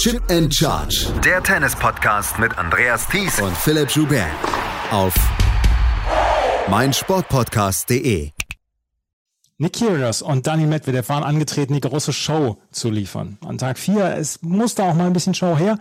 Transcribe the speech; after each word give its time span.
Chip 0.00 0.22
and 0.30 0.50
Charge. 0.50 1.12
Der 1.22 1.42
Tennis-Podcast 1.42 2.38
mit 2.38 2.56
Andreas 2.56 3.06
Thies 3.06 3.38
und 3.38 3.54
Philipp 3.54 3.90
Joubert. 3.90 4.30
Auf 4.90 5.12
meinsportpodcast.de. 6.70 8.30
Nick 9.58 9.72
Kyrgios 9.74 10.22
und 10.22 10.46
Dani 10.46 10.64
Medvedev 10.64 11.06
waren 11.10 11.22
angetreten, 11.22 11.74
die 11.74 11.82
große 11.82 12.14
Show 12.14 12.56
zu 12.70 12.88
liefern. 12.88 13.36
An 13.44 13.58
Tag 13.58 13.78
4, 13.78 14.16
es 14.16 14.40
musste 14.40 14.84
auch 14.84 14.94
mal 14.94 15.06
ein 15.06 15.12
bisschen 15.12 15.34
Show 15.34 15.58
her. 15.58 15.78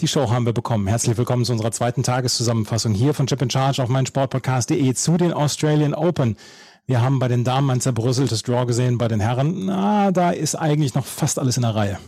Die 0.00 0.08
Show 0.08 0.30
haben 0.30 0.46
wir 0.46 0.54
bekommen. 0.54 0.86
Herzlich 0.86 1.18
willkommen 1.18 1.44
zu 1.44 1.52
unserer 1.52 1.72
zweiten 1.72 2.02
Tageszusammenfassung 2.02 2.94
hier 2.94 3.12
von 3.12 3.26
Chip 3.26 3.42
in 3.42 3.50
Charge 3.50 3.82
auf 3.82 3.90
meinsportpodcast.de 3.90 4.94
zu 4.94 5.18
den 5.18 5.34
Australian 5.34 5.92
Open. 5.92 6.38
Wir 6.86 7.02
haben 7.02 7.18
bei 7.18 7.28
den 7.28 7.44
Damen 7.44 7.68
ein 7.68 7.82
zerbröseltes 7.82 8.44
Draw 8.44 8.64
gesehen, 8.64 8.96
bei 8.96 9.08
den 9.08 9.20
Herren, 9.20 9.66
na, 9.66 10.10
da 10.10 10.30
ist 10.30 10.54
eigentlich 10.54 10.94
noch 10.94 11.04
fast 11.04 11.38
alles 11.38 11.58
in 11.58 11.64
der 11.64 11.74
Reihe. 11.74 11.98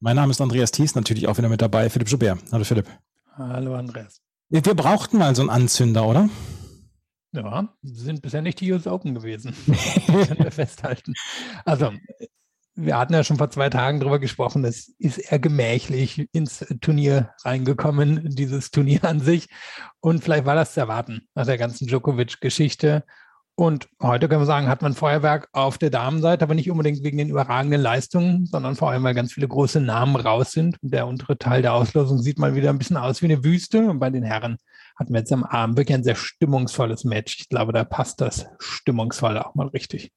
Mein 0.00 0.16
Name 0.16 0.30
ist 0.30 0.40
Andreas 0.40 0.70
Thies, 0.70 0.94
natürlich 0.94 1.28
auch 1.28 1.38
wieder 1.38 1.48
mit 1.48 1.62
dabei, 1.62 1.88
Philipp 1.88 2.08
Joubert. 2.08 2.38
Hallo 2.52 2.64
Philipp. 2.64 2.86
Hallo 3.36 3.74
Andreas. 3.74 4.20
Wir, 4.48 4.64
wir 4.64 4.74
brauchten 4.74 5.18
mal 5.18 5.34
so 5.34 5.42
einen 5.42 5.50
Anzünder, 5.50 6.06
oder? 6.06 6.28
Ja, 7.32 7.74
sind 7.82 8.22
bisher 8.22 8.42
nicht 8.42 8.60
die 8.60 8.70
US 8.72 8.86
Open 8.86 9.14
gewesen. 9.14 9.54
können 10.06 10.44
wir 10.44 10.50
festhalten. 10.52 11.14
Also, 11.64 11.92
wir 12.76 12.98
hatten 12.98 13.12
ja 13.12 13.24
schon 13.24 13.38
vor 13.38 13.50
zwei 13.50 13.70
Tagen 13.70 14.00
darüber 14.00 14.18
gesprochen, 14.18 14.64
es 14.64 14.88
ist 14.98 15.18
eher 15.18 15.38
gemächlich 15.38 16.28
ins 16.32 16.64
Turnier 16.80 17.30
reingekommen, 17.44 18.34
dieses 18.34 18.70
Turnier 18.70 19.04
an 19.04 19.20
sich. 19.20 19.48
Und 20.00 20.22
vielleicht 20.22 20.44
war 20.44 20.54
das 20.54 20.74
zu 20.74 20.80
erwarten 20.80 21.28
nach 21.34 21.46
der 21.46 21.58
ganzen 21.58 21.86
Djokovic-Geschichte. 21.86 23.04
Und 23.56 23.88
heute 24.02 24.28
können 24.28 24.40
wir 24.40 24.46
sagen, 24.46 24.66
hat 24.66 24.82
man 24.82 24.94
Feuerwerk 24.94 25.48
auf 25.52 25.78
der 25.78 25.90
Damenseite, 25.90 26.42
aber 26.42 26.54
nicht 26.54 26.70
unbedingt 26.70 27.04
wegen 27.04 27.18
den 27.18 27.28
überragenden 27.28 27.80
Leistungen, 27.80 28.46
sondern 28.46 28.74
vor 28.74 28.90
allem, 28.90 29.04
weil 29.04 29.14
ganz 29.14 29.32
viele 29.32 29.46
große 29.46 29.80
Namen 29.80 30.16
raus 30.16 30.50
sind. 30.50 30.76
Der 30.82 31.06
untere 31.06 31.38
Teil 31.38 31.62
der 31.62 31.74
Auslosung 31.74 32.18
sieht 32.18 32.38
mal 32.38 32.56
wieder 32.56 32.70
ein 32.70 32.78
bisschen 32.78 32.96
aus 32.96 33.22
wie 33.22 33.26
eine 33.26 33.44
Wüste. 33.44 33.88
Und 33.88 34.00
bei 34.00 34.10
den 34.10 34.24
Herren 34.24 34.56
hatten 34.98 35.12
wir 35.12 35.20
jetzt 35.20 35.32
am 35.32 35.44
Abend 35.44 35.76
wirklich 35.76 35.94
ein 35.94 36.02
sehr 36.02 36.16
stimmungsvolles 36.16 37.04
Match. 37.04 37.36
Ich 37.38 37.48
glaube, 37.48 37.72
da 37.72 37.84
passt 37.84 38.20
das 38.20 38.46
Stimmungsvolle 38.58 39.46
auch 39.46 39.54
mal 39.54 39.68
richtig. 39.68 40.10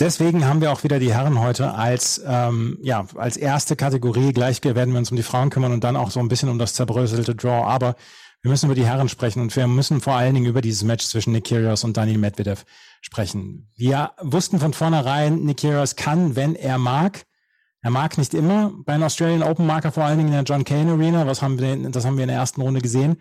Deswegen 0.00 0.44
haben 0.44 0.60
wir 0.60 0.72
auch 0.72 0.84
wieder 0.84 0.98
die 0.98 1.12
Herren 1.12 1.40
heute 1.40 1.74
als, 1.74 2.22
ähm, 2.24 2.78
ja, 2.82 3.06
als 3.16 3.36
erste 3.36 3.76
Kategorie. 3.76 4.32
Gleich 4.32 4.62
werden 4.64 4.92
wir 4.92 4.98
uns 4.98 5.10
um 5.10 5.16
die 5.16 5.24
Frauen 5.24 5.50
kümmern 5.50 5.72
und 5.72 5.82
dann 5.82 5.96
auch 5.96 6.10
so 6.10 6.20
ein 6.20 6.28
bisschen 6.28 6.48
um 6.48 6.58
das 6.58 6.74
zerbröselte 6.74 7.34
Draw. 7.34 7.64
Aber 7.64 7.96
wir 8.42 8.50
müssen 8.50 8.66
über 8.66 8.74
die 8.74 8.86
Herren 8.86 9.08
sprechen 9.08 9.42
und 9.42 9.54
wir 9.56 9.66
müssen 9.66 10.00
vor 10.00 10.14
allen 10.14 10.34
Dingen 10.34 10.46
über 10.46 10.60
dieses 10.60 10.84
Match 10.84 11.06
zwischen 11.06 11.32
Nick 11.32 11.44
Kyrgios 11.44 11.84
und 11.84 11.96
Daniel 11.96 12.18
Medvedev 12.18 12.64
sprechen. 13.00 13.70
Wir 13.74 14.12
wussten 14.20 14.60
von 14.60 14.72
vornherein, 14.72 15.44
Nick 15.44 15.58
Kyrgios 15.58 15.96
kann, 15.96 16.36
wenn 16.36 16.54
er 16.54 16.78
mag. 16.78 17.24
Er 17.80 17.90
mag 17.90 18.18
nicht 18.18 18.34
immer. 18.34 18.72
Bei 18.84 18.94
den 18.94 19.02
Australian 19.02 19.42
Open 19.42 19.66
mag 19.66 19.84
er 19.84 19.92
vor 19.92 20.04
allen 20.04 20.18
Dingen 20.18 20.28
in 20.28 20.34
der 20.34 20.44
John 20.44 20.64
Kane 20.64 20.92
Arena. 20.92 21.26
Was 21.26 21.42
haben 21.42 21.58
wir, 21.58 21.90
das 21.90 22.04
haben 22.04 22.16
wir 22.16 22.24
in 22.24 22.28
der 22.28 22.38
ersten 22.38 22.60
Runde 22.60 22.80
gesehen. 22.80 23.18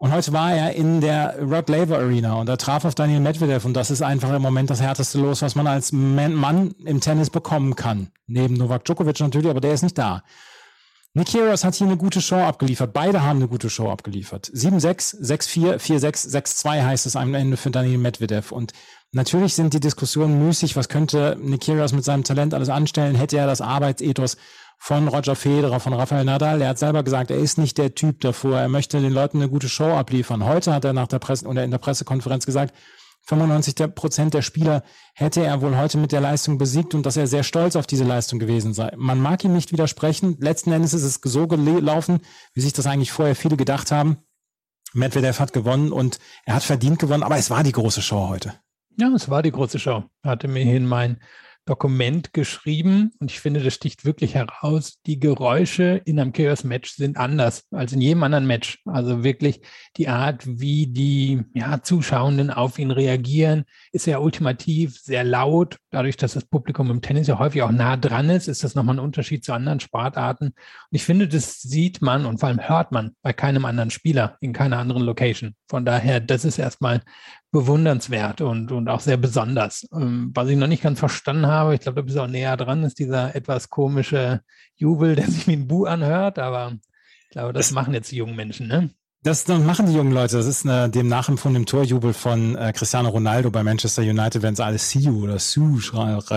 Und 0.00 0.12
heute 0.12 0.32
war 0.32 0.54
er 0.54 0.74
in 0.74 1.00
der 1.00 1.40
Rod 1.40 1.68
Laver 1.68 1.98
Arena 1.98 2.34
und 2.34 2.48
er 2.48 2.56
traf 2.56 2.84
auf 2.84 2.94
Daniel 2.94 3.18
Medvedev 3.18 3.64
und 3.64 3.74
das 3.74 3.90
ist 3.90 4.00
einfach 4.00 4.32
im 4.32 4.40
Moment 4.40 4.70
das 4.70 4.80
härteste 4.80 5.18
Los, 5.18 5.42
was 5.42 5.56
man 5.56 5.66
als 5.66 5.90
Mann 5.90 6.70
im 6.84 7.00
Tennis 7.00 7.30
bekommen 7.30 7.74
kann. 7.74 8.12
Neben 8.28 8.54
Novak 8.54 8.84
Djokovic 8.84 9.18
natürlich, 9.18 9.50
aber 9.50 9.60
der 9.60 9.72
ist 9.72 9.82
nicht 9.82 9.98
da. 9.98 10.22
Nick 11.14 11.28
Kyrgios 11.28 11.64
hat 11.64 11.74
hier 11.74 11.86
eine 11.86 11.96
gute 11.96 12.20
Show 12.20 12.36
abgeliefert. 12.36 12.92
Beide 12.92 13.22
haben 13.22 13.38
eine 13.38 13.48
gute 13.48 13.70
Show 13.70 13.90
abgeliefert. 13.90 14.46
7-6, 14.54 15.22
6-4, 15.22 15.78
4-6, 15.78 16.30
6-2 16.30 16.84
heißt 16.84 17.06
es 17.06 17.16
am 17.16 17.34
Ende 17.34 17.56
für 17.56 17.70
Daniel 17.70 17.98
Medvedev. 17.98 18.52
Und 18.52 18.72
natürlich 19.12 19.54
sind 19.54 19.72
die 19.72 19.80
Diskussionen 19.80 20.46
müßig. 20.46 20.76
Was 20.76 20.88
könnte 20.88 21.36
Nick 21.40 21.62
Kyrgios 21.62 21.92
mit 21.92 22.04
seinem 22.04 22.24
Talent 22.24 22.52
alles 22.52 22.68
anstellen? 22.68 23.14
Hätte 23.16 23.38
er 23.38 23.46
das 23.46 23.60
Arbeitsethos 23.62 24.36
von 24.78 25.08
Roger 25.08 25.34
Federer, 25.34 25.80
von 25.80 25.92
Rafael 25.92 26.24
Nadal. 26.24 26.60
Er 26.60 26.68
hat 26.68 26.78
selber 26.78 27.02
gesagt, 27.02 27.30
er 27.30 27.38
ist 27.38 27.58
nicht 27.58 27.78
der 27.78 27.94
Typ 27.94 28.20
davor. 28.20 28.58
Er 28.58 28.68
möchte 28.68 29.00
den 29.00 29.12
Leuten 29.12 29.38
eine 29.38 29.48
gute 29.48 29.68
Show 29.68 29.90
abliefern. 29.90 30.44
Heute 30.44 30.72
hat 30.72 30.84
er 30.84 30.92
nach 30.92 31.08
der 31.08 31.18
Presse 31.18 31.46
oder 31.46 31.64
in 31.64 31.70
der 31.70 31.78
Pressekonferenz 31.78 32.46
gesagt, 32.46 32.74
95 33.28 33.94
Prozent 33.94 34.32
der 34.32 34.40
Spieler 34.40 34.82
hätte 35.14 35.44
er 35.44 35.60
wohl 35.60 35.76
heute 35.76 35.98
mit 35.98 36.12
der 36.12 36.22
Leistung 36.22 36.56
besiegt 36.56 36.94
und 36.94 37.04
dass 37.04 37.18
er 37.18 37.26
sehr 37.26 37.42
stolz 37.42 37.76
auf 37.76 37.86
diese 37.86 38.04
Leistung 38.04 38.38
gewesen 38.38 38.72
sei. 38.72 38.90
Man 38.96 39.20
mag 39.20 39.44
ihm 39.44 39.52
nicht 39.52 39.70
widersprechen. 39.70 40.38
Letzten 40.40 40.72
Endes 40.72 40.94
ist 40.94 41.02
es 41.02 41.20
so 41.22 41.46
gelaufen, 41.46 42.20
wie 42.54 42.62
sich 42.62 42.72
das 42.72 42.86
eigentlich 42.86 43.12
vorher 43.12 43.36
viele 43.36 43.58
gedacht 43.58 43.92
haben. 43.92 44.16
Medvedev 44.94 45.40
hat 45.40 45.52
gewonnen 45.52 45.92
und 45.92 46.18
er 46.46 46.54
hat 46.54 46.62
verdient 46.62 46.98
gewonnen, 46.98 47.22
aber 47.22 47.36
es 47.36 47.50
war 47.50 47.62
die 47.62 47.72
große 47.72 48.00
Show 48.00 48.28
heute. 48.28 48.54
Ja, 48.96 49.08
es 49.14 49.28
war 49.28 49.42
die 49.42 49.52
große 49.52 49.78
Show. 49.78 50.04
Hatte 50.24 50.48
mir 50.48 50.64
hin 50.64 50.86
mein 50.86 51.20
Dokument 51.68 52.32
geschrieben 52.32 53.12
und 53.20 53.30
ich 53.30 53.40
finde, 53.40 53.62
das 53.62 53.74
sticht 53.74 54.06
wirklich 54.06 54.34
heraus. 54.34 55.00
Die 55.04 55.20
Geräusche 55.20 56.00
in 56.06 56.18
einem 56.18 56.32
Chaos-Match 56.32 56.92
sind 56.92 57.18
anders 57.18 57.64
als 57.70 57.92
in 57.92 58.00
jedem 58.00 58.22
anderen 58.22 58.46
Match. 58.46 58.78
Also 58.86 59.22
wirklich 59.22 59.60
die 59.98 60.08
Art, 60.08 60.44
wie 60.46 60.86
die 60.86 61.42
ja, 61.52 61.82
Zuschauenden 61.82 62.50
auf 62.50 62.78
ihn 62.78 62.90
reagieren, 62.90 63.64
ist 63.92 64.04
sehr 64.04 64.22
ultimativ, 64.22 64.98
sehr 64.98 65.24
laut. 65.24 65.76
Dadurch, 65.90 66.16
dass 66.16 66.32
das 66.32 66.46
Publikum 66.46 66.90
im 66.90 67.02
Tennis 67.02 67.26
ja 67.26 67.38
häufig 67.38 67.62
auch 67.62 67.70
nah 67.70 67.98
dran 67.98 68.30
ist, 68.30 68.48
ist 68.48 68.64
das 68.64 68.74
nochmal 68.74 68.96
ein 68.96 69.04
Unterschied 69.04 69.44
zu 69.44 69.52
anderen 69.52 69.80
Sportarten. 69.80 70.46
Und 70.46 70.54
ich 70.92 71.04
finde, 71.04 71.28
das 71.28 71.60
sieht 71.60 72.00
man 72.00 72.24
und 72.24 72.40
vor 72.40 72.48
allem 72.48 72.66
hört 72.66 72.92
man 72.92 73.12
bei 73.20 73.34
keinem 73.34 73.66
anderen 73.66 73.90
Spieler 73.90 74.38
in 74.40 74.54
keiner 74.54 74.78
anderen 74.78 75.02
Location. 75.02 75.54
Von 75.68 75.84
daher, 75.84 76.20
das 76.20 76.46
ist 76.46 76.58
erstmal 76.58 77.02
bewundernswert 77.50 78.40
und, 78.40 78.72
und 78.72 78.88
auch 78.88 79.00
sehr 79.00 79.16
besonders. 79.16 79.86
Ähm, 79.92 80.30
was 80.34 80.48
ich 80.48 80.56
noch 80.56 80.66
nicht 80.66 80.82
ganz 80.82 80.98
verstanden 80.98 81.46
habe, 81.46 81.74
ich 81.74 81.80
glaube, 81.80 81.96
da 81.96 82.02
bist 82.02 82.16
du 82.16 82.22
auch 82.22 82.28
näher 82.28 82.56
dran, 82.56 82.84
ist 82.84 82.98
dieser 82.98 83.34
etwas 83.34 83.70
komische 83.70 84.42
Jubel, 84.76 85.16
der 85.16 85.26
sich 85.26 85.46
wie 85.46 85.54
ein 85.54 85.66
Bu 85.66 85.86
anhört, 85.86 86.38
aber 86.38 86.74
ich 87.24 87.30
glaube, 87.30 87.52
das, 87.52 87.68
das 87.68 87.74
machen 87.74 87.94
jetzt 87.94 88.10
die 88.12 88.16
jungen 88.16 88.36
Menschen, 88.36 88.68
ne? 88.68 88.90
Das 89.24 89.48
machen 89.48 89.86
die 89.86 89.94
jungen 89.94 90.12
Leute. 90.12 90.36
Das 90.36 90.46
ist 90.46 90.64
eine, 90.64 90.88
dem 90.88 91.08
nachempfundenen 91.08 91.66
Torjubel 91.66 92.12
von 92.12 92.54
äh, 92.54 92.72
Cristiano 92.72 93.08
Ronaldo 93.08 93.50
bei 93.50 93.64
Manchester 93.64 94.02
United, 94.02 94.42
wenn 94.42 94.54
sie 94.54 94.64
alle 94.64 94.78
See 94.78 95.00
you 95.00 95.24
oder 95.24 95.40
Sue 95.40 95.80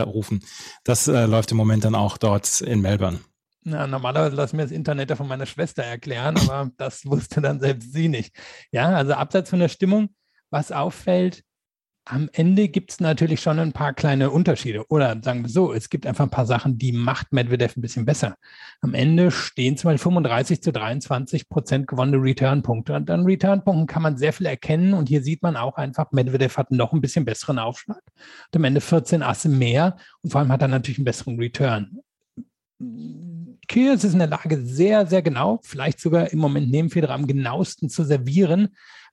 rufen. 0.03 0.43
Das 0.83 1.07
äh, 1.07 1.25
läuft 1.25 1.51
im 1.51 1.57
Moment 1.57 1.85
dann 1.85 1.93
auch 1.93 2.17
dort 2.17 2.59
in 2.61 2.81
Melbourne. 2.81 3.19
Na, 3.63 3.85
normalerweise 3.85 4.35
lassen 4.35 4.55
mir 4.55 4.63
das 4.63 4.71
Internet 4.71 5.11
ja 5.11 5.15
von 5.15 5.27
meiner 5.27 5.45
Schwester 5.45 5.83
erklären, 5.83 6.35
aber 6.37 6.71
das 6.77 7.05
wusste 7.05 7.39
dann 7.41 7.59
selbst 7.59 7.93
sie 7.93 8.07
nicht. 8.07 8.35
Ja, 8.71 8.89
also 8.89 9.13
abseits 9.13 9.51
von 9.51 9.59
der 9.59 9.69
Stimmung 9.69 10.09
was 10.51 10.71
auffällt, 10.71 11.43
am 12.05 12.29
Ende 12.33 12.67
gibt 12.67 12.91
es 12.91 12.99
natürlich 12.99 13.41
schon 13.41 13.59
ein 13.59 13.73
paar 13.73 13.93
kleine 13.93 14.31
Unterschiede. 14.31 14.85
Oder 14.89 15.19
sagen 15.21 15.43
wir 15.43 15.49
so, 15.49 15.71
es 15.71 15.89
gibt 15.89 16.07
einfach 16.07 16.23
ein 16.23 16.31
paar 16.31 16.47
Sachen, 16.47 16.77
die 16.77 16.91
macht 16.91 17.31
Medvedev 17.31 17.77
ein 17.77 17.81
bisschen 17.81 18.05
besser. 18.05 18.37
Am 18.81 18.95
Ende 18.95 19.29
stehen 19.29 19.77
zum 19.77 19.89
Beispiel 19.89 20.11
35 20.11 20.63
zu 20.63 20.71
23 20.71 21.47
Prozent 21.47 21.87
gewonnene 21.87 22.17
Return-Punkte. 22.17 22.93
Und 22.95 23.09
an 23.11 23.25
Return-Punkten 23.25 23.85
kann 23.85 24.01
man 24.01 24.17
sehr 24.17 24.33
viel 24.33 24.47
erkennen. 24.47 24.93
Und 24.93 25.09
hier 25.09 25.21
sieht 25.21 25.43
man 25.43 25.55
auch 25.55 25.77
einfach, 25.77 26.11
Medvedev 26.11 26.57
hat 26.57 26.71
noch 26.71 26.91
ein 26.91 27.01
bisschen 27.01 27.23
besseren 27.23 27.59
Aufschlag. 27.59 28.01
Und 28.47 28.55
am 28.55 28.63
Ende 28.63 28.81
14 28.81 29.21
Asse 29.21 29.49
mehr. 29.49 29.95
Und 30.23 30.31
vor 30.31 30.41
allem 30.41 30.51
hat 30.51 30.63
er 30.63 30.69
natürlich 30.69 30.97
einen 30.97 31.05
besseren 31.05 31.39
Return. 31.39 31.99
Kyrgios 33.67 34.03
ist 34.03 34.13
in 34.13 34.19
der 34.19 34.27
Lage, 34.27 34.59
sehr, 34.65 35.05
sehr 35.05 35.21
genau, 35.21 35.59
vielleicht 35.63 35.99
sogar 35.99 36.31
im 36.31 36.39
Moment 36.39 36.71
neben 36.71 36.89
Federer 36.89 37.13
am 37.13 37.27
genauesten 37.27 37.89
zu 37.89 38.03
servieren 38.03 38.69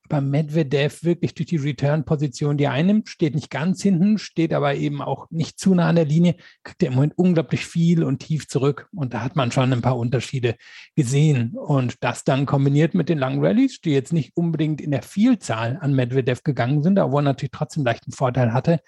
bei 0.08 0.20
Medvedev 0.20 1.04
wirklich 1.04 1.34
durch 1.34 1.46
die 1.46 1.56
Return-Position, 1.56 2.56
die 2.56 2.64
er 2.64 2.72
einnimmt, 2.72 3.08
steht 3.08 3.34
nicht 3.34 3.50
ganz 3.50 3.82
hinten, 3.82 4.19
steht 4.19 4.52
aber 4.52 4.74
eben 4.74 5.02
auch 5.02 5.26
nicht 5.30 5.58
zu 5.58 5.74
nah 5.74 5.88
an 5.88 5.96
der 5.96 6.04
Linie, 6.04 6.36
kriegt 6.64 6.82
er 6.82 6.88
im 6.88 6.94
Moment 6.94 7.16
unglaublich 7.16 7.66
viel 7.66 8.04
und 8.04 8.20
tief 8.20 8.48
zurück. 8.48 8.88
Und 8.94 9.14
da 9.14 9.22
hat 9.22 9.36
man 9.36 9.52
schon 9.52 9.72
ein 9.72 9.82
paar 9.82 9.98
Unterschiede 9.98 10.56
gesehen. 10.96 11.54
Und 11.54 12.02
das 12.02 12.24
dann 12.24 12.46
kombiniert 12.46 12.94
mit 12.94 13.08
den 13.08 13.19
langen 13.19 13.44
Rallyes, 13.44 13.80
die 13.80 13.91
jetzt 13.91 14.12
nicht 14.12 14.36
unbedingt 14.36 14.80
in 14.80 14.91
der 14.91 15.02
Vielzahl 15.02 15.78
an 15.80 15.94
Medvedev 15.94 16.42
gegangen 16.42 16.82
sind, 16.82 16.98
wo 16.98 17.19
er 17.19 17.22
natürlich 17.22 17.52
trotzdem 17.52 17.84
leichten 17.84 18.12
Vorteil 18.12 18.52
hatte, 18.52 18.80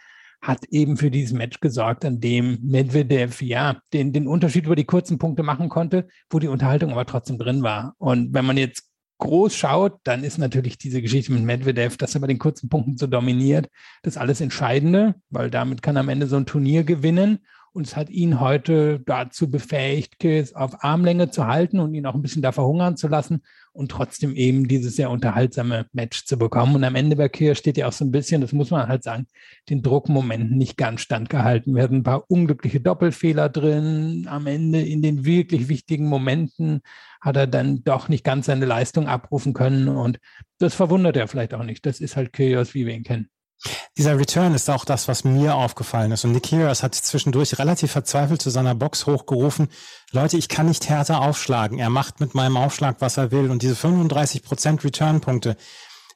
hat 0.43 0.65
eben 0.71 0.97
für 0.97 1.11
dieses 1.11 1.33
Match 1.33 1.61
gesorgt, 1.61 2.05
an 2.05 2.21
dem 2.21 2.59
Medvedev 2.63 3.43
ja 3.43 3.81
den, 3.93 4.13
den 4.13 4.27
Unterschied 4.27 4.65
über 4.65 4.77
die 4.77 4.85
kurzen 4.85 5.19
Punkte 5.19 5.43
machen 5.43 5.69
konnte, 5.69 6.09
wo 6.31 6.39
die 6.39 6.49
Unterhaltung 6.49 6.93
aber 6.93 7.05
trotzdem 7.05 7.39
drin 7.39 7.63
war. 7.63 7.95
Und 7.99 8.33
wenn 8.33 8.47
man 8.47 8.57
jetzt 8.57 8.90
groß 9.21 9.55
schaut, 9.55 10.01
dann 10.05 10.25
ist 10.25 10.39
natürlich 10.39 10.79
diese 10.79 11.01
Geschichte 11.01 11.33
mit 11.33 11.45
Medvedev, 11.45 11.97
dass 11.97 12.15
er 12.15 12.21
bei 12.21 12.27
den 12.27 12.39
kurzen 12.39 12.69
Punkten 12.69 12.97
so 12.97 13.07
dominiert, 13.07 13.69
das 14.03 14.17
alles 14.17 14.41
Entscheidende, 14.41 15.15
weil 15.31 15.51
damit 15.51 15.83
kann 15.83 15.97
am 15.97 16.09
Ende 16.09 16.27
so 16.27 16.37
ein 16.37 16.47
Turnier 16.47 16.85
gewinnen. 16.85 17.39
Und 17.73 17.87
es 17.87 17.95
hat 17.97 18.11
ihn 18.11 18.41
heute 18.41 19.01
dazu 19.07 19.49
befähigt, 19.49 20.19
Kiss 20.19 20.55
auf 20.55 20.83
Armlänge 20.83 21.31
zu 21.31 21.47
halten 21.47 21.79
und 21.79 21.95
ihn 21.95 22.05
auch 22.05 22.15
ein 22.15 22.23
bisschen 22.23 22.43
da 22.43 22.51
verhungern 22.51 22.97
zu 22.97 23.07
lassen 23.07 23.43
und 23.73 23.93
trotzdem 23.93 24.35
eben 24.35 24.67
dieses 24.67 24.97
sehr 24.97 25.09
unterhaltsame 25.09 25.87
Match 25.93 26.25
zu 26.25 26.37
bekommen. 26.37 26.75
Und 26.75 26.83
am 26.83 26.97
Ende 26.97 27.15
bei 27.15 27.29
Kier 27.29 27.55
steht 27.55 27.77
ja 27.77 27.87
auch 27.87 27.93
so 27.93 28.05
ein 28.05 28.11
bisschen, 28.11 28.41
das 28.41 28.53
muss 28.53 28.71
man 28.71 28.89
halt 28.89 29.05
sagen, 29.05 29.27
den 29.69 29.83
Druckmomenten 29.83 30.59
nicht 30.59 30.77
ganz 30.77 31.03
standgehalten. 31.03 31.77
Wir 31.77 31.85
hatten 31.85 31.97
ein 31.97 32.03
paar 32.03 32.25
unglückliche 32.29 32.81
Doppelfehler 32.81 33.49
drin. 33.49 34.27
Am 34.29 34.49
Ende 34.49 34.83
in 34.83 35.01
den 35.01 35.25
wirklich 35.25 35.69
wichtigen 35.69 36.07
Momenten 36.07 36.81
hat 37.21 37.37
er 37.37 37.47
dann 37.47 37.85
doch 37.85 38.09
nicht 38.09 38.25
ganz 38.25 38.47
seine 38.47 38.67
Leistung 38.67 39.07
abrufen 39.07 39.53
können. 39.53 39.87
Und 39.89 40.19
das 40.59 40.75
verwundert 40.75 41.17
er 41.17 41.29
vielleicht 41.29 41.55
auch 41.55 41.63
nicht. 41.63 41.87
Das 41.87 42.01
ist 42.01 42.17
halt 42.17 42.33
Kyrgios, 42.33 42.75
wie 42.75 42.87
wir 42.87 42.95
ihn 42.95 43.05
kennen. 43.05 43.29
Dieser 43.99 44.19
Return 44.19 44.55
ist 44.55 44.71
auch 44.71 44.85
das, 44.85 45.09
was 45.09 45.25
mir 45.25 45.55
aufgefallen 45.55 46.13
ist. 46.13 46.25
Und 46.25 46.33
Nick 46.33 46.45
Kyrgios 46.45 46.83
hat 46.83 46.95
zwischendurch 46.95 47.59
relativ 47.59 47.93
verzweifelt 47.93 48.41
zu 48.41 48.51
seiner 48.51 48.75
Box 48.75 49.07
hochgerufen, 49.07 49.69
Leute, 50.13 50.39
ich 50.39 50.49
kann 50.49 50.67
nicht 50.67 50.89
härter 50.89 51.21
aufschlagen. 51.21 51.79
Er 51.79 51.91
macht 51.91 52.21
mit 52.21 52.35
meinem 52.35 52.57
Aufschlag, 52.57 52.97
was 53.01 53.17
er 53.17 53.31
will. 53.31 53.51
Und 53.51 53.63
diese 53.63 53.75
35% 53.75 54.83
Return-Punkte. 54.83 55.57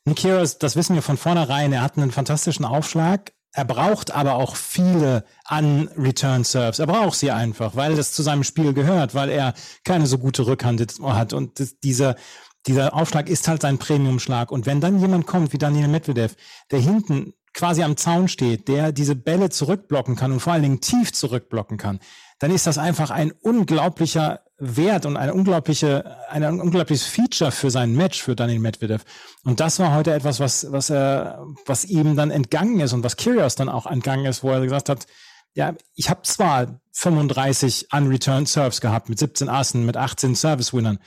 Nick 0.04 0.18
Kyrgios, 0.18 0.58
das 0.58 0.76
wissen 0.76 0.94
wir 0.94 1.02
von 1.02 1.16
vornherein, 1.16 1.72
er 1.72 1.82
hat 1.82 1.96
einen 1.96 2.12
fantastischen 2.12 2.64
Aufschlag. 2.64 3.32
Er 3.56 3.64
braucht 3.64 4.10
aber 4.10 4.34
auch 4.34 4.56
viele 4.56 5.24
an 5.44 5.88
Return 5.96 6.42
Serves. 6.42 6.80
Er 6.80 6.88
braucht 6.88 7.16
sie 7.16 7.30
einfach, 7.30 7.76
weil 7.76 7.94
das 7.94 8.12
zu 8.12 8.22
seinem 8.24 8.42
Spiel 8.42 8.74
gehört, 8.74 9.14
weil 9.14 9.30
er 9.30 9.54
keine 9.84 10.08
so 10.08 10.18
gute 10.18 10.44
Rückhand 10.46 10.84
hat. 11.02 11.32
Und 11.32 11.62
dieser, 11.84 12.16
dieser 12.66 12.94
Aufschlag 12.94 13.28
ist 13.28 13.48
halt 13.48 13.62
sein 13.62 13.78
Premium-Schlag. 13.78 14.50
Und 14.50 14.66
wenn 14.66 14.80
dann 14.80 14.98
jemand 14.98 15.26
kommt 15.26 15.52
wie 15.52 15.58
Daniel 15.58 15.88
Medvedev, 15.88 16.34
der 16.70 16.80
hinten 16.80 17.34
quasi 17.52 17.82
am 17.82 17.96
Zaun 17.96 18.28
steht, 18.28 18.68
der 18.68 18.92
diese 18.92 19.14
Bälle 19.14 19.50
zurückblocken 19.50 20.16
kann 20.16 20.32
und 20.32 20.40
vor 20.40 20.52
allen 20.52 20.62
Dingen 20.62 20.80
tief 20.80 21.12
zurückblocken 21.12 21.76
kann, 21.76 22.00
dann 22.40 22.50
ist 22.50 22.66
das 22.66 22.78
einfach 22.78 23.10
ein 23.10 23.32
unglaublicher 23.32 24.40
Wert 24.58 25.06
und 25.06 25.16
eine 25.16 25.34
unglaubliche, 25.34 26.16
ein 26.30 26.60
unglaubliches 26.60 27.06
Feature 27.06 27.52
für 27.52 27.70
sein 27.70 27.94
Match 27.94 28.22
für 28.22 28.36
Daniel 28.36 28.60
Medvedev. 28.60 29.04
Und 29.44 29.60
das 29.60 29.78
war 29.78 29.94
heute 29.94 30.12
etwas, 30.12 30.40
was, 30.40 30.70
was 30.70 30.90
er, 30.90 31.44
was 31.66 31.84
ihm 31.84 32.16
dann 32.16 32.30
entgangen 32.30 32.80
ist 32.80 32.92
und 32.92 33.04
was 33.04 33.16
Kyrgios 33.16 33.56
dann 33.56 33.68
auch 33.68 33.86
entgangen 33.86 34.26
ist, 34.26 34.42
wo 34.42 34.50
er 34.50 34.60
gesagt 34.60 34.88
hat, 34.88 35.06
ja, 35.54 35.74
ich 35.94 36.10
habe 36.10 36.22
zwar 36.22 36.80
35 36.92 37.88
unreturned 37.92 38.48
Serves 38.48 38.80
gehabt 38.80 39.08
mit 39.08 39.18
17 39.18 39.48
Assen, 39.48 39.86
mit 39.86 39.96
18 39.96 40.34
Service-Winnern, 40.34 40.98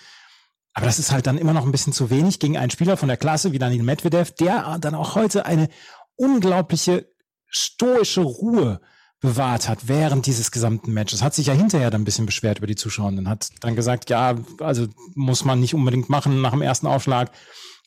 aber 0.77 0.85
das 0.85 0.99
ist 0.99 1.11
halt 1.11 1.25
dann 1.25 1.39
immer 1.39 1.53
noch 1.53 1.65
ein 1.65 1.71
bisschen 1.71 1.91
zu 1.91 2.11
wenig 2.11 2.37
gegen 2.37 2.55
einen 2.55 2.69
Spieler 2.69 2.97
von 2.97 3.07
der 3.07 3.17
Klasse 3.17 3.51
wie 3.51 3.57
Daniel 3.57 3.81
Medvedev, 3.81 4.35
der 4.35 4.77
dann 4.79 4.93
auch 4.93 5.15
heute 5.15 5.47
eine 5.47 5.69
unglaubliche 6.17 7.11
stoische 7.47 8.21
Ruhe 8.21 8.79
bewahrt 9.19 9.67
hat 9.67 9.87
während 9.87 10.27
dieses 10.27 10.51
gesamten 10.51 10.93
Matches. 10.93 11.23
Hat 11.23 11.33
sich 11.33 11.47
ja 11.47 11.53
hinterher 11.55 11.89
dann 11.89 12.01
ein 12.01 12.05
bisschen 12.05 12.27
beschwert 12.27 12.59
über 12.59 12.67
die 12.67 12.75
Zuschauenden, 12.75 13.27
hat 13.27 13.49
dann 13.61 13.75
gesagt, 13.75 14.11
ja, 14.11 14.35
also 14.59 14.85
muss 15.15 15.43
man 15.43 15.59
nicht 15.59 15.73
unbedingt 15.73 16.09
machen 16.09 16.41
nach 16.41 16.51
dem 16.51 16.61
ersten 16.61 16.85
Aufschlag, 16.85 17.31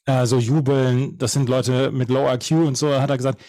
äh, 0.06 0.26
so 0.26 0.40
jubeln, 0.40 1.16
das 1.16 1.31
sind 1.31 1.48
Leute 1.48 1.92
mit 1.92 2.08
Low 2.08 2.28
IQ 2.28 2.66
und 2.66 2.76
so, 2.76 2.92
hat 3.00 3.10
er 3.10 3.19
gesagt. 3.19 3.40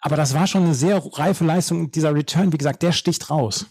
Aber 0.00 0.16
das 0.16 0.32
war 0.32 0.46
schon 0.46 0.64
eine 0.64 0.74
sehr 0.74 1.02
reife 1.04 1.44
Leistung. 1.44 1.90
Dieser 1.90 2.14
Return, 2.14 2.50
wie 2.50 2.58
gesagt, 2.58 2.82
der 2.82 2.92
sticht 2.92 3.28
raus. 3.28 3.66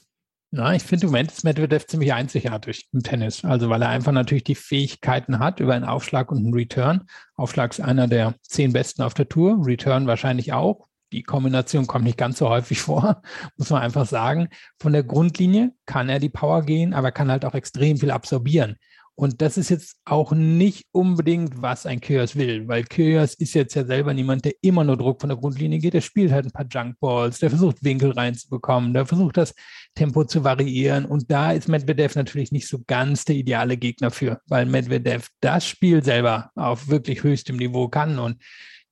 Ja, 0.57 0.71
ich 0.71 0.83
finde 0.83 1.07
im 1.07 1.11
Moment 1.11 1.33
ist 1.33 1.43
Medvedev 1.43 1.85
ziemlich 1.85 2.13
einzigartig 2.13 2.87
im 2.93 3.03
Tennis. 3.03 3.43
Also 3.43 3.69
weil 3.69 3.81
er 3.81 3.89
einfach 3.89 4.13
natürlich 4.13 4.45
die 4.45 4.55
Fähigkeiten 4.55 5.39
hat 5.39 5.59
über 5.59 5.73
einen 5.73 5.83
Aufschlag 5.83 6.31
und 6.31 6.37
einen 6.37 6.53
Return. 6.53 7.07
Aufschlag 7.35 7.71
ist 7.71 7.81
einer 7.81 8.07
der 8.07 8.35
zehn 8.41 8.71
besten 8.71 9.01
auf 9.01 9.13
der 9.13 9.27
Tour, 9.27 9.65
Return 9.65 10.07
wahrscheinlich 10.07 10.53
auch. 10.53 10.87
Die 11.11 11.23
Kombination 11.23 11.87
kommt 11.87 12.05
nicht 12.05 12.17
ganz 12.17 12.37
so 12.37 12.47
häufig 12.47 12.79
vor, 12.81 13.21
muss 13.57 13.69
man 13.69 13.81
einfach 13.81 14.05
sagen. 14.05 14.47
Von 14.79 14.93
der 14.93 15.03
Grundlinie 15.03 15.73
kann 15.85 16.07
er 16.07 16.19
die 16.19 16.29
Power 16.29 16.63
gehen, 16.63 16.93
aber 16.93 17.11
kann 17.11 17.29
halt 17.29 17.43
auch 17.43 17.53
extrem 17.53 17.97
viel 17.97 18.11
absorbieren. 18.11 18.77
Und 19.17 19.41
das 19.41 19.57
ist 19.57 19.69
jetzt 19.69 19.97
auch 20.03 20.33
nicht 20.33 20.83
unbedingt, 20.91 21.61
was 21.61 21.85
ein 21.85 22.01
Kyrgios 22.01 22.35
will, 22.35 22.67
weil 22.67 22.83
Kyrgios 22.83 23.33
ist 23.35 23.53
jetzt 23.53 23.73
ja 23.73 23.85
selber 23.85 24.13
niemand, 24.13 24.43
der 24.43 24.53
immer 24.61 24.83
nur 24.83 24.97
Druck 24.97 25.21
von 25.21 25.29
der 25.29 25.37
Grundlinie 25.37 25.79
geht. 25.79 25.93
Der 25.93 26.01
spielt 26.01 26.33
halt 26.33 26.45
ein 26.45 26.51
paar 26.51 26.67
Junkballs, 26.69 27.39
der 27.39 27.49
versucht 27.49 27.81
Winkel 27.81 28.11
reinzubekommen, 28.11 28.93
der 28.93 29.05
versucht 29.05 29.37
das 29.37 29.55
Tempo 29.95 30.25
zu 30.25 30.43
variieren. 30.43 31.05
Und 31.05 31.31
da 31.31 31.53
ist 31.53 31.69
Medvedev 31.69 32.15
natürlich 32.15 32.51
nicht 32.51 32.67
so 32.67 32.79
ganz 32.85 33.23
der 33.23 33.37
ideale 33.37 33.77
Gegner 33.77 34.11
für, 34.11 34.41
weil 34.47 34.65
Medvedev 34.65 35.29
das 35.39 35.65
Spiel 35.65 36.03
selber 36.03 36.51
auf 36.55 36.89
wirklich 36.89 37.23
höchstem 37.23 37.55
Niveau 37.55 37.87
kann. 37.87 38.19
Und 38.19 38.41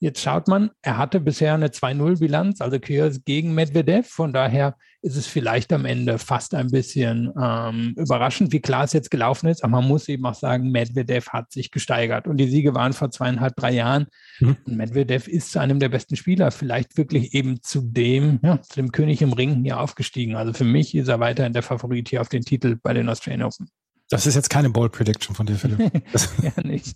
Jetzt 0.04 0.20
schaut 0.20 0.50
man, 0.50 0.70
er 0.82 0.98
hatte 0.98 1.22
bisher 1.22 1.54
eine 1.54 1.70
2-0-Bilanz, 1.70 2.60
also 2.60 2.78
Kyrgios 2.78 3.24
gegen 3.24 3.54
Medvedev. 3.54 4.06
Von 4.06 4.34
daher 4.34 4.76
ist 5.04 5.18
es 5.18 5.28
vielleicht 5.28 5.74
am 5.74 5.84
Ende 5.84 6.18
fast 6.18 6.56
ein 6.56 6.72
bisschen 6.72 7.30
ähm, 7.40 7.94
überraschend, 7.98 8.54
wie 8.54 8.62
klar 8.62 8.86
es 8.86 8.94
jetzt 8.94 9.12
gelaufen 9.12 9.50
ist. 9.50 9.62
Aber 9.62 9.72
man 9.72 9.88
muss 9.88 10.08
eben 10.08 10.26
auch 10.26 10.34
sagen, 10.34 10.72
Medvedev 10.72 11.30
hat 11.30 11.52
sich 11.52 11.72
gesteigert. 11.72 12.26
Und 12.26 12.38
die 12.38 12.48
Siege 12.48 12.74
waren 12.74 12.94
vor 12.94 13.12
zweieinhalb, 13.12 13.54
drei 13.58 13.74
Jahren. 13.74 14.08
Mhm. 14.40 14.58
Und 14.66 14.78
Medvedev 14.78 15.28
ist 15.28 15.52
zu 15.52 15.60
einem 15.60 15.80
der 15.80 15.90
besten 15.90 16.16
Spieler, 16.16 16.52
vielleicht 16.52 16.98
wirklich 16.98 17.34
eben 17.34 17.62
zu 17.62 17.82
dem, 17.82 18.40
ja, 18.44 18.62
zu 18.62 18.76
dem 18.78 18.94
König 18.94 19.22
im 19.22 19.34
Ring 19.34 19.64
hier 19.64 19.82
aufgestiegen. 19.82 20.36
Also 20.36 20.54
für 20.54 20.64
mich 20.64 20.96
ist 20.96 21.10
er 21.10 21.20
weiterhin 21.20 21.52
der 21.52 21.64
Favorit 21.64 22.08
hier 22.08 22.22
auf 22.22 22.30
den 22.30 22.44
Titel 22.44 22.78
bei 22.82 22.94
den 22.94 23.10
Australian 23.10 23.44
Open. 23.44 23.68
Das 24.10 24.26
ist 24.26 24.36
jetzt 24.36 24.50
keine 24.50 24.70
Bold 24.70 24.94
Prediction 24.94 25.36
von 25.36 25.46
dir, 25.46 25.56
Philipp. 25.56 25.80
ja, 26.42 26.64
nicht. 26.64 26.96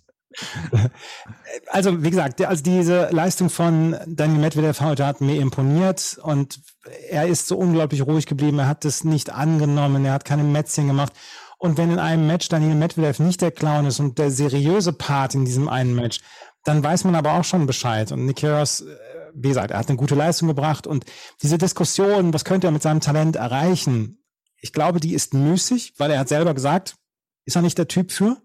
Also, 1.70 2.02
wie 2.02 2.10
gesagt, 2.10 2.40
also 2.42 2.62
diese 2.62 3.08
Leistung 3.10 3.50
von 3.50 3.96
Daniel 4.06 4.40
Medvedev 4.40 4.80
heute 4.80 5.06
hat 5.06 5.20
mir 5.20 5.40
imponiert 5.40 6.18
und 6.22 6.60
er 7.08 7.26
ist 7.26 7.46
so 7.46 7.56
unglaublich 7.56 8.06
ruhig 8.06 8.26
geblieben. 8.26 8.58
Er 8.58 8.68
hat 8.68 8.84
es 8.84 9.04
nicht 9.04 9.30
angenommen, 9.30 10.04
er 10.04 10.12
hat 10.12 10.24
keine 10.24 10.44
Mätzchen 10.44 10.86
gemacht. 10.86 11.12
Und 11.58 11.76
wenn 11.76 11.90
in 11.90 11.98
einem 11.98 12.26
Match 12.26 12.48
Daniel 12.48 12.74
Medvedev 12.74 13.18
nicht 13.18 13.40
der 13.40 13.50
Clown 13.50 13.86
ist 13.86 14.00
und 14.00 14.18
der 14.18 14.30
seriöse 14.30 14.92
Part 14.92 15.34
in 15.34 15.44
diesem 15.44 15.68
einen 15.68 15.94
Match, 15.94 16.20
dann 16.64 16.82
weiß 16.82 17.04
man 17.04 17.14
aber 17.14 17.34
auch 17.34 17.44
schon 17.44 17.66
Bescheid. 17.66 18.12
Und 18.12 18.26
Nick 18.26 18.36
Kyrgios, 18.36 18.82
äh, 18.82 18.96
wie 19.34 19.48
gesagt, 19.48 19.70
er 19.70 19.78
hat 19.78 19.88
eine 19.88 19.98
gute 19.98 20.14
Leistung 20.14 20.48
gebracht 20.48 20.86
und 20.86 21.04
diese 21.42 21.58
Diskussion, 21.58 22.32
was 22.32 22.44
könnte 22.44 22.68
er 22.68 22.70
mit 22.70 22.82
seinem 22.82 23.00
Talent 23.00 23.36
erreichen, 23.36 24.22
ich 24.60 24.72
glaube, 24.72 25.00
die 25.00 25.14
ist 25.14 25.34
müßig, 25.34 25.94
weil 25.98 26.10
er 26.10 26.20
hat 26.20 26.28
selber 26.28 26.54
gesagt, 26.54 26.96
ist 27.44 27.56
er 27.56 27.62
nicht 27.62 27.78
der 27.78 27.88
Typ 27.88 28.12
für 28.12 28.36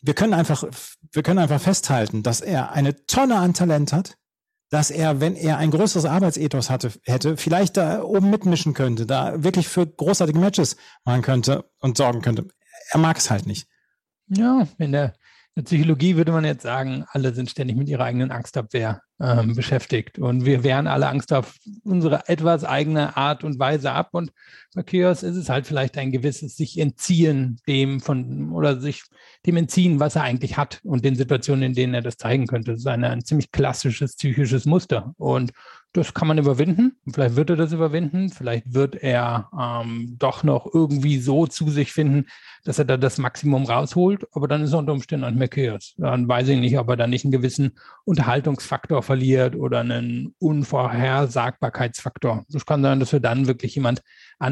wir 0.00 0.14
können 0.14 0.34
einfach, 0.34 0.64
wir 1.12 1.22
können 1.22 1.38
einfach 1.38 1.60
festhalten, 1.60 2.22
dass 2.22 2.40
er 2.40 2.72
eine 2.72 3.06
Tonne 3.06 3.36
an 3.36 3.54
Talent 3.54 3.92
hat, 3.92 4.16
dass 4.70 4.90
er, 4.90 5.20
wenn 5.20 5.34
er 5.34 5.58
ein 5.58 5.70
größeres 5.70 6.04
Arbeitsethos 6.04 6.70
hatte, 6.70 6.92
hätte, 7.04 7.36
vielleicht 7.36 7.76
da 7.76 8.02
oben 8.02 8.30
mitmischen 8.30 8.74
könnte, 8.74 9.06
da 9.06 9.42
wirklich 9.42 9.68
für 9.68 9.86
großartige 9.86 10.38
Matches 10.38 10.76
machen 11.04 11.22
könnte 11.22 11.70
und 11.80 11.96
sorgen 11.96 12.20
könnte. 12.20 12.48
Er 12.90 13.00
mag 13.00 13.16
es 13.16 13.30
halt 13.30 13.46
nicht. 13.46 13.66
Ja, 14.28 14.68
wenn 14.76 14.92
der 14.92 15.14
der 15.58 15.64
Psychologie 15.64 16.14
würde 16.14 16.30
man 16.30 16.44
jetzt 16.44 16.62
sagen, 16.62 17.04
alle 17.10 17.34
sind 17.34 17.50
ständig 17.50 17.76
mit 17.76 17.88
ihrer 17.88 18.04
eigenen 18.04 18.30
Angstabwehr 18.30 19.02
ähm, 19.20 19.56
beschäftigt. 19.56 20.20
Und 20.20 20.44
wir 20.44 20.62
wehren 20.62 20.86
alle 20.86 21.08
Angst 21.08 21.32
auf 21.32 21.56
unsere 21.82 22.28
etwas 22.28 22.62
eigene 22.62 23.16
Art 23.16 23.42
und 23.42 23.58
Weise 23.58 23.90
ab. 23.90 24.10
Und 24.12 24.30
bei 24.74 24.82
Chaos 24.82 25.22
ist 25.22 25.36
es 25.36 25.48
halt 25.48 25.66
vielleicht 25.66 25.96
ein 25.96 26.12
gewisses 26.12 26.56
sich 26.56 26.78
entziehen 26.78 27.58
dem 27.66 28.00
von 28.00 28.52
oder 28.52 28.80
sich 28.80 29.02
dem 29.46 29.56
entziehen, 29.56 29.98
was 29.98 30.16
er 30.16 30.22
eigentlich 30.22 30.56
hat 30.56 30.80
und 30.84 31.04
den 31.04 31.16
Situationen, 31.16 31.62
in 31.62 31.74
denen 31.74 31.94
er 31.94 32.02
das 32.02 32.16
zeigen 32.16 32.46
könnte. 32.46 32.72
Das 32.72 32.80
ist 32.80 32.86
eine, 32.86 33.10
ein 33.10 33.24
ziemlich 33.24 33.50
klassisches 33.50 34.16
psychisches 34.16 34.66
Muster. 34.66 35.14
Und 35.16 35.52
das 35.92 36.12
kann 36.12 36.28
man 36.28 36.36
überwinden. 36.36 36.98
Vielleicht 37.12 37.36
wird 37.36 37.50
er 37.50 37.56
das 37.56 37.72
überwinden. 37.72 38.28
Vielleicht 38.28 38.74
wird 38.74 38.96
er 38.96 39.48
ähm, 39.58 40.16
doch 40.18 40.44
noch 40.44 40.68
irgendwie 40.72 41.18
so 41.18 41.46
zu 41.46 41.70
sich 41.70 41.92
finden, 41.92 42.26
dass 42.64 42.78
er 42.78 42.84
da 42.84 42.98
das 42.98 43.16
Maximum 43.16 43.64
rausholt. 43.64 44.26
Aber 44.32 44.48
dann 44.48 44.62
ist 44.62 44.72
er 44.72 44.80
unter 44.80 44.92
Umständen 44.92 45.24
ein 45.24 45.36
Merkeers. 45.36 45.94
Dann 45.96 46.28
weiß 46.28 46.48
ich 46.48 46.60
nicht, 46.60 46.78
ob 46.78 46.90
er 46.90 46.96
da 46.96 47.06
nicht 47.06 47.24
einen 47.24 47.32
gewissen 47.32 47.72
Unterhaltungsfaktor 48.04 49.02
verliert 49.02 49.56
oder 49.56 49.80
einen 49.80 50.34
Unvorhersagbarkeitsfaktor. 50.38 52.44
Es 52.52 52.66
kann 52.66 52.82
sein, 52.82 53.00
dass 53.00 53.12
wir 53.12 53.20
dann 53.20 53.46
wirklich 53.46 53.74
jemand 53.74 54.02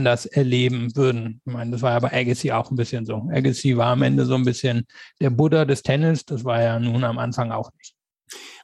anders 0.07 0.27
erleben 0.27 0.95
würden. 0.95 1.41
Ich 1.45 1.53
meine, 1.53 1.73
das 1.73 1.83
war 1.83 1.93
ja 1.93 1.99
bei 1.99 2.13
Agassi 2.13 2.53
auch 2.53 2.71
ein 2.71 2.77
bisschen 2.77 3.05
so. 3.05 3.29
Agassi 3.33 3.77
war 3.77 3.89
am 3.89 4.03
Ende 4.03 4.25
so 4.25 4.35
ein 4.35 4.45
bisschen 4.45 4.87
der 5.21 5.31
Buddha 5.31 5.65
des 5.65 5.83
Tennis. 5.83 6.25
Das 6.25 6.45
war 6.45 6.63
ja 6.63 6.79
nun 6.79 7.03
am 7.05 7.19
Anfang 7.19 7.51
auch 7.51 7.71
nicht. 7.79 7.95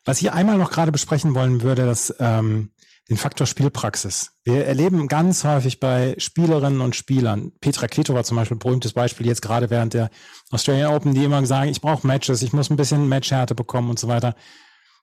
Was 0.05 0.21
ich 0.21 0.33
einmal 0.33 0.59
noch 0.59 0.71
gerade 0.71 0.93
besprechen 0.93 1.35
wollen 1.35 1.63
würde, 1.63 1.85
dass 1.85 2.15
ähm, 2.21 2.71
den 3.09 3.17
Faktor 3.17 3.47
Spielpraxis. 3.47 4.33
Wir 4.45 4.67
erleben 4.67 5.09
ganz 5.09 5.45
häufig 5.45 5.81
bei 5.81 6.15
Spielerinnen 6.19 6.81
und 6.81 6.95
Spielern, 6.95 7.53
Petra 7.61 7.89
Kvitova 7.89 8.23
zum 8.23 8.37
Beispiel, 8.37 8.57
berühmtes 8.57 8.93
Beispiel 8.93 9.27
jetzt 9.27 9.43
gerade 9.43 9.71
während 9.71 9.95
der 9.95 10.11
Australian 10.51 10.95
Open, 10.95 11.15
die 11.15 11.25
immer 11.25 11.45
sagen, 11.47 11.71
ich 11.71 11.81
brauche 11.81 12.07
Matches, 12.07 12.43
ich 12.43 12.53
muss 12.53 12.71
ein 12.71 12.77
bisschen 12.77 13.09
Matchhärte 13.09 13.55
bekommen 13.55 13.91
und 13.91 13.99
so 13.99 14.07
weiter. 14.07 14.35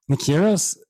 Nick 0.07 0.21
Kyrgios, 0.21 0.81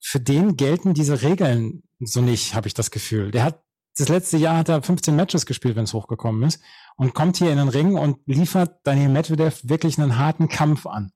für 0.00 0.20
den 0.20 0.56
gelten 0.56 0.94
diese 0.94 1.22
Regeln 1.22 1.82
so 2.00 2.20
nicht, 2.20 2.54
habe 2.54 2.68
ich 2.68 2.74
das 2.74 2.90
Gefühl. 2.90 3.30
Der 3.30 3.44
hat 3.44 3.62
das 3.96 4.08
letzte 4.08 4.36
Jahr 4.36 4.56
hat 4.56 4.68
er 4.68 4.82
15 4.82 5.14
Matches 5.14 5.46
gespielt, 5.46 5.76
wenn 5.76 5.84
es 5.84 5.92
hochgekommen 5.92 6.42
ist, 6.44 6.60
und 6.96 7.14
kommt 7.14 7.36
hier 7.36 7.50
in 7.50 7.58
den 7.58 7.68
Ring 7.68 7.96
und 7.96 8.18
liefert 8.26 8.80
Daniel 8.84 9.08
Medvedev 9.08 9.60
wirklich 9.64 9.98
einen 9.98 10.18
harten 10.18 10.48
Kampf 10.48 10.86
an 10.86 11.12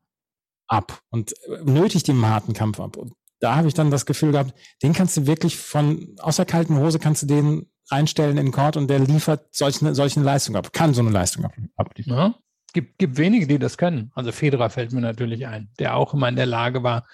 ab 0.68 1.00
und 1.10 1.32
äh, 1.32 1.62
nötigt 1.64 2.08
ihm 2.08 2.22
einen 2.22 2.32
harten 2.32 2.52
Kampf 2.52 2.80
ab. 2.80 2.96
Und 2.96 3.12
da 3.40 3.56
habe 3.56 3.68
ich 3.68 3.74
dann 3.74 3.90
das 3.90 4.06
Gefühl 4.06 4.32
gehabt, 4.32 4.54
den 4.82 4.92
kannst 4.92 5.16
du 5.16 5.26
wirklich 5.26 5.56
von 5.56 6.16
aus 6.20 6.36
der 6.36 6.46
kalten 6.46 6.78
Hose 6.78 6.98
kannst 6.98 7.22
du 7.22 7.26
den 7.26 7.70
reinstellen 7.90 8.36
in 8.36 8.46
den 8.46 8.52
Court 8.52 8.76
und 8.76 8.88
der 8.88 8.98
liefert 8.98 9.46
solche, 9.54 9.94
solche 9.94 10.20
Leistung 10.20 10.56
ab, 10.56 10.72
kann 10.72 10.94
so 10.94 11.02
eine 11.02 11.10
Leistung 11.10 11.44
ab. 11.44 11.52
abliefern. 11.76 12.16
Ja, 12.16 12.34
gibt, 12.72 12.98
gibt 12.98 13.16
wenige, 13.16 13.46
die 13.46 13.58
das 13.58 13.78
können. 13.78 14.10
Also 14.14 14.32
Federer 14.32 14.70
fällt 14.70 14.92
mir 14.92 15.00
natürlich 15.00 15.46
ein, 15.46 15.70
der 15.78 15.96
auch 15.96 16.14
immer 16.14 16.28
in 16.28 16.36
der 16.36 16.46
Lage 16.46 16.82
war, 16.82 17.06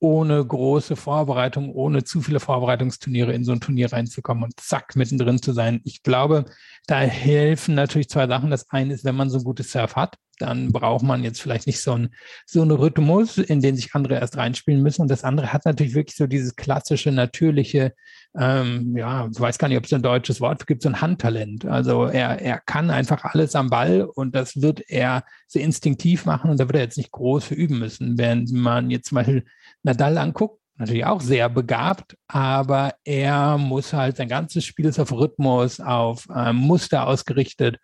ohne 0.00 0.44
große 0.44 0.96
Vorbereitung, 0.96 1.70
ohne 1.72 2.02
zu 2.04 2.22
viele 2.22 2.40
Vorbereitungsturniere 2.40 3.32
in 3.32 3.44
so 3.44 3.52
ein 3.52 3.60
Turnier 3.60 3.92
reinzukommen 3.92 4.44
und 4.44 4.58
zack, 4.58 4.96
mittendrin 4.96 5.40
zu 5.40 5.52
sein. 5.52 5.80
Ich 5.84 6.02
glaube, 6.02 6.46
da 6.86 7.00
helfen 7.00 7.74
natürlich 7.74 8.08
zwei 8.08 8.26
Sachen. 8.26 8.50
Das 8.50 8.68
eine 8.70 8.94
ist, 8.94 9.04
wenn 9.04 9.14
man 9.14 9.30
so 9.30 9.38
ein 9.38 9.44
gutes 9.44 9.70
Surf 9.70 9.96
hat, 9.96 10.16
dann 10.40 10.72
braucht 10.72 11.02
man 11.02 11.22
jetzt 11.22 11.40
vielleicht 11.40 11.66
nicht 11.66 11.80
so 11.80 11.92
einen 11.92 12.14
so 12.46 12.62
einen 12.62 12.70
Rhythmus, 12.70 13.38
in 13.38 13.60
den 13.60 13.76
sich 13.76 13.94
andere 13.94 14.14
erst 14.14 14.36
reinspielen 14.36 14.82
müssen. 14.82 15.02
Und 15.02 15.10
das 15.10 15.24
andere 15.24 15.52
hat 15.52 15.64
natürlich 15.64 15.94
wirklich 15.94 16.16
so 16.16 16.26
dieses 16.26 16.56
klassische, 16.56 17.12
natürliche, 17.12 17.94
ähm, 18.38 18.96
ja, 18.96 19.28
ich 19.32 19.40
weiß 19.40 19.58
gar 19.58 19.68
nicht, 19.68 19.78
ob 19.78 19.84
es 19.84 19.92
ein 19.92 20.02
deutsches 20.02 20.40
Wort 20.40 20.66
gibt, 20.66 20.82
so 20.82 20.88
ein 20.88 21.00
Handtalent. 21.00 21.66
Also 21.66 22.04
er, 22.04 22.40
er 22.40 22.60
kann 22.60 22.90
einfach 22.90 23.24
alles 23.24 23.54
am 23.54 23.70
Ball 23.70 24.02
und 24.02 24.34
das 24.34 24.60
wird 24.60 24.82
er 24.88 25.24
sehr 25.46 25.62
instinktiv 25.62 26.26
machen 26.26 26.50
und 26.50 26.60
da 26.60 26.66
wird 26.68 26.76
er 26.76 26.82
jetzt 26.82 26.98
nicht 26.98 27.10
groß 27.10 27.44
für 27.44 27.54
üben 27.54 27.78
müssen. 27.78 28.18
Wenn 28.18 28.46
man 28.52 28.90
jetzt 28.90 29.08
zum 29.08 29.16
Beispiel 29.16 29.44
Nadal 29.82 30.16
anguckt, 30.18 30.60
natürlich 30.80 31.04
auch 31.04 31.20
sehr 31.20 31.48
begabt, 31.48 32.16
aber 32.26 32.94
er 33.04 33.58
muss 33.58 33.92
halt, 33.92 34.16
sein 34.16 34.28
ganzes 34.28 34.64
Spiel 34.64 34.86
ist 34.86 34.98
auf 34.98 35.12
Rhythmus, 35.12 35.78
auf 35.78 36.26
äh, 36.34 36.52
Muster 36.52 37.06
ausgerichtet 37.06 37.78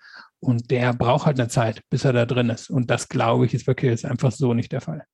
und 0.46 0.70
der 0.70 0.94
braucht 0.94 1.26
halt 1.26 1.40
eine 1.40 1.48
Zeit, 1.48 1.82
bis 1.90 2.04
er 2.04 2.12
da 2.12 2.24
drin 2.24 2.50
ist. 2.50 2.70
Und 2.70 2.88
das, 2.88 3.08
glaube 3.08 3.46
ich, 3.46 3.54
ist 3.54 3.66
wirklich 3.66 3.90
jetzt 3.90 4.04
einfach 4.04 4.30
so 4.30 4.54
nicht 4.54 4.70
der 4.70 4.80
Fall. 4.80 5.04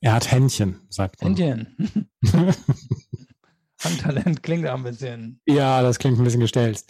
Er 0.00 0.12
hat 0.12 0.30
Händchen, 0.30 0.80
sagt 0.90 1.22
man. 1.22 1.34
Händchen. 1.34 2.10
Handtalent 3.82 4.42
klingt 4.42 4.66
auch 4.66 4.74
ein 4.74 4.84
bisschen. 4.84 5.40
Ja, 5.46 5.82
das 5.82 5.98
klingt 5.98 6.18
ein 6.18 6.24
bisschen 6.24 6.40
gestellt. 6.40 6.84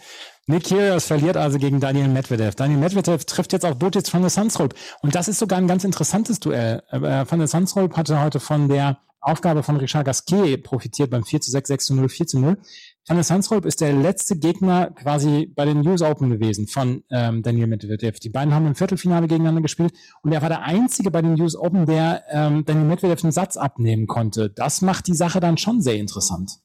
Nick 0.47 0.65
Kyrgios 0.65 1.05
verliert 1.05 1.37
also 1.37 1.59
gegen 1.59 1.79
Daniel 1.79 2.07
Medvedev. 2.07 2.55
Daniel 2.55 2.79
Medvedev 2.79 3.25
trifft 3.25 3.53
jetzt 3.53 3.65
auf 3.65 3.77
Botic 3.77 4.13
van 4.13 4.21
der 4.21 4.29
Sandsrolp. 4.29 4.73
Und 5.01 5.15
das 5.15 5.27
ist 5.27 5.39
sogar 5.39 5.57
ein 5.57 5.67
ganz 5.67 5.83
interessantes 5.83 6.39
Duell. 6.39 6.83
Äh, 6.89 7.25
van 7.29 7.39
der 7.39 7.47
Sandsrolp 7.47 7.95
hatte 7.95 8.21
heute 8.21 8.39
von 8.39 8.67
der 8.67 8.99
Aufgabe 9.19 9.63
von 9.63 9.77
Richard 9.77 10.05
Gasquet 10.05 10.57
profitiert 10.57 11.09
beim 11.09 11.23
4 11.23 11.41
zu 11.41 11.51
6, 11.51 11.67
6 11.67 11.85
zu 11.87 11.95
0, 11.95 12.09
4 12.09 12.27
zu 12.27 12.39
0. 12.39 12.57
Hannes 13.09 13.31
Hansrolp 13.31 13.65
ist 13.65 13.79
der 13.79 13.93
letzte 13.93 14.37
Gegner 14.37 14.91
quasi 14.91 15.49
bei 15.55 15.63
den 15.63 15.79
News 15.79 16.01
Open 16.01 16.29
gewesen 16.29 16.67
von 16.67 17.05
ähm, 17.09 17.41
Daniel 17.41 17.67
Medvedev. 17.67 18.19
Die 18.19 18.29
beiden 18.29 18.53
haben 18.53 18.67
im 18.67 18.75
Viertelfinale 18.75 19.27
gegeneinander 19.27 19.61
gespielt 19.61 19.93
und 20.23 20.33
er 20.33 20.41
war 20.41 20.49
der 20.49 20.63
einzige 20.63 21.09
bei 21.09 21.21
den 21.21 21.35
News 21.35 21.55
Open, 21.55 21.85
der 21.85 22.23
ähm, 22.29 22.65
Daniel 22.65 22.85
Medvedev 22.85 23.23
einen 23.23 23.31
Satz 23.31 23.55
abnehmen 23.55 24.07
konnte. 24.07 24.49
Das 24.49 24.81
macht 24.81 25.07
die 25.07 25.13
Sache 25.13 25.39
dann 25.39 25.57
schon 25.57 25.81
sehr 25.81 25.95
interessant. 25.95 26.59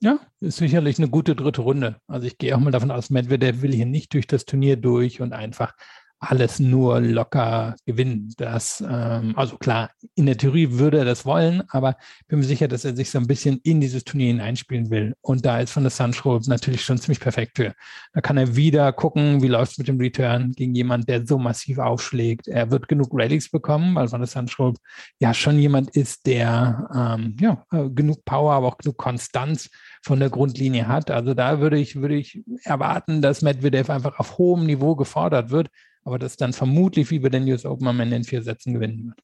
Ja, 0.00 0.20
ist 0.38 0.58
sicherlich 0.58 0.98
eine 0.98 1.08
gute 1.08 1.34
dritte 1.34 1.62
Runde. 1.62 1.96
Also 2.06 2.28
ich 2.28 2.38
gehe 2.38 2.54
auch 2.54 2.60
mal 2.60 2.70
davon 2.70 2.92
aus, 2.92 3.10
Medvedev 3.10 3.62
will 3.62 3.74
hier 3.74 3.86
nicht 3.86 4.14
durch 4.14 4.28
das 4.28 4.44
Turnier 4.44 4.76
durch 4.76 5.20
und 5.20 5.32
einfach 5.32 5.74
alles 6.20 6.58
nur 6.58 7.00
locker 7.00 7.76
gewinnen. 7.86 8.32
Das, 8.36 8.82
ähm, 8.86 9.34
also 9.36 9.56
klar, 9.56 9.90
in 10.14 10.26
der 10.26 10.36
Theorie 10.36 10.72
würde 10.72 10.98
er 10.98 11.04
das 11.04 11.24
wollen, 11.24 11.62
aber 11.68 11.96
ich 12.20 12.26
bin 12.26 12.40
mir 12.40 12.44
sicher, 12.44 12.66
dass 12.66 12.84
er 12.84 12.96
sich 12.96 13.10
so 13.10 13.18
ein 13.18 13.26
bisschen 13.26 13.60
in 13.62 13.80
dieses 13.80 14.04
Turnier 14.04 14.28
hineinspielen 14.28 14.90
will. 14.90 15.14
Und 15.20 15.46
da 15.46 15.60
ist 15.60 15.70
von 15.70 15.84
der 15.84 15.90
Sunschroll 15.90 16.40
natürlich 16.46 16.84
schon 16.84 16.98
ziemlich 16.98 17.20
perfekt 17.20 17.56
für. 17.56 17.74
Da 18.12 18.20
kann 18.20 18.36
er 18.36 18.56
wieder 18.56 18.92
gucken, 18.92 19.42
wie 19.42 19.48
läuft 19.48 19.72
es 19.72 19.78
mit 19.78 19.88
dem 19.88 20.00
Return 20.00 20.52
gegen 20.52 20.74
jemanden, 20.74 21.06
der 21.06 21.26
so 21.26 21.38
massiv 21.38 21.78
aufschlägt. 21.78 22.48
Er 22.48 22.70
wird 22.70 22.88
genug 22.88 23.10
Rallies 23.12 23.50
bekommen, 23.50 23.94
weil 23.94 24.08
von 24.08 24.20
der 24.20 24.28
Sunschroll 24.28 24.74
ja 25.20 25.32
schon 25.34 25.58
jemand 25.58 25.90
ist, 25.90 26.26
der 26.26 26.88
ähm, 26.94 27.36
ja, 27.40 27.64
äh, 27.72 27.88
genug 27.90 28.24
Power, 28.24 28.54
aber 28.54 28.66
auch 28.68 28.78
genug 28.78 28.96
Konstanz 28.96 29.70
von 30.02 30.18
der 30.18 30.30
Grundlinie 30.30 30.88
hat. 30.88 31.10
Also 31.10 31.34
da 31.34 31.60
würde 31.60 31.78
ich, 31.78 31.96
würde 31.96 32.16
ich 32.16 32.42
erwarten, 32.64 33.22
dass 33.22 33.42
Medvedev 33.42 33.90
einfach 33.90 34.18
auf 34.18 34.38
hohem 34.38 34.66
Niveau 34.66 34.96
gefordert 34.96 35.50
wird 35.50 35.68
aber 36.08 36.18
das 36.18 36.38
dann 36.38 36.54
vermutlich 36.54 37.10
wie 37.10 37.18
bei 37.18 37.28
den 37.28 37.46
US 37.50 37.66
Open 37.66 37.86
am 37.86 38.00
Ende 38.00 38.16
in 38.16 38.24
vier 38.24 38.42
Sätzen 38.42 38.72
gewinnen 38.72 39.08
wird. 39.08 39.20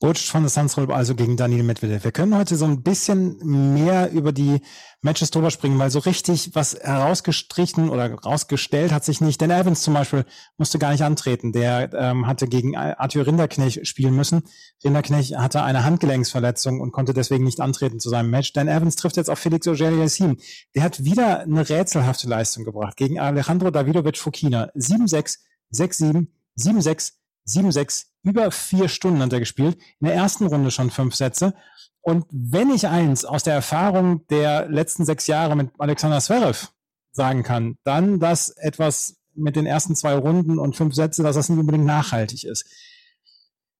Butch 0.00 0.30
von 0.30 0.42
der 0.42 0.50
Sunsroll 0.50 0.92
also 0.92 1.14
gegen 1.14 1.36
Daniel 1.36 1.62
Medvedev. 1.62 2.04
Wir 2.04 2.12
können 2.12 2.36
heute 2.36 2.56
so 2.56 2.66
ein 2.66 2.82
bisschen 2.82 3.38
mehr 3.72 4.12
über 4.12 4.32
die 4.32 4.60
Matches 5.00 5.30
drüber 5.30 5.50
springen, 5.50 5.78
weil 5.78 5.90
so 5.90 6.00
richtig 6.00 6.50
was 6.54 6.74
herausgestrichen 6.74 7.88
oder 7.88 8.12
rausgestellt 8.12 8.92
hat 8.92 9.04
sich 9.04 9.20
nicht. 9.20 9.40
Denn 9.40 9.50
Evans 9.50 9.82
zum 9.82 9.94
Beispiel 9.94 10.26
musste 10.58 10.78
gar 10.78 10.90
nicht 10.90 11.02
antreten. 11.02 11.52
Der 11.52 11.90
ähm, 11.94 12.26
hatte 12.26 12.48
gegen 12.48 12.76
Arthur 12.76 13.26
Rinderknecht 13.26 13.86
spielen 13.86 14.14
müssen. 14.14 14.42
Rinderknecht 14.84 15.38
hatte 15.38 15.62
eine 15.62 15.84
Handgelenksverletzung 15.84 16.80
und 16.80 16.92
konnte 16.92 17.14
deswegen 17.14 17.44
nicht 17.44 17.60
antreten 17.60 17.98
zu 17.98 18.10
seinem 18.10 18.28
Match. 18.30 18.52
Dan 18.52 18.68
Evans 18.68 18.96
trifft 18.96 19.16
jetzt 19.16 19.30
auf 19.30 19.38
Felix 19.38 19.66
Auger-Aliassime. 19.66 20.36
Der 20.74 20.82
hat 20.82 21.04
wieder 21.04 21.40
eine 21.40 21.66
rätselhafte 21.66 22.28
Leistung 22.28 22.64
gebracht 22.64 22.98
gegen 22.98 23.20
Alejandro 23.20 23.70
Davidovic 23.70 24.18
Fokina. 24.18 24.70
7-6, 24.74 25.38
6-7, 25.74 26.28
7-6, 26.58 27.12
7-6, 27.46 28.06
über 28.22 28.50
vier 28.50 28.88
Stunden 28.88 29.20
hat 29.20 29.32
er 29.32 29.40
gespielt. 29.40 29.76
In 30.00 30.06
der 30.06 30.14
ersten 30.14 30.46
Runde 30.46 30.70
schon 30.70 30.90
fünf 30.90 31.14
Sätze. 31.14 31.54
Und 32.00 32.26
wenn 32.30 32.70
ich 32.70 32.86
eins 32.86 33.24
aus 33.24 33.42
der 33.42 33.54
Erfahrung 33.54 34.26
der 34.28 34.68
letzten 34.68 35.04
sechs 35.04 35.26
Jahre 35.26 35.56
mit 35.56 35.70
Alexander 35.78 36.20
Zverev 36.20 36.68
sagen 37.12 37.42
kann, 37.42 37.76
dann, 37.84 38.20
dass 38.20 38.50
etwas 38.50 39.16
mit 39.34 39.56
den 39.56 39.66
ersten 39.66 39.94
zwei 39.94 40.14
Runden 40.14 40.58
und 40.58 40.76
fünf 40.76 40.94
Sätze, 40.94 41.22
dass 41.22 41.36
das 41.36 41.48
nicht 41.48 41.58
unbedingt 41.58 41.86
nachhaltig 41.86 42.44
ist. 42.44 42.66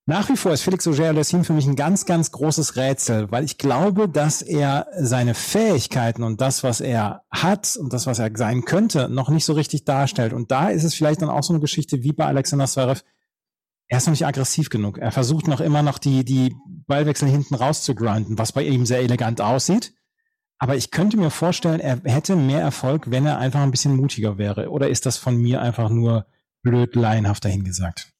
Nach 0.07 0.29
wie 0.29 0.37
vor 0.37 0.53
ist 0.53 0.61
Felix 0.61 0.87
Auger-Aliassime 0.87 1.43
für 1.43 1.53
mich 1.53 1.65
ein 1.65 1.75
ganz, 1.75 2.05
ganz 2.05 2.31
großes 2.31 2.75
Rätsel, 2.75 3.31
weil 3.31 3.43
ich 3.43 3.57
glaube, 3.57 4.07
dass 4.07 4.43
er 4.43 4.85
seine 4.99 5.33
Fähigkeiten 5.33 6.21
und 6.21 6.41
das, 6.41 6.63
was 6.63 6.79
er 6.79 7.23
hat 7.31 7.75
und 7.75 7.91
das, 7.91 8.05
was 8.05 8.19
er 8.19 8.29
sein 8.35 8.65
könnte, 8.65 9.09
noch 9.09 9.29
nicht 9.29 9.45
so 9.45 9.53
richtig 9.53 9.83
darstellt. 9.83 10.31
Und 10.31 10.51
da 10.51 10.69
ist 10.69 10.83
es 10.83 10.93
vielleicht 10.93 11.23
dann 11.23 11.31
auch 11.31 11.41
so 11.41 11.53
eine 11.53 11.59
Geschichte 11.59 12.03
wie 12.03 12.13
bei 12.13 12.25
Alexander 12.25 12.67
Zverev. 12.67 13.01
Er 13.87 13.97
ist 13.97 14.05
noch 14.05 14.11
nicht 14.11 14.27
aggressiv 14.27 14.69
genug. 14.69 14.99
Er 14.99 15.11
versucht 15.11 15.47
noch 15.47 15.59
immer 15.59 15.81
noch 15.81 15.97
die, 15.97 16.23
die 16.23 16.55
Ballwechsel 16.85 17.27
hinten 17.27 17.55
raus 17.55 17.81
zu 17.81 17.95
grinden, 17.95 18.37
was 18.37 18.51
bei 18.51 18.61
ihm 18.61 18.85
sehr 18.85 18.99
elegant 18.99 19.41
aussieht. 19.41 19.95
Aber 20.59 20.75
ich 20.75 20.91
könnte 20.91 21.17
mir 21.17 21.31
vorstellen, 21.31 21.79
er 21.79 21.99
hätte 22.03 22.35
mehr 22.35 22.61
Erfolg, 22.61 23.09
wenn 23.09 23.25
er 23.25 23.39
einfach 23.39 23.61
ein 23.61 23.71
bisschen 23.71 23.95
mutiger 23.95 24.37
wäre. 24.37 24.69
Oder 24.69 24.87
ist 24.87 25.07
das 25.07 25.17
von 25.17 25.35
mir 25.35 25.63
einfach 25.63 25.89
nur 25.89 26.27
blöd 26.61 26.95
laienhaft 26.95 27.43
dahingesagt? 27.43 28.14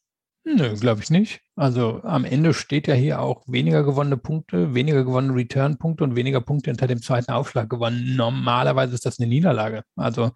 Nö, 0.47 0.75
glaube 0.75 1.01
ich 1.01 1.09
nicht. 1.09 1.41
Also 1.55 2.01
am 2.03 2.23
Ende 2.23 2.53
steht 2.53 2.87
ja 2.87 2.93
hier 2.93 3.19
auch 3.19 3.43
weniger 3.47 3.83
gewonnene 3.83 4.17
Punkte, 4.17 4.75
weniger 4.75 5.03
gewonnene 5.03 5.33
Return-Punkte 5.35 6.03
und 6.03 6.15
weniger 6.15 6.39
Punkte 6.39 6.69
hinter 6.69 6.85
dem 6.85 7.01
zweiten 7.01 7.31
Aufschlag 7.31 7.67
gewonnen. 7.67 8.15
Normalerweise 8.15 8.93
ist 8.93 9.07
das 9.07 9.19
eine 9.19 9.27
Niederlage. 9.27 9.81
Also 9.95 10.31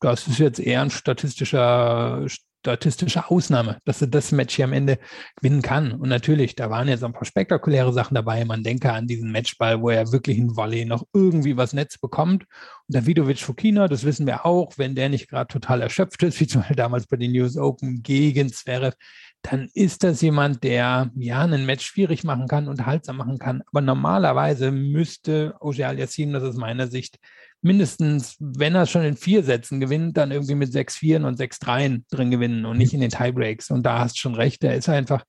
das 0.00 0.26
ist 0.28 0.38
jetzt 0.38 0.60
eher 0.60 0.80
ein 0.80 0.90
statistischer, 0.90 2.26
statistische 2.60 3.30
Ausnahme, 3.30 3.78
dass 3.84 4.00
er 4.00 4.08
das 4.08 4.32
Match 4.32 4.56
hier 4.56 4.66
am 4.66 4.72
Ende 4.72 4.98
gewinnen 5.36 5.62
kann. 5.62 5.92
Und 5.92 6.08
natürlich, 6.08 6.54
da 6.54 6.70
waren 6.70 6.88
jetzt 6.88 7.04
ein 7.04 7.12
paar 7.12 7.24
spektakuläre 7.24 7.92
Sachen 7.92 8.14
dabei. 8.14 8.44
Man 8.44 8.62
denke 8.62 8.92
an 8.92 9.06
diesen 9.06 9.32
Matchball, 9.32 9.80
wo 9.80 9.90
er 9.90 10.12
wirklich 10.12 10.38
in 10.38 10.56
Volley 10.56 10.84
noch 10.84 11.04
irgendwie 11.12 11.56
was 11.56 11.72
Netz 11.72 11.98
bekommt. 11.98 12.44
Und 12.88 12.96
Davidovic 12.96 13.40
Fukina, 13.40 13.88
das 13.88 14.04
wissen 14.04 14.26
wir 14.26 14.44
auch, 14.44 14.76
wenn 14.76 14.94
der 14.94 15.08
nicht 15.08 15.28
gerade 15.28 15.48
total 15.48 15.82
erschöpft 15.82 16.22
ist, 16.22 16.40
wie 16.40 16.46
zum 16.46 16.60
Beispiel 16.62 16.76
damals 16.76 17.06
bei 17.06 17.16
den 17.16 17.32
News 17.32 17.56
Open 17.56 18.02
gegen 18.02 18.52
Zverev, 18.52 18.94
dann 19.42 19.68
ist 19.72 20.04
das 20.04 20.20
jemand, 20.20 20.62
der 20.64 21.10
ja 21.16 21.42
einen 21.42 21.66
Match 21.66 21.84
schwierig 21.86 22.24
machen 22.24 22.46
kann, 22.46 22.68
unterhaltsam 22.68 23.16
machen 23.16 23.38
kann. 23.38 23.62
Aber 23.66 23.80
normalerweise 23.80 24.70
müsste 24.70 25.54
Oje 25.60 25.86
Aliassim, 25.86 26.32
das 26.32 26.42
ist 26.42 26.56
meiner 26.56 26.88
Sicht, 26.88 27.18
mindestens, 27.62 28.36
wenn 28.38 28.74
er 28.74 28.86
schon 28.86 29.02
in 29.02 29.16
vier 29.16 29.42
Sätzen 29.42 29.80
gewinnt, 29.80 30.16
dann 30.16 30.30
irgendwie 30.30 30.54
mit 30.54 30.70
6-4 30.70 31.24
und 31.24 31.38
6-3 31.38 32.02
drin 32.10 32.30
gewinnen 32.30 32.64
und 32.66 32.78
nicht 32.78 32.92
in 32.92 33.00
den 33.00 33.10
Tiebreaks. 33.10 33.70
Und 33.70 33.84
da 33.84 33.98
hast 33.98 34.16
du 34.16 34.20
schon 34.20 34.34
recht, 34.34 34.62
er 34.64 34.76
ist 34.76 34.88
einfach 34.88 35.24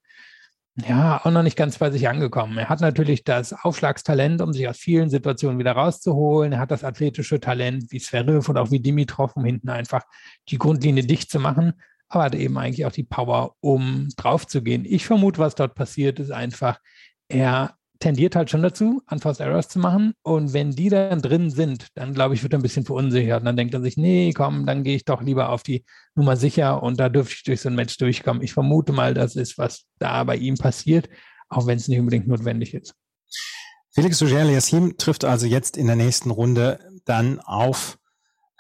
ja, 0.88 1.20
auch 1.24 1.32
noch 1.32 1.44
nicht 1.44 1.58
ganz 1.58 1.78
bei 1.78 1.92
sich 1.92 2.08
angekommen. 2.08 2.58
Er 2.58 2.70
hat 2.70 2.80
natürlich 2.80 3.26
das 3.26 3.52
Aufschlagstalent, 3.54 4.42
um 4.42 4.54
sich 4.54 4.70
aus 4.70 4.78
vielen 4.78 5.10
Situationen 5.10 5.60
wieder 5.60 5.74
rauszuholen. 5.74 6.54
Er 6.54 6.60
hat 6.60 6.72
das 6.72 6.86
athletische 6.86 7.42
Talent 7.42 7.92
wie 7.92 8.00
Zverev 8.00 8.50
und 8.50 8.58
auch 8.58 8.72
wie 8.72 8.80
Dimitrov, 8.80 9.36
um 9.36 9.44
hinten 9.44 9.70
einfach 9.70 10.04
die 10.48 10.58
Grundlinie 10.58 11.04
dicht 11.04 11.30
zu 11.30 11.40
machen 11.40 11.74
aber 12.12 12.26
hat 12.26 12.36
eben 12.36 12.58
eigentlich 12.58 12.86
auch 12.86 12.92
die 12.92 13.04
Power, 13.04 13.56
um 13.62 14.10
drauf 14.18 14.46
zu 14.46 14.62
gehen. 14.62 14.86
Ich 14.86 15.06
vermute, 15.06 15.40
was 15.40 15.56
dort 15.56 15.76
passiert, 15.76 16.20
ist 16.20 16.32
einfach, 16.32 16.80
er 17.30 17.76
tendiert 18.00 18.36
halt 18.36 18.50
schon 18.50 18.64
dazu, 18.64 19.02
Unforced 19.10 19.40
Errors 19.40 19.70
zu 19.70 19.80
machen. 19.80 20.14
Und 20.22 20.52
wenn 20.52 20.72
die 20.72 20.90
dann 20.90 21.22
drin 21.22 21.50
sind, 21.52 21.88
dann 21.94 22.14
glaube 22.14 22.34
ich, 22.34 22.44
wird 22.44 22.54
er 22.54 22.60
ein 22.60 22.64
bisschen 22.64 22.84
verunsichert. 22.84 23.40
Und 23.40 23.46
dann 23.46 23.56
denkt 23.56 23.74
er 23.74 23.82
sich, 23.82 23.96
nee, 23.96 24.34
komm, 24.34 24.66
dann 24.66 24.84
gehe 24.84 24.98
ich 24.98 25.06
doch 25.06 25.22
lieber 25.22 25.50
auf 25.50 25.64
die 25.64 25.86
Nummer 26.14 26.36
sicher 26.36 26.84
und 26.84 27.00
da 27.00 27.08
dürfte 27.08 27.34
ich 27.34 27.44
durch 27.44 27.62
so 27.62 27.70
ein 27.70 27.76
Match 27.76 27.98
durchkommen. 27.98 28.44
Ich 28.44 28.52
vermute 28.52 28.92
mal, 28.92 29.14
das 29.14 29.38
ist, 29.38 29.58
was 29.58 29.86
da 29.98 30.26
bei 30.26 30.36
ihm 30.36 30.58
passiert, 30.58 31.08
auch 31.48 31.66
wenn 31.66 31.78
es 31.78 31.88
nicht 31.88 32.00
unbedingt 32.00 32.28
notwendig 32.28 32.74
ist. 32.74 32.94
Felix 33.94 34.22
Auger-Aliassime 34.22 34.98
trifft 34.98 35.24
also 35.24 35.48
jetzt 35.48 35.78
in 35.78 35.88
der 35.88 35.96
nächsten 35.96 36.32
Runde 36.32 36.80
dann 37.06 37.40
auf 37.40 37.98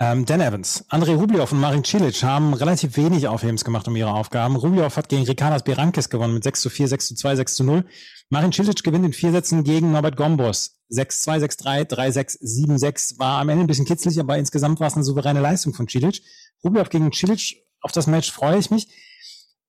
ähm, 0.02 0.26
Dan 0.26 0.42
Evans, 0.42 0.84
André 0.90 1.16
Rublev 1.16 1.52
und 1.52 1.60
Marin 1.60 1.84
Cilic 1.84 2.24
haben 2.24 2.56
relativ 2.56 2.98
wenig 2.98 3.28
Aufhebens 3.28 3.64
gemacht 3.64 3.88
um 3.88 3.96
ihre 3.96 4.12
Aufgaben. 4.12 4.56
Rublev 4.56 4.98
hat 4.98 5.10
gegen 5.10 5.26
Ricardas 5.26 5.64
Berankes 5.64 6.10
gewonnen 6.10 6.34
mit 6.34 6.44
6 6.44 6.60
zu 6.60 6.72
4, 6.72 6.88
6 6.88 7.10
zu 7.10 7.16
2, 7.16 7.36
6 7.36 7.56
zu 7.56 7.64
0. 7.64 7.86
Marin 8.30 8.52
Cilic 8.52 8.84
gewinnt 8.84 9.06
in 9.06 9.14
vier 9.14 9.32
Sätzen 9.32 9.64
gegen 9.64 9.92
Norbert 9.92 10.18
Gombos. 10.18 10.80
6-2, 10.92 11.46
6-3, 11.46 11.90
3-6, 11.92 12.42
7-6. 12.42 13.20
War 13.20 13.42
am 13.42 13.50
Ende 13.50 13.64
ein 13.64 13.68
bisschen 13.68 13.86
kitzlig, 13.86 14.20
aber 14.20 14.40
insgesamt 14.40 14.80
war 14.80 14.88
es 14.88 14.96
eine 14.96 15.04
souveräne 15.04 15.40
Leistung 15.40 15.76
von 15.76 15.88
Cilic. 15.88 16.24
Rublev 16.64 16.90
gegen 16.90 17.14
Cilic, 17.14 17.58
auf 17.82 17.92
das 17.92 18.08
Match 18.08 18.32
freue 18.32 18.58
ich 18.58 18.72
mich. 18.72 18.88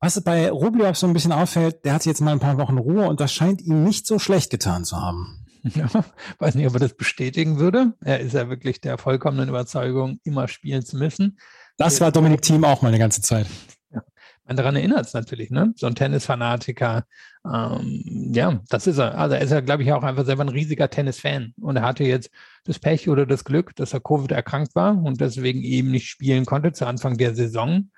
Was 0.01 0.19
bei 0.25 0.51
Rublev 0.51 0.97
so 0.97 1.07
ein 1.07 1.12
bisschen 1.12 1.33
auffällt, 1.33 1.85
der 1.85 1.93
hat 1.93 2.07
jetzt 2.07 2.23
mal 2.23 2.33
ein 2.33 2.41
paar 2.41 2.57
Wochen 2.57 2.79
Ruhe 2.79 3.07
und 3.07 3.21
das 3.21 3.35
scheint 3.35 3.61
ihm 3.61 3.85
nicht 3.85 4.07
so 4.07 4.19
schlecht 4.19 4.51
getan 4.51 4.87
zu 4.87 4.97
haben. 4.97 5.41
Weiß 6.38 6.54
nicht, 6.54 6.66
ob 6.66 6.75
er 6.75 6.81
das 6.81 6.95
bestätigen 6.95 7.59
würde. 7.59 7.92
Er 8.04 8.21
ist 8.21 8.35
ja 8.35 8.49
wirklich 8.49 8.81
der 8.81 8.99
vollkommenen 8.99 9.49
Überzeugung, 9.49 10.19
immer 10.25 10.49
spielen 10.49 10.85
zu 10.85 10.97
müssen. 10.97 11.38
Das 11.76 12.00
war 12.00 12.12
Dominik 12.12 12.42
Thiem 12.42 12.64
auch 12.64 12.83
mal 12.83 12.88
eine 12.88 12.99
ganze 12.99 13.23
Zeit. 13.23 13.47
Ja. 13.92 14.02
meine, 14.45 14.57
daran 14.57 14.76
erinnert 14.76 15.07
es 15.07 15.14
natürlich, 15.14 15.50
ne? 15.50 15.73
So 15.76 15.87
ein 15.87 15.95
Tennisfanatiker. 15.95 17.04
Ähm, 17.45 18.31
ja, 18.35 18.61
das 18.69 18.87
ist 18.87 18.99
er. 18.99 19.16
Also 19.16 19.37
er 19.37 19.42
ist 19.42 19.50
ja, 19.50 19.61
glaube 19.61 19.83
ich, 19.83 19.92
auch 19.92 20.02
einfach 20.02 20.25
selber 20.25 20.45
ein 20.45 20.49
riesiger 20.49 20.90
Tennis-Fan. 20.90 21.54
Und 21.61 21.76
er 21.76 21.83
hatte 21.83 22.04
jetzt 22.04 22.31
das 22.64 22.78
Pech 22.78 23.09
oder 23.09 23.26
das 23.26 23.45
Glück, 23.45 23.75
dass 23.76 23.92
er 23.92 24.00
Covid 24.00 24.33
erkrankt 24.33 24.75
war 24.75 24.97
und 25.02 25.21
deswegen 25.21 25.62
eben 25.62 25.90
nicht 25.90 26.09
spielen 26.09 26.45
konnte 26.45 26.73
zu 26.73 26.87
Anfang 26.87 27.16
der 27.16 27.35
Saison. 27.35 27.90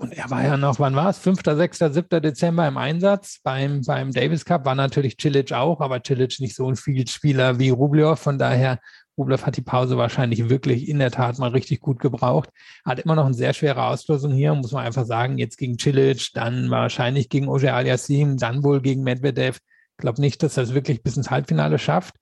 Und 0.00 0.14
er 0.14 0.30
war 0.30 0.42
ja 0.42 0.56
noch, 0.56 0.78
wann 0.78 0.96
war 0.96 1.10
es? 1.10 1.18
5., 1.18 1.42
6., 1.44 1.78
7. 1.78 2.22
Dezember 2.22 2.66
im 2.66 2.78
Einsatz. 2.78 3.38
Beim, 3.42 3.82
beim 3.82 4.12
Davis 4.12 4.46
Cup 4.46 4.64
war 4.64 4.74
natürlich 4.74 5.18
Cilic 5.20 5.52
auch, 5.52 5.82
aber 5.82 6.00
Cilic 6.04 6.40
nicht 6.40 6.56
so 6.56 6.70
ein 6.70 6.76
Spieler 6.76 7.58
wie 7.58 7.68
Rublev. 7.68 8.18
Von 8.18 8.38
daher, 8.38 8.80
Rublev 9.18 9.44
hat 9.44 9.58
die 9.58 9.62
Pause 9.62 9.98
wahrscheinlich 9.98 10.48
wirklich 10.48 10.88
in 10.88 11.00
der 11.00 11.10
Tat 11.10 11.38
mal 11.38 11.50
richtig 11.50 11.80
gut 11.80 11.98
gebraucht. 11.98 12.48
Hat 12.82 13.00
immer 13.00 13.14
noch 13.14 13.26
eine 13.26 13.34
sehr 13.34 13.52
schwere 13.52 13.84
Auslösung 13.84 14.32
hier, 14.32 14.54
muss 14.54 14.72
man 14.72 14.86
einfach 14.86 15.04
sagen. 15.04 15.36
Jetzt 15.36 15.58
gegen 15.58 15.78
Cilic, 15.78 16.30
dann 16.32 16.70
wahrscheinlich 16.70 17.28
gegen 17.28 17.48
Oje 17.48 17.74
Aliassim, 17.74 18.38
dann 18.38 18.64
wohl 18.64 18.80
gegen 18.80 19.02
Medvedev. 19.02 19.58
Ich 19.58 19.98
glaube 19.98 20.22
nicht, 20.22 20.42
dass 20.42 20.56
er 20.56 20.62
es 20.62 20.72
wirklich 20.72 21.02
bis 21.02 21.18
ins 21.18 21.30
Halbfinale 21.30 21.78
schafft. 21.78 22.14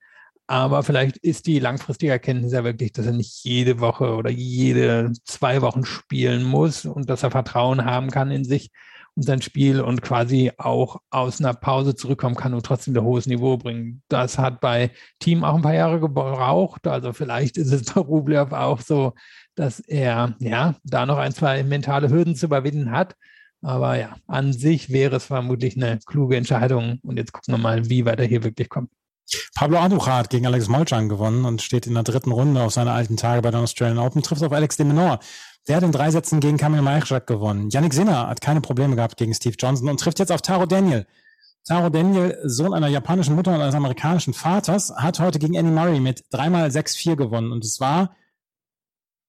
Aber 0.51 0.83
vielleicht 0.83 1.19
ist 1.19 1.47
die 1.47 1.59
langfristige 1.59 2.11
Erkenntnis 2.11 2.53
ja 2.53 2.65
wirklich, 2.65 2.93
dass 2.93 3.05
er 3.05 3.13
nicht 3.13 3.45
jede 3.45 3.81
Woche 3.81 4.15
oder 4.15 4.31
jede 4.31 5.13
zwei 5.25 5.61
Wochen 5.61 5.85
spielen 5.85 6.43
muss 6.43 6.87
und 6.87 7.11
dass 7.11 7.23
er 7.23 7.31
Vertrauen 7.31 7.85
haben 7.85 8.11
kann 8.11 8.31
in 8.31 8.45
sich 8.45 8.71
und 9.15 9.25
sein 9.25 9.43
Spiel 9.43 9.83
und 9.83 10.01
quasi 10.01 10.51
auch 10.57 11.03
aus 11.11 11.41
einer 11.41 11.53
Pause 11.53 11.95
zurückkommen 11.95 12.35
kann 12.35 12.55
und 12.55 12.65
trotzdem 12.65 12.97
ein 12.97 13.05
hohes 13.05 13.27
Niveau 13.27 13.59
bringen. 13.59 14.03
Das 14.09 14.39
hat 14.39 14.61
bei 14.63 14.91
Team 15.19 15.45
auch 15.45 15.55
ein 15.55 15.63
paar 15.63 15.75
Jahre 15.75 16.01
gebraucht. 16.01 16.87
Also 16.87 17.13
vielleicht 17.13 17.59
ist 17.59 17.71
es 17.71 17.85
bei 17.95 18.01
Rublev 18.01 18.53
auch 18.53 18.81
so, 18.81 19.13
dass 19.55 19.81
er 19.81 20.35
ja 20.39 20.77
da 20.83 21.05
noch 21.05 21.19
ein, 21.19 21.33
zwei 21.33 21.63
mentale 21.63 22.09
Hürden 22.09 22.37
zu 22.37 22.47
überwinden 22.47 22.91
hat. 22.91 23.17
Aber 23.61 23.99
ja, 23.99 24.17
an 24.27 24.55
sich 24.55 24.91
wäre 24.91 25.17
es 25.17 25.27
vermutlich 25.27 25.77
eine 25.77 25.99
kluge 26.07 26.37
Entscheidung. 26.37 27.01
Und 27.03 27.19
jetzt 27.19 27.33
gucken 27.33 27.53
wir 27.53 27.59
mal, 27.59 27.91
wie 27.91 28.07
weit 28.07 28.21
er 28.21 28.27
hier 28.27 28.45
wirklich 28.45 28.71
kommt. 28.71 28.91
Pablo 29.55 29.79
Andujar 29.79 30.19
hat 30.19 30.31
gegen 30.31 30.47
Alex 30.47 30.69
Molchan 30.69 31.09
gewonnen 31.09 31.45
und 31.45 31.63
steht 31.63 31.87
in 31.87 31.95
der 31.95 32.03
dritten 32.03 32.33
Runde 32.33 32.63
auf 32.63 32.73
seine 32.73 32.93
alten 32.93 33.17
Tage 33.17 33.43
bei 33.43 33.51
den 33.51 33.61
Australian 33.61 33.99
Open, 33.99 34.23
trifft 34.23 34.43
auf 34.43 34.53
Alex 34.53 34.77
de 34.77 34.87
Menor. 34.87 35.21
Der 35.67 35.77
hat 35.77 35.83
in 35.85 35.93
drei 35.93 36.11
Sätzen 36.11 36.41
gegen 36.41 36.57
Kamil 36.57 36.81
Majchak 36.81 37.27
gewonnen. 37.27 37.69
Yannick 37.71 37.93
Sinner 37.93 38.29
hat 38.29 38.41
keine 38.41 38.63
Probleme 38.63 38.97
gehabt 38.97 39.19
gegen 39.19 39.35
Steve 39.35 39.57
Johnson 39.59 39.89
und 39.89 40.01
trifft 40.01 40.19
jetzt 40.19 40.33
auf 40.33 40.41
Taro 40.41 40.65
Daniel. 40.65 41.07
Taro 41.67 41.91
Daniel, 41.91 42.39
Sohn 42.45 42.73
einer 42.73 42.89
japanischen 42.89 43.35
Mutter 43.35 43.55
und 43.55 43.61
eines 43.61 43.75
amerikanischen 43.75 44.33
Vaters, 44.33 44.91
hat 44.97 45.21
heute 45.21 45.39
gegen 45.39 45.55
Andy 45.55 45.71
Murray 45.71 46.01
mit 46.01 46.25
dreimal 46.31 46.69
6-4 46.69 47.17
gewonnen. 47.17 47.53
Und 47.53 47.65
es 47.65 47.81
war 47.81 48.17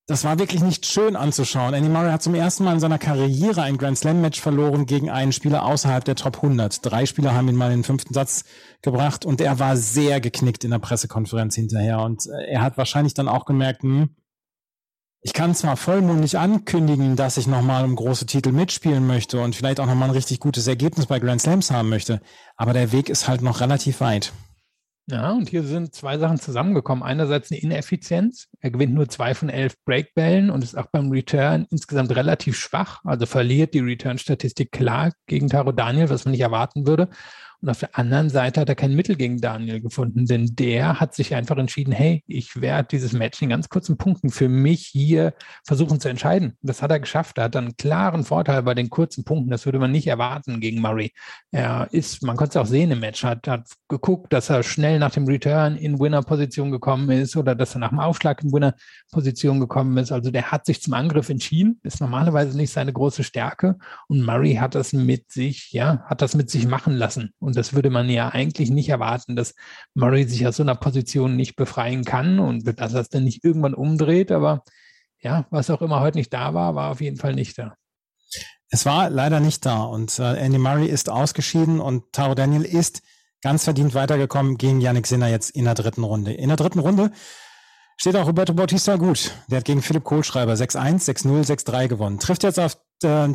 das 0.10 0.24
war 0.24 0.40
wirklich 0.40 0.64
nicht 0.64 0.88
schön 0.88 1.16
anzuschauen. 1.16 1.76
Andy 1.76 1.88
Murray 1.88 2.10
hat 2.10 2.24
zum 2.24 2.34
ersten 2.34 2.64
Mal 2.64 2.74
in 2.74 2.80
seiner 2.80 2.98
Karriere 2.98 3.62
ein 3.62 3.78
Grand 3.78 3.96
Slam 3.96 4.22
Match 4.22 4.42
verloren 4.42 4.88
gegen 4.88 5.12
einen 5.12 5.32
Spieler 5.32 5.64
außerhalb 5.64 6.04
der 6.04 6.16
Top 6.16 6.38
100. 6.38 6.84
Drei 6.84 7.06
Spieler 7.06 7.36
haben 7.36 7.48
ihn 7.48 7.56
mal 7.56 7.72
in 7.72 7.82
den 7.82 7.84
fünften 7.84 8.16
Satz 8.16 8.44
gebracht 8.82 9.24
und 9.24 9.40
er 9.40 9.60
war 9.60 9.78
sehr 9.78 10.20
geknickt 10.20 10.64
in 10.64 10.72
der 10.72 10.80
Pressekonferenz 10.80 11.54
hinterher 11.54 12.00
und 12.00 12.26
äh, 12.26 12.54
er 12.54 12.64
hat 12.64 12.76
wahrscheinlich 12.76 13.14
dann 13.14 13.28
auch 13.28 13.46
gemerkt, 13.46 13.84
hm, 13.84 14.10
ich 15.22 15.34
kann 15.34 15.54
zwar 15.54 15.78
vollmundig 15.78 16.40
ankündigen, 16.40 17.16
dass 17.16 17.38
ich 17.38 17.46
nochmal 17.46 17.86
um 17.86 17.96
große 17.96 18.26
Titel 18.26 18.52
mitspielen 18.52 19.06
möchte 19.06 19.40
und 19.40 19.56
vielleicht 19.56 19.80
auch 19.80 19.86
nochmal 19.86 20.10
ein 20.10 20.16
richtig 20.16 20.40
gutes 20.40 20.66
Ergebnis 20.66 21.06
bei 21.06 21.20
Grand 21.20 21.42
Slams 21.42 21.70
haben 21.70 21.90
möchte, 21.90 22.20
aber 22.58 22.74
der 22.74 22.92
Weg 22.92 23.10
ist 23.10 23.28
halt 23.28 23.44
noch 23.44 23.60
relativ 23.60 24.02
weit. 24.02 24.34
Ja, 25.12 25.32
und 25.32 25.50
hier 25.50 25.64
sind 25.64 25.96
zwei 25.96 26.20
Sachen 26.20 26.40
zusammengekommen. 26.40 27.04
Einerseits 27.04 27.52
eine 27.52 27.60
Ineffizienz. 27.60 28.48
Er 28.60 28.70
gewinnt 28.70 28.94
nur 28.94 29.10
zwei 29.10 29.34
von 29.34 29.50
elf 29.50 29.76
Breakbällen 29.84 30.52
und 30.52 30.64
ist 30.64 30.78
auch 30.78 30.86
beim 30.92 31.10
Return 31.10 31.66
insgesamt 31.72 32.16
relativ 32.16 32.56
schwach. 32.58 33.02
Also 33.06 33.26
verliert 33.26 33.74
die 33.74 33.80
Return-Statistik 33.80 34.72
klar 34.72 35.12
gegen 35.26 35.50
Taro 35.50 35.72
Daniel, 35.72 36.10
was 36.10 36.26
man 36.26 36.34
nicht 36.34 36.42
erwarten 36.42 36.86
würde. 36.86 37.10
Und 37.62 37.70
auf 37.70 37.80
der 37.80 37.98
anderen 37.98 38.30
Seite 38.30 38.62
hat 38.62 38.70
er 38.70 38.76
kein 38.76 38.96
Mittel 38.96 39.16
gegen 39.16 39.42
Daniel 39.42 39.82
gefunden, 39.82 40.26
denn 40.26 40.56
der 40.56 41.00
hat 41.00 41.14
sich 41.14 41.36
einfach 41.36 41.58
entschieden, 41.58 41.92
hey, 41.92 42.24
ich 42.26 42.62
werde 42.62 42.88
dieses 42.90 43.12
Match 43.12 43.42
in 43.42 43.50
ganz 43.50 43.68
kurzen 43.68 43.98
Punkten 43.98 44.30
für 44.30 44.48
mich 44.48 44.86
hier 44.86 45.34
versuchen 45.66 46.00
zu 46.00 46.08
entscheiden. 46.08 46.58
Das 46.62 46.82
hat 46.82 46.92
er 46.92 47.02
geschafft. 47.02 47.38
Er 47.38 47.46
hat 47.46 47.56
einen 47.58 47.76
klaren 47.76 48.24
Vorteil 48.24 48.64
bei 48.64 48.74
den 48.76 48.90
kurzen 48.90 49.26
Punkten. 49.26 49.52
Das 49.52 49.66
würde 49.66 49.80
man 49.80 49.92
nicht 49.92 50.08
erwarten 50.08 50.62
gegen 50.62 50.80
Murray. 50.80 51.12
Er 51.52 51.90
ist, 51.92 52.24
man 52.24 52.38
konnte 52.38 52.58
es 52.58 52.64
auch 52.64 52.70
sehen 52.70 52.92
im 52.92 53.02
Match, 53.02 53.24
hat, 53.24 53.46
hat 53.48 53.68
geguckt, 53.90 54.32
dass 54.32 54.50
er 54.50 54.64
schnell 54.64 54.98
nach 55.00 55.12
dem 55.12 55.26
Return 55.26 55.76
in 55.76 56.00
Winner-Position 56.00 56.72
gekommen 56.72 57.10
ist 57.10 57.36
oder 57.36 57.56
dass 57.56 57.76
er 57.76 57.80
nach 57.80 57.90
dem 57.90 58.00
Aufschlag 58.00 58.42
in 58.42 58.54
Winner-Position 58.54 59.60
gekommen 59.60 59.98
ist. 59.98 60.14
Also 60.14 60.32
der 60.32 60.52
hat 60.52 60.66
sich 60.66 60.82
zum 60.82 60.94
Angriff 60.94 61.30
entschieden, 61.30 61.80
ist 61.84 62.00
normalerweise 62.00 62.56
nicht 62.56 62.72
seine 62.72 62.94
große 62.94 63.26
Stärke. 63.26 63.78
Und 64.08 64.26
Murray 64.26 64.56
hat 64.56 64.76
das 64.76 64.94
mit 64.94 65.32
sich, 65.32 65.74
ja, 65.74 66.04
hat 66.06 66.22
das 66.22 66.36
mit 66.36 66.50
sich 66.50 66.66
machen 66.66 66.96
lassen. 66.96 67.34
Und 67.40 67.49
das 67.56 67.74
würde 67.74 67.90
man 67.90 68.10
ja 68.10 68.30
eigentlich 68.30 68.70
nicht 68.70 68.90
erwarten, 68.90 69.36
dass 69.36 69.56
Murray 69.94 70.26
sich 70.26 70.46
aus 70.48 70.58
so 70.58 70.64
einer 70.64 70.76
Position 70.76 71.36
nicht 71.36 71.56
befreien 71.56 72.04
kann 72.04 72.40
und 72.40 72.80
dass 72.80 72.94
er 72.94 73.02
es 73.02 73.10
dann 73.10 73.24
nicht 73.24 73.44
irgendwann 73.44 73.74
umdreht. 73.74 74.32
Aber 74.32 74.64
ja, 75.22 75.46
was 75.50 75.70
auch 75.70 75.82
immer 75.82 76.00
heute 76.02 76.18
nicht 76.18 76.34
da 76.34 76.54
war, 76.54 76.76
war 76.76 76.92
auf 76.92 77.02
jeden 77.02 77.18
Fall 77.18 77.36
nicht 77.36 77.58
da. 77.58 77.76
Es 78.70 78.86
war 78.86 79.10
leider 79.10 79.40
nicht 79.40 79.66
da 79.66 79.84
und 79.84 80.20
äh, 80.20 80.36
Andy 80.36 80.60
Murray 80.60 80.88
ist 80.88 81.10
ausgeschieden 81.10 81.80
und 81.80 82.14
Taro 82.14 82.36
Daniel 82.36 82.64
ist 82.64 83.02
ganz 83.42 83.64
verdient 83.64 83.96
weitergekommen 83.96 84.58
gegen 84.58 84.82
Yannick 84.82 85.08
Sinner 85.08 85.28
jetzt 85.28 85.50
in 85.52 85.66
der 85.66 85.74
dritten 85.74 86.04
Runde. 86.04 86.34
In 86.34 86.50
der 86.50 86.58
dritten 86.58 86.80
Runde 86.80 87.12
steht 87.98 88.16
auch 88.16 88.28
Roberto 88.28 88.54
Bautista 88.54 88.98
gut. 88.98 89.32
Der 89.50 89.58
hat 89.58 89.66
gegen 89.66 89.82
Philipp 89.82 90.04
Kohlschreiber 90.04 90.54
6-1, 90.54 91.06
6-0, 91.06 91.48
6-3 91.48 91.88
gewonnen. 91.88 92.20
Trifft 92.20 92.44
jetzt 92.44 92.60
auf 92.60 92.78
äh, 93.04 93.30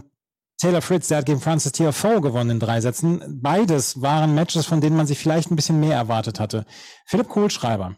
Taylor 0.59 0.83
Fritz, 0.83 1.09
der 1.09 1.19
hat 1.19 1.27
gegen 1.27 1.41
Francis 1.41 1.73
Tiafoe 1.73 2.21
gewonnen 2.21 2.51
in 2.51 2.61
drei 2.61 2.81
Sätzen. 2.81 3.23
Beides 3.43 4.01
waren 4.01 4.35
Matches, 4.35 4.67
von 4.67 4.81
denen 4.81 4.97
man 4.97 5.07
sich 5.07 5.19
vielleicht 5.19 5.51
ein 5.51 5.57
bisschen 5.57 5.81
mehr 5.81 5.97
erwartet 5.97 6.41
hatte. 6.41 6.65
Philipp 7.07 7.29
Kohlschreiber. 7.29 7.97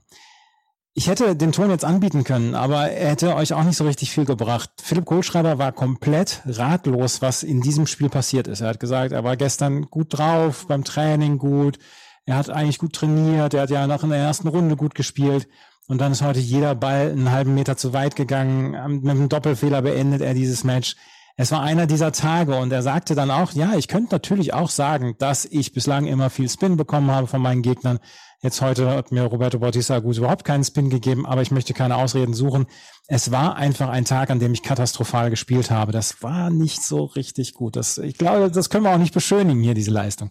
Ich 0.94 1.08
hätte 1.08 1.36
den 1.36 1.52
Ton 1.52 1.68
jetzt 1.68 1.84
anbieten 1.84 2.24
können, 2.24 2.54
aber 2.54 2.90
er 2.90 3.10
hätte 3.10 3.36
euch 3.36 3.52
auch 3.52 3.64
nicht 3.64 3.76
so 3.76 3.84
richtig 3.84 4.10
viel 4.10 4.24
gebracht. 4.24 4.70
Philipp 4.82 5.04
Kohlschreiber 5.04 5.58
war 5.58 5.72
komplett 5.72 6.40
ratlos, 6.46 7.20
was 7.20 7.42
in 7.42 7.60
diesem 7.60 7.86
Spiel 7.86 8.08
passiert 8.08 8.48
ist. 8.48 8.62
Er 8.62 8.68
hat 8.68 8.80
gesagt, 8.80 9.12
er 9.12 9.22
war 9.22 9.36
gestern 9.36 9.82
gut 9.82 10.16
drauf, 10.16 10.66
beim 10.66 10.84
Training 10.84 11.36
gut. 11.36 11.78
Er 12.24 12.36
hat 12.36 12.48
eigentlich 12.48 12.78
gut 12.78 12.94
trainiert. 12.94 13.52
Er 13.52 13.62
hat 13.62 13.70
ja 13.70 13.86
noch 13.86 14.04
in 14.04 14.10
der 14.10 14.18
ersten 14.18 14.48
Runde 14.48 14.76
gut 14.76 14.94
gespielt. 14.94 15.46
Und 15.86 16.00
dann 16.00 16.12
ist 16.12 16.22
heute 16.22 16.40
jeder 16.40 16.74
Ball 16.74 17.10
einen 17.10 17.30
halben 17.30 17.54
Meter 17.54 17.76
zu 17.76 17.92
weit 17.92 18.16
gegangen. 18.16 19.02
Mit 19.02 19.10
einem 19.10 19.28
Doppelfehler 19.28 19.82
beendet 19.82 20.22
er 20.22 20.32
dieses 20.32 20.64
Match 20.64 20.96
es 21.38 21.52
war 21.52 21.62
einer 21.62 21.86
dieser 21.86 22.12
Tage 22.12 22.56
und 22.56 22.72
er 22.72 22.82
sagte 22.82 23.14
dann 23.14 23.30
auch, 23.30 23.52
ja, 23.52 23.74
ich 23.74 23.88
könnte 23.88 24.14
natürlich 24.14 24.54
auch 24.54 24.70
sagen, 24.70 25.16
dass 25.18 25.44
ich 25.44 25.74
bislang 25.74 26.06
immer 26.06 26.30
viel 26.30 26.48
Spin 26.48 26.78
bekommen 26.78 27.10
habe 27.10 27.26
von 27.26 27.42
meinen 27.42 27.60
Gegnern. 27.60 27.98
Jetzt 28.42 28.62
heute 28.62 28.88
hat 28.88 29.12
mir 29.12 29.24
Roberto 29.24 29.58
Bautista 29.58 29.96
Agut 29.96 30.16
überhaupt 30.16 30.44
keinen 30.44 30.64
Spin 30.64 30.88
gegeben, 30.88 31.26
aber 31.26 31.42
ich 31.42 31.50
möchte 31.50 31.74
keine 31.74 31.96
Ausreden 31.96 32.32
suchen. 32.32 32.66
Es 33.06 33.32
war 33.32 33.56
einfach 33.56 33.90
ein 33.90 34.06
Tag, 34.06 34.30
an 34.30 34.38
dem 34.38 34.54
ich 34.54 34.62
katastrophal 34.62 35.28
gespielt 35.28 35.70
habe. 35.70 35.92
Das 35.92 36.22
war 36.22 36.48
nicht 36.48 36.82
so 36.82 37.04
richtig 37.04 37.52
gut. 37.52 37.76
Das, 37.76 37.98
ich 37.98 38.16
glaube, 38.16 38.50
das 38.50 38.70
können 38.70 38.84
wir 38.84 38.94
auch 38.94 38.98
nicht 38.98 39.14
beschönigen 39.14 39.62
hier, 39.62 39.74
diese 39.74 39.90
Leistung. 39.90 40.30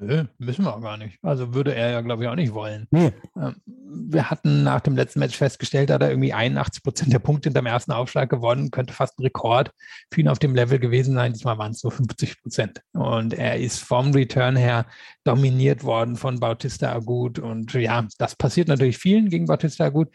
Nö, 0.00 0.24
müssen 0.38 0.64
wir 0.64 0.76
auch 0.76 0.80
gar 0.80 0.96
nicht. 0.96 1.18
Also 1.22 1.54
würde 1.54 1.74
er 1.74 1.90
ja, 1.90 2.00
glaube 2.02 2.22
ich, 2.22 2.28
auch 2.28 2.36
nicht 2.36 2.54
wollen. 2.54 2.86
Nee. 2.90 3.12
Ähm, 3.36 3.56
wir 3.66 4.30
hatten 4.30 4.62
nach 4.62 4.80
dem 4.80 4.94
letzten 4.94 5.18
Match 5.18 5.36
festgestellt, 5.36 5.90
hat 5.90 6.02
er 6.02 6.10
irgendwie 6.10 6.32
81 6.32 6.82
Prozent 6.82 7.12
der 7.12 7.18
Punkte 7.18 7.48
hinter 7.48 7.62
dem 7.62 7.66
ersten 7.66 7.92
Aufschlag 7.92 8.30
gewonnen, 8.30 8.70
könnte 8.70 8.94
fast 8.94 9.18
ein 9.18 9.22
Rekord 9.24 9.72
für 10.12 10.20
ihn 10.20 10.28
auf 10.28 10.38
dem 10.38 10.54
Level 10.54 10.78
gewesen 10.78 11.14
sein. 11.14 11.32
Diesmal 11.32 11.58
waren 11.58 11.72
es 11.72 11.82
nur 11.82 11.92
50 11.92 12.42
Prozent. 12.42 12.80
Und 12.92 13.34
er 13.34 13.58
ist 13.58 13.80
vom 13.80 14.12
Return 14.12 14.56
her 14.56 14.86
dominiert 15.24 15.82
worden 15.82 16.16
von 16.16 16.38
Bautista 16.38 16.92
Agut. 16.92 17.38
Und 17.38 17.72
ja, 17.74 18.06
das 18.18 18.36
passiert 18.36 18.68
natürlich 18.68 18.98
vielen 18.98 19.28
gegen 19.30 19.46
Bautista 19.46 19.84
Agut. 19.84 20.08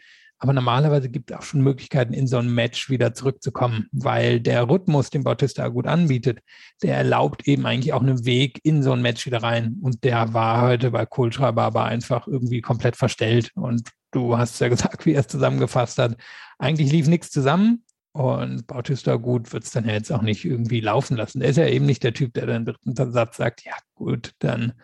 Aber 0.44 0.52
normalerweise 0.52 1.08
gibt 1.08 1.30
es 1.30 1.38
auch 1.38 1.42
schon 1.42 1.62
Möglichkeiten, 1.62 2.12
in 2.12 2.26
so 2.26 2.36
ein 2.36 2.52
Match 2.52 2.90
wieder 2.90 3.14
zurückzukommen, 3.14 3.88
weil 3.92 4.40
der 4.40 4.68
Rhythmus, 4.68 5.08
den 5.08 5.24
Bautista 5.24 5.66
gut 5.68 5.86
anbietet, 5.86 6.40
der 6.82 6.98
erlaubt 6.98 7.48
eben 7.48 7.64
eigentlich 7.64 7.94
auch 7.94 8.02
einen 8.02 8.26
Weg 8.26 8.60
in 8.62 8.82
so 8.82 8.92
ein 8.92 9.00
Match 9.00 9.24
wieder 9.24 9.42
rein. 9.42 9.78
Und 9.80 10.04
der 10.04 10.34
war 10.34 10.60
heute 10.60 10.90
bei 10.90 11.06
Kohlschreiber 11.06 11.62
aber 11.62 11.86
einfach 11.86 12.26
irgendwie 12.26 12.60
komplett 12.60 12.94
verstellt. 12.94 13.52
Und 13.54 13.88
du 14.10 14.36
hast 14.36 14.60
ja 14.60 14.68
gesagt, 14.68 15.06
wie 15.06 15.14
er 15.14 15.20
es 15.20 15.28
zusammengefasst 15.28 15.96
hat. 15.96 16.18
Eigentlich 16.58 16.92
lief 16.92 17.08
nichts 17.08 17.30
zusammen. 17.30 17.82
Und 18.14 18.68
Bautista 18.68 19.16
gut 19.16 19.52
wird 19.52 19.64
es 19.64 19.72
dann 19.72 19.86
ja 19.86 19.92
jetzt 19.94 20.12
auch 20.12 20.22
nicht 20.22 20.44
irgendwie 20.44 20.78
laufen 20.80 21.16
lassen. 21.16 21.42
Er 21.42 21.50
ist 21.50 21.56
ja 21.56 21.66
eben 21.66 21.84
nicht 21.84 22.04
der 22.04 22.14
Typ, 22.14 22.32
der 22.34 22.46
dann 22.46 22.64
dritten 22.64 22.94
Satz 22.94 23.36
sagt, 23.36 23.64
ja 23.64 23.72
gut, 23.96 24.30
dann, 24.38 24.74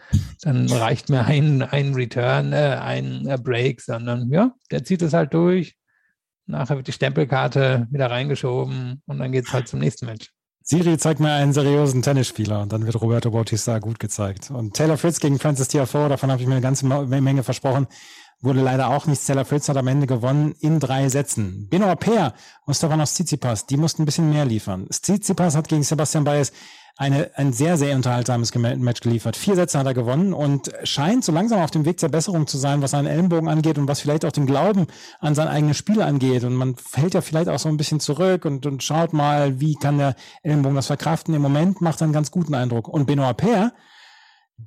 dann 0.43 0.69
reicht 0.69 1.11
mir 1.11 1.25
ein, 1.25 1.63
ein 1.63 1.95
Return, 1.95 2.53
äh, 2.53 2.77
ein 2.83 3.29
äh, 3.29 3.39
Break, 3.41 3.83
sondern 3.83 4.31
ja, 4.33 4.53
der 4.73 4.83
zieht 4.83 5.01
es 5.03 5.13
halt 5.13 5.33
durch. 5.33 5.77
Nachher 6.47 6.77
wird 6.77 6.89
die 6.89 6.93
Stempelkarte 6.93 7.87
wieder 7.93 8.11
reingeschoben 8.11 9.01
und 9.07 9.19
dann 9.21 9.31
geht 9.31 9.47
es 9.47 9.53
halt 9.53 9.69
zum 9.69 9.79
nächsten 9.79 10.07
Match. 10.07 10.33
Siri 10.63 10.99
zeigt 10.99 11.21
mir 11.21 11.33
einen 11.33 11.53
seriösen 11.53 12.03
Tennisspieler 12.03 12.63
und 12.63 12.73
dann 12.73 12.85
wird 12.85 13.01
Roberto 13.01 13.31
Bautista 13.31 13.79
gut 13.79 14.01
gezeigt. 14.01 14.51
Und 14.51 14.75
Taylor 14.75 14.97
Fritz 14.97 15.21
gegen 15.21 15.39
Francis 15.39 15.69
Tiafoe, 15.69 16.09
davon 16.09 16.33
habe 16.33 16.43
ich 16.43 16.49
mir 16.49 16.55
eine 16.55 16.63
ganze 16.63 16.85
Menge 16.87 17.45
versprochen. 17.45 17.87
Wurde 18.41 18.61
leider 18.61 18.91
auch 18.91 19.07
nicht. 19.07 19.23
Stella 19.23 19.45
Fritz 19.45 19.69
hat 19.69 19.77
am 19.77 19.89
Ende 19.89 20.07
gewonnen 20.07 20.55
in 20.61 20.81
drei 20.81 21.09
Sätzen. 21.09 21.69
Benoit 21.69 22.01
Paire 22.01 22.35
und 22.67 22.75
Stefanos 22.75 23.15
Tsitsipas, 23.15 23.67
die 23.67 23.77
mussten 23.77 24.03
ein 24.03 24.07
bisschen 24.07 24.31
mehr 24.31 24.45
liefern. 24.45 24.89
Tsitsipas 24.91 25.57
hat 25.57 25.69
gegen 25.69 25.83
Sebastian 25.83 26.25
Baez 26.25 26.53
eine, 27.01 27.31
ein 27.35 27.55
sehr, 27.55 27.79
sehr 27.79 27.97
unterhaltsames 27.97 28.55
Match 28.55 29.01
geliefert. 29.01 29.35
Vier 29.35 29.55
Sätze 29.55 29.79
hat 29.79 29.87
er 29.87 29.95
gewonnen 29.95 30.35
und 30.35 30.71
scheint 30.85 31.25
so 31.25 31.33
langsam 31.33 31.61
auf 31.61 31.71
dem 31.71 31.87
Weg 31.87 31.99
zur 31.99 32.11
Besserung 32.11 32.47
zu 32.47 32.59
sein, 32.59 32.83
was 32.83 32.91
seinen 32.91 33.07
Ellenbogen 33.07 33.49
angeht 33.49 33.79
und 33.79 33.89
was 33.89 34.01
vielleicht 34.01 34.27
auch 34.27 34.33
den 34.33 34.45
Glauben 34.45 34.87
an 35.19 35.35
sein 35.35 35.49
eigenes 35.49 35.79
Spiel 35.79 36.03
angeht. 36.03 36.45
Und 36.45 36.55
man 36.55 36.77
fällt 36.77 37.15
ja 37.15 37.23
vielleicht 37.23 37.49
auch 37.49 37.59
so 37.59 37.71
ein 37.71 37.79
bisschen 37.79 38.01
zurück 38.01 38.45
und, 38.45 38.67
und 38.67 38.83
schaut 38.83 39.15
mal, 39.15 39.61
wie 39.61 39.77
kann 39.77 39.97
der 39.97 40.15
Ellenbogen 40.43 40.77
das 40.77 40.89
verkraften. 40.89 41.33
Im 41.33 41.41
Moment 41.41 41.81
macht 41.81 42.03
er 42.03 42.05
einen 42.05 42.13
ganz 42.13 42.31
guten 42.31 42.55
Eindruck. 42.55 42.87
Und 42.87 43.07
Benoit 43.07 43.37
Paire, 43.37 43.73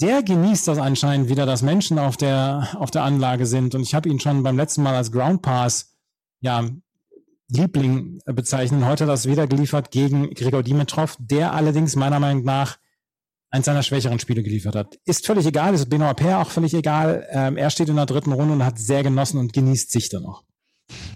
der 0.02 0.24
genießt 0.24 0.68
das 0.68 0.78
anscheinend 0.78 1.30
wieder, 1.30 1.46
dass 1.46 1.62
Menschen 1.62 2.00
auf 2.00 2.18
der, 2.18 2.70
auf 2.80 2.92
der 2.92 3.04
Anlage 3.04 3.46
sind. 3.46 3.76
Und 3.76 3.82
ich 3.82 3.94
habe 3.94 4.10
ihn 4.10 4.20
schon 4.20 4.44
beim 4.44 4.58
letzten 4.58 4.84
Mal 4.84 4.96
als 4.96 5.12
Ground 5.12 5.42
Pass 5.42 5.96
ja, 6.42 6.68
Liebling 7.50 8.20
bezeichnen. 8.26 8.86
Heute 8.86 9.04
hat 9.04 9.12
das 9.12 9.28
wieder 9.28 9.48
geliefert 9.48 9.92
gegen 9.92 10.30
Gregor 10.32 10.64
Dimitrov, 10.64 11.16
der 11.20 11.54
allerdings 11.54 11.96
meiner 11.96 12.20
Meinung 12.20 12.44
nach 12.44 12.78
eins 13.52 13.66
seiner 13.66 13.84
schwächeren 13.84 14.20
Spiele 14.20 14.42
geliefert 14.42 14.76
hat. 14.76 14.98
Ist 15.06 15.28
völlig 15.28 15.46
egal, 15.46 15.74
ist 15.76 15.90
Benoit 15.90 16.16
Paire 16.16 16.40
auch 16.40 16.50
völlig 16.50 16.74
egal. 16.74 17.28
Ähm, 17.30 17.56
er 17.56 17.70
steht 17.70 17.90
in 17.90 17.96
der 17.96 18.08
dritten 18.08 18.32
Runde 18.32 18.54
und 18.54 18.66
hat 18.66 18.80
sehr 18.80 19.04
genossen 19.04 19.38
und 19.40 19.54
genießt 19.54 19.92
sich 19.92 20.10
dann 20.10 20.24
noch. 20.24 20.44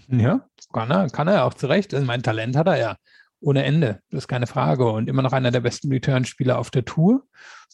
Ja, 0.08 0.48
kann 0.72 0.92
er, 0.92 1.10
kann 1.10 1.28
er 1.28 1.46
auch 1.46 1.56
zurecht. 1.56 1.94
Mein 1.94 2.22
Talent 2.24 2.56
hat 2.56 2.68
er 2.68 2.78
ja 2.78 2.98
ohne 3.40 3.64
Ende. 3.64 4.02
Das 4.10 4.24
ist 4.24 4.28
keine 4.28 4.48
Frage. 4.48 4.90
Und 4.90 5.10
immer 5.10 5.22
noch 5.22 5.34
einer 5.34 5.52
der 5.52 5.62
besten 5.62 5.92
Return-Spieler 5.92 6.58
auf 6.58 6.72
der 6.72 6.86
Tour. 6.86 7.24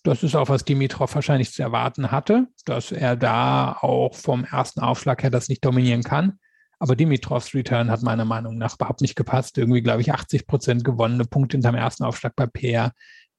Das 0.04 0.21
ist 0.21 0.36
auch, 0.36 0.49
was 0.49 0.65
Dimitrov 0.65 1.15
wahrscheinlich 1.15 1.54
zu 1.54 1.63
erwarten 1.63 2.12
hatte, 2.12 2.47
dass 2.65 2.91
er 2.91 3.15
da 3.15 3.78
auch 3.80 4.15
vom 4.15 4.43
ersten 4.43 4.82
Aufschlag 4.82 5.23
her 5.23 5.30
das 5.30 5.47
nicht 5.47 5.63
dominieren 5.63 6.04
kann. 6.04 6.39
Aber 6.80 6.97
Dimitrovs 6.97 7.54
Return 7.54 7.89
hat 7.89 8.04
meiner 8.04 8.26
Meinung 8.26 8.58
nach 8.58 8.76
überhaupt 8.76 8.99
nicht 8.99 9.15
gepasst. 9.15 9.58
Irgendwie, 9.58 9.82
glaube 9.82 10.02
ich, 10.02 10.12
80 10.12 10.45
Prozent 10.47 10.84
gewonnene 10.84 11.23
Punkte 11.23 11.56
hinterm 11.56 11.76
ersten 11.76 12.04
Aufschlag 12.04 12.36
bei 12.36 12.45
Peer. 12.45 12.91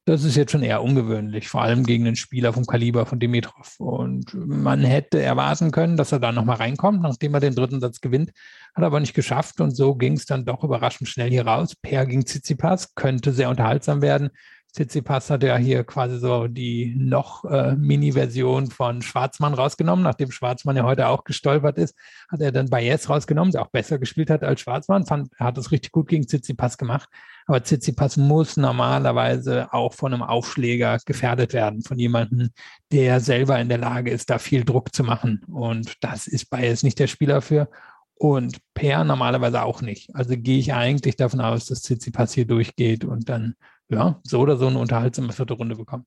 Das 0.07 0.23
ist 0.23 0.37
jetzt 0.37 0.53
schon 0.53 0.63
eher 0.63 0.83
ungewöhnlich, 0.83 1.49
vor 1.49 1.63
allem 1.63 1.83
gegen 1.83 2.07
einen 2.07 2.17
Spieler 2.17 2.53
vom 2.53 2.67
Kaliber 2.67 3.07
von 3.07 3.19
Dimitrov. 3.19 3.81
Und 3.81 4.35
man 4.35 4.83
hätte 4.83 5.23
erwarten 5.23 5.71
können, 5.71 5.97
dass 5.97 6.13
er 6.13 6.21
da 6.21 6.31
nochmal 6.31 6.57
reinkommt, 6.57 7.01
nachdem 7.01 7.33
er 7.33 7.41
den 7.41 7.55
dritten 7.55 7.81
Satz 7.81 8.03
gewinnt. 8.03 8.33
Hat 8.75 8.85
aber 8.85 9.01
nicht 9.01 9.15
geschafft 9.15 9.63
und 9.63 9.71
so 9.71 9.95
ging 9.95 10.13
es 10.13 10.27
dann 10.27 10.45
doch 10.45 10.63
überraschend 10.63 11.09
schnell 11.09 11.31
hier 11.31 11.47
raus. 11.47 11.75
Per 11.75 12.05
gegen 12.05 12.27
Tsitsipas 12.27 12.95
könnte 12.95 13.33
sehr 13.33 13.49
unterhaltsam 13.49 14.03
werden. 14.03 14.29
Tsitsipas 14.75 15.31
hat 15.31 15.45
ja 15.45 15.57
hier 15.57 15.85
quasi 15.85 16.19
so 16.19 16.49
die 16.49 16.97
noch 16.99 17.45
äh, 17.45 17.77
Mini-Version 17.77 18.73
von 18.73 19.03
Schwarzmann 19.03 19.55
rausgenommen. 19.55 20.03
Nachdem 20.03 20.33
Schwarzmann 20.33 20.77
ja 20.77 20.83
heute 20.83 21.07
auch 21.07 21.23
gestolpert 21.23 21.79
ist, 21.79 21.95
hat 22.29 22.41
er 22.41 22.51
dann 22.51 22.69
Baez 22.69 23.09
rausgenommen, 23.09 23.53
der 23.53 23.63
auch 23.63 23.71
besser 23.71 24.01
gespielt 24.01 24.31
hat 24.31 24.43
als 24.43 24.61
Schwarzmann. 24.61 25.07
Fand, 25.07 25.31
hat 25.39 25.57
es 25.59 25.71
richtig 25.71 25.93
gut 25.93 26.09
gegen 26.09 26.27
Tsitsipas 26.27 26.77
gemacht. 26.77 27.09
Aber 27.47 27.63
Tsitsipas 27.63 28.17
muss 28.17 28.57
normalerweise 28.57 29.73
auch 29.73 29.95
von 29.95 30.13
einem 30.13 30.25
Aufschläger 30.25 30.99
gefährdet 31.07 31.53
werden, 31.53 31.83
von 31.83 31.97
jemandem, 31.97 32.51
der 32.91 33.21
selber 33.21 33.61
in 33.61 33.69
der 33.69 33.79
Lage 33.79 34.11
ist, 34.11 34.29
da 34.29 34.39
viel 34.39 34.65
Druck 34.65 34.93
zu 34.93 35.05
machen. 35.05 35.45
Und 35.47 36.03
das 36.03 36.27
ist 36.27 36.51
Baez 36.51 36.83
nicht 36.83 36.99
der 36.99 37.07
Spieler 37.07 37.43
für. 37.43 37.69
Und 38.17 38.59
Per 38.75 39.05
normalerweise 39.05 39.63
auch 39.63 39.83
nicht. 39.83 40.13
Also 40.17 40.35
gehe 40.37 40.59
ich 40.59 40.75
eigentlich 40.75 41.15
davon 41.15 41.41
aus, 41.41 41.67
dass 41.67 41.83
Tsitsipas 41.83 42.33
hier 42.33 42.47
durchgeht 42.47 43.05
und 43.05 43.29
dann 43.29 43.55
ja, 43.89 44.21
so 44.23 44.41
oder 44.41 44.57
so 44.57 44.67
eine 44.67 44.79
unterhaltsame 44.79 45.33
vierte 45.33 45.55
Runde 45.55 45.77
bekommen. 45.77 46.07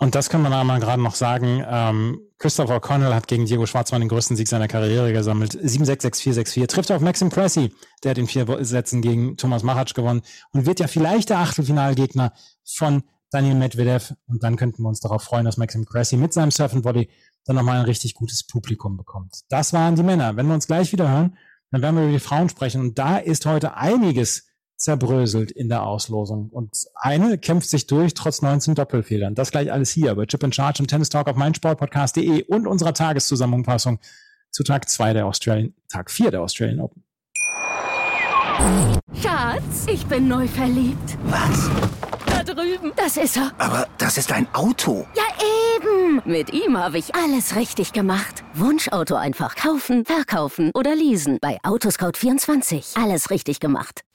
Und 0.00 0.14
das 0.14 0.28
kann 0.28 0.42
man 0.42 0.52
einmal 0.52 0.78
gerade 0.78 1.02
noch 1.02 1.16
sagen. 1.16 1.64
Ähm, 1.68 2.20
Christopher 2.38 2.76
O'Connell 2.76 3.14
hat 3.14 3.26
gegen 3.26 3.46
Diego 3.46 3.66
Schwarzmann 3.66 4.00
den 4.00 4.08
größten 4.08 4.36
Sieg 4.36 4.46
seiner 4.46 4.68
Karriere 4.68 5.12
gesammelt. 5.12 5.54
7-6-6-4-6-4. 5.54 6.68
Trifft 6.68 6.92
auf 6.92 7.00
Maxim 7.02 7.30
Cressy. 7.30 7.74
Der 8.04 8.12
hat 8.12 8.18
in 8.18 8.28
vier 8.28 8.46
Sätzen 8.64 9.02
gegen 9.02 9.36
Thomas 9.36 9.64
Machac 9.64 9.94
gewonnen 9.94 10.22
und 10.52 10.66
wird 10.66 10.78
ja 10.78 10.86
vielleicht 10.86 11.30
der 11.30 11.40
Achtelfinalgegner 11.40 12.32
von 12.64 13.02
Daniel 13.32 13.56
Medvedev. 13.56 14.14
Und 14.28 14.44
dann 14.44 14.54
könnten 14.54 14.84
wir 14.84 14.88
uns 14.88 15.00
darauf 15.00 15.24
freuen, 15.24 15.44
dass 15.44 15.56
Maxim 15.56 15.84
Cressy 15.84 16.16
mit 16.16 16.32
seinem 16.32 16.52
Surf 16.52 16.74
and 16.74 16.84
Volley 16.84 17.10
dann 17.44 17.56
nochmal 17.56 17.78
ein 17.78 17.84
richtig 17.84 18.14
gutes 18.14 18.46
Publikum 18.46 18.96
bekommt. 18.96 19.40
Das 19.48 19.72
waren 19.72 19.96
die 19.96 20.04
Männer. 20.04 20.36
Wenn 20.36 20.46
wir 20.46 20.54
uns 20.54 20.68
gleich 20.68 20.92
wieder 20.92 21.10
hören, 21.10 21.36
dann 21.72 21.82
werden 21.82 21.96
wir 21.96 22.04
über 22.04 22.12
die 22.12 22.20
Frauen 22.20 22.48
sprechen. 22.48 22.80
Und 22.80 22.98
da 23.00 23.16
ist 23.16 23.46
heute 23.46 23.74
einiges 23.74 24.47
zerbröselt 24.78 25.50
in 25.50 25.68
der 25.68 25.84
Auslosung. 25.84 26.48
Und 26.50 26.70
eine 26.94 27.36
kämpft 27.36 27.68
sich 27.68 27.86
durch, 27.86 28.14
trotz 28.14 28.42
19 28.42 28.74
Doppelfehlern. 28.74 29.34
Das 29.34 29.50
gleich 29.50 29.70
alles 29.70 29.90
hier 29.90 30.14
bei 30.14 30.24
Chip 30.24 30.42
and 30.44 30.54
Charge 30.54 30.82
und 30.82 30.88
Tennis 30.88 31.08
Talk 31.10 31.28
auf 31.28 31.36
meinsportpodcast.de 31.36 32.44
und 32.44 32.66
unserer 32.66 32.94
Tageszusammenfassung 32.94 33.98
zu 34.50 34.62
Tag 34.62 34.88
2 34.88 35.12
der 35.12 35.26
Australian, 35.26 35.74
Tag 35.88 36.10
4 36.10 36.30
der 36.30 36.42
Australian 36.42 36.80
Open. 36.80 37.04
Schatz, 39.22 39.86
ich 39.86 40.04
bin 40.06 40.28
neu 40.28 40.46
verliebt. 40.48 41.18
Was? 41.24 41.70
Da 42.26 42.42
drüben. 42.42 42.92
Das 42.96 43.16
ist 43.16 43.36
er. 43.36 43.52
Aber 43.58 43.86
das 43.98 44.18
ist 44.18 44.32
ein 44.32 44.46
Auto. 44.54 45.06
Ja, 45.14 45.22
eben. 45.76 46.22
Mit 46.24 46.52
ihm 46.52 46.76
habe 46.76 46.98
ich 46.98 47.14
alles 47.14 47.56
richtig 47.56 47.92
gemacht. 47.92 48.42
Wunschauto 48.54 49.14
einfach 49.14 49.54
kaufen, 49.54 50.04
verkaufen 50.04 50.70
oder 50.74 50.94
leasen. 50.94 51.38
Bei 51.40 51.58
Autoscout24. 51.62 53.00
Alles 53.00 53.30
richtig 53.30 53.60
gemacht. 53.60 54.02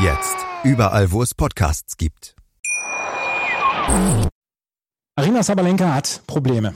Jetzt 0.00 0.36
überall, 0.64 1.12
wo 1.12 1.22
es 1.22 1.34
Podcasts 1.34 1.96
gibt. 1.96 2.34
Arina 5.14 5.42
Sabalenka 5.42 5.94
hat 5.94 6.22
Probleme. 6.26 6.74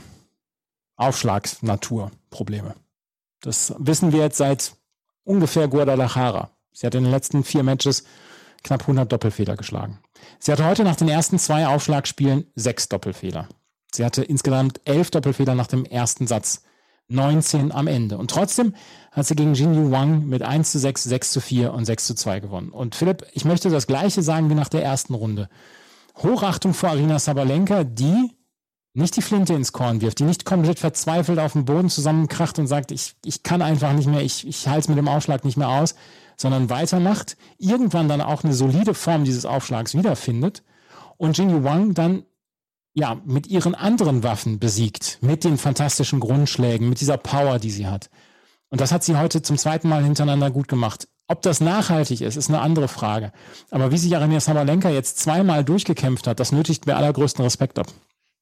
Aufschlagsnatur-Probleme. 0.95 2.75
Das 3.41 3.73
wissen 3.77 4.13
wir 4.13 4.21
jetzt 4.21 4.37
seit 4.37 4.73
ungefähr 5.25 5.67
Guadalajara. 5.67 6.51
Sie 6.71 6.87
hat 6.87 6.95
in 6.95 7.03
den 7.03 7.11
letzten 7.11 7.43
vier 7.43 7.63
Matches 7.63 8.05
knapp 8.63 8.81
100 8.81 9.11
Doppelfehler 9.11 9.57
geschlagen. 9.57 9.99
Sie 10.39 10.51
hatte 10.51 10.65
heute 10.65 10.85
nach 10.85 10.95
den 10.95 11.09
ersten 11.09 11.39
zwei 11.39 11.67
Aufschlagspielen 11.67 12.47
sechs 12.55 12.87
Doppelfehler. 12.87 13.49
Sie 13.93 14.05
hatte 14.05 14.23
insgesamt 14.23 14.79
elf 14.85 15.11
Doppelfehler 15.11 15.55
nach 15.55 15.67
dem 15.67 15.83
ersten 15.83 16.25
Satz. 16.25 16.63
19 17.09 17.71
am 17.71 17.87
Ende. 17.87 18.17
Und 18.17 18.31
trotzdem 18.31 18.73
hat 19.11 19.25
sie 19.25 19.35
gegen 19.35 19.53
Jinyu 19.53 19.91
Wang 19.91 20.27
mit 20.27 20.43
1 20.43 20.71
zu 20.71 20.79
6, 20.79 21.03
6 21.03 21.31
zu 21.31 21.41
4 21.41 21.73
und 21.73 21.85
6 21.85 22.07
zu 22.07 22.15
2 22.15 22.39
gewonnen. 22.39 22.69
Und 22.69 22.95
Philipp, 22.95 23.25
ich 23.33 23.45
möchte 23.45 23.69
das 23.69 23.87
Gleiche 23.87 24.21
sagen 24.21 24.49
wie 24.49 24.55
nach 24.55 24.69
der 24.69 24.83
ersten 24.83 25.13
Runde. 25.13 25.49
Hochachtung 26.17 26.73
vor 26.73 26.89
Arina 26.89 27.17
Sabalenka, 27.19 27.83
die 27.83 28.31
nicht 28.93 29.15
die 29.15 29.21
Flinte 29.21 29.53
ins 29.53 29.71
Korn 29.71 30.01
wirft, 30.01 30.19
die 30.19 30.23
nicht 30.23 30.45
komplett 30.45 30.79
verzweifelt 30.79 31.39
auf 31.39 31.53
dem 31.53 31.65
Boden 31.65 31.89
zusammenkracht 31.89 32.59
und 32.59 32.67
sagt, 32.67 32.91
ich, 32.91 33.15
ich 33.23 33.43
kann 33.43 33.61
einfach 33.61 33.93
nicht 33.93 34.07
mehr, 34.07 34.21
ich, 34.21 34.47
ich 34.47 34.67
halte 34.67 34.81
es 34.81 34.87
mit 34.89 34.97
dem 34.97 35.07
Aufschlag 35.07 35.45
nicht 35.45 35.57
mehr 35.57 35.69
aus, 35.69 35.95
sondern 36.37 36.69
weitermacht, 36.69 37.37
irgendwann 37.57 38.07
dann 38.07 38.21
auch 38.21 38.43
eine 38.43 38.53
solide 38.53 38.93
Form 38.93 39.23
dieses 39.25 39.45
Aufschlags 39.45 39.93
wiederfindet 39.93 40.63
und 41.17 41.37
Jinyu 41.37 41.63
Wang 41.63 41.93
dann 41.93 42.23
ja, 42.93 43.21
mit 43.25 43.47
ihren 43.47 43.75
anderen 43.75 44.23
Waffen 44.23 44.59
besiegt, 44.59 45.19
mit 45.21 45.43
den 45.43 45.57
fantastischen 45.57 46.19
Grundschlägen, 46.19 46.89
mit 46.89 47.01
dieser 47.01 47.17
Power, 47.17 47.59
die 47.59 47.71
sie 47.71 47.87
hat. 47.87 48.09
Und 48.69 48.81
das 48.81 48.91
hat 48.91 49.03
sie 49.03 49.17
heute 49.17 49.41
zum 49.41 49.57
zweiten 49.57 49.89
Mal 49.89 50.03
hintereinander 50.03 50.51
gut 50.51 50.67
gemacht. 50.67 51.07
Ob 51.27 51.41
das 51.43 51.61
nachhaltig 51.61 52.21
ist, 52.21 52.37
ist 52.37 52.49
eine 52.49 52.59
andere 52.59 52.87
Frage. 52.87 53.31
Aber 53.69 53.91
wie 53.91 53.97
sich 53.97 54.15
Arina 54.15 54.39
Sabalenka 54.39 54.89
jetzt 54.89 55.19
zweimal 55.19 55.63
durchgekämpft 55.63 56.25
hat, 56.25 56.39
das 56.39 56.51
nötigt 56.51 56.87
mir 56.87 56.97
allergrößten 56.97 57.43
Respekt 57.43 57.77
ab. 57.77 57.87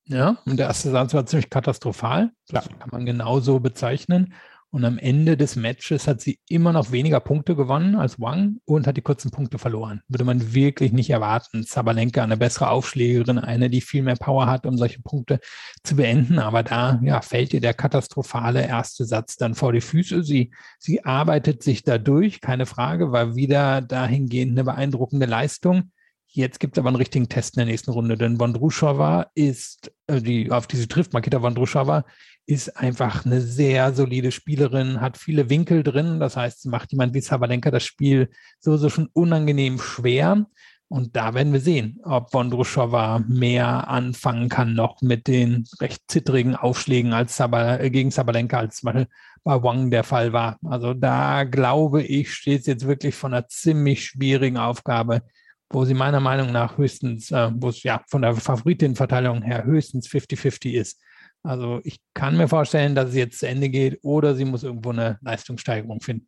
Ja, 0.06 0.38
und 0.46 0.58
der 0.58 0.68
erste 0.68 0.92
Satz 0.92 1.14
war 1.14 1.26
ziemlich 1.26 1.50
katastrophal. 1.50 2.32
Das 2.48 2.66
ja. 2.66 2.72
kann 2.80 2.90
man 2.92 3.06
genauso 3.06 3.60
bezeichnen. 3.60 4.34
Und 4.70 4.84
am 4.84 4.98
Ende 4.98 5.38
des 5.38 5.56
Matches 5.56 6.08
hat 6.08 6.20
sie 6.20 6.40
immer 6.50 6.74
noch 6.74 6.92
weniger 6.92 7.22
Punkte 7.22 7.56
gewonnen 7.56 7.96
als 7.96 8.20
Wang 8.20 8.58
und 8.66 8.86
hat 8.86 8.98
die 8.98 9.02
kurzen 9.02 9.32
Punkte 9.32 9.58
verloren. 9.58 10.02
Würde 10.10 10.26
man 10.26 10.54
wirklich 10.54 10.92
nicht 10.92 11.10
erwarten. 11.10 11.64
Sabalenka, 11.64 12.22
eine 12.22 12.36
bessere 12.36 12.70
Aufschlägerin, 12.70 13.40
eine, 13.40 13.70
die 13.70 13.80
viel 13.80 14.04
mehr 14.04 14.18
Power 14.18 14.48
hat, 14.48 14.66
um 14.66 14.78
solche 14.78 15.02
Punkte 15.02 15.40
zu 15.84 15.96
beenden. 15.96 16.38
Aber 16.38 16.64
da 16.64 17.00
ja, 17.02 17.22
fällt 17.22 17.54
ihr 17.54 17.62
der 17.62 17.74
katastrophale 17.74 18.68
erste 18.68 19.06
Satz 19.06 19.38
dann 19.38 19.56
vor 19.56 19.72
die 19.72 19.82
Füße. 19.82 20.24
Sie, 20.24 20.52
sie 20.80 21.06
arbeitet 21.06 21.64
sich 21.64 21.84
dadurch, 21.84 22.42
keine 22.42 22.66
Frage, 22.66 23.14
war 23.14 23.36
wieder 23.36 23.82
dahingehend 23.82 24.52
eine 24.52 24.66
beeindruckende 24.66 25.28
Leistung 25.28 25.92
Jetzt 26.30 26.60
gibt 26.60 26.78
es 26.78 26.80
aber 26.80 26.90
einen 26.90 26.98
richtigen 26.98 27.30
Test 27.30 27.56
in 27.56 27.62
der 27.62 27.66
nächsten 27.66 27.92
Runde, 27.92 28.18
denn 28.18 28.38
Vondrushova 28.38 29.32
ist, 29.34 29.92
äh, 30.08 30.22
die, 30.22 30.52
auf 30.52 30.68
die 30.68 30.78
sie 30.78 30.88
trifft, 30.88 31.14
Makita 31.14 31.42
Vondrushova, 31.42 32.06
ist 32.48 32.78
einfach 32.78 33.26
eine 33.26 33.42
sehr 33.42 33.94
solide 33.94 34.32
Spielerin, 34.32 35.02
hat 35.02 35.18
viele 35.18 35.50
Winkel 35.50 35.84
drin. 35.84 36.20
Das 36.20 36.38
heißt, 36.38 36.62
sie 36.62 36.70
macht 36.70 36.92
jemand 36.94 37.14
wie 37.14 37.20
Sabalenka 37.20 37.70
das 37.72 37.84
Spiel 37.84 38.30
sowieso 38.60 38.90
schon 38.90 39.10
unangenehm 39.14 39.80
schwer. 39.80 40.48
Und 40.88 41.18
da 41.18 41.34
werden 41.34 41.52
wir 41.52 41.60
sehen, 41.60 42.00
ob 42.04 42.32
Vondrushova 42.32 43.20
mehr 43.28 43.90
anfangen 43.90 44.48
kann 44.48 44.74
noch 44.74 45.02
mit 45.02 45.28
den 45.28 45.66
recht 45.82 46.04
zittrigen 46.08 46.56
Aufschlägen 46.56 47.12
als 47.12 47.36
Sabal 47.36 47.82
äh, 47.82 47.90
gegen 47.90 48.10
Sabalenka, 48.10 48.58
als 48.60 48.82
bei 48.82 49.06
Wang 49.44 49.92
der 49.92 50.06
Fall 50.06 50.32
war. 50.32 50.58
Also 50.64 50.94
da 50.94 51.44
glaube 51.44 52.04
ich, 52.04 52.34
steht 52.34 52.62
es 52.62 52.68
jetzt 52.68 52.88
wirklich 52.88 53.16
von 53.16 53.34
einer 53.34 53.50
ziemlich 53.50 54.06
schwierigen 54.06 54.58
Aufgabe, 54.58 55.24
wo 55.70 55.84
sie 55.84 55.94
meiner 55.94 56.22
Meinung 56.22 56.54
nach 56.54 56.78
höchstens, 56.78 57.32
äh, 57.32 57.52
wo 57.54 57.68
es 57.68 57.84
ja 57.84 58.02
von 58.08 58.22
der 58.22 58.34
Favoritenverteilung 58.36 59.42
her 59.42 59.66
höchstens 59.66 60.08
50-50 60.08 60.72
ist. 60.72 61.02
Also 61.44 61.80
ich 61.84 62.00
kann 62.14 62.38
mir 62.38 62.48
vorstellen, 62.48 62.96
dass 62.96 63.10
es 63.10 63.16
jetzt 63.16 63.40
zu 63.40 63.48
Ende 63.48 63.70
geht 63.70 64.00
oder 64.04 64.36
sie 64.36 64.46
muss 64.46 64.64
irgendwo 64.64 64.90
eine 64.90 65.18
Leistungssteigerung 65.22 66.02
finden. 66.02 66.28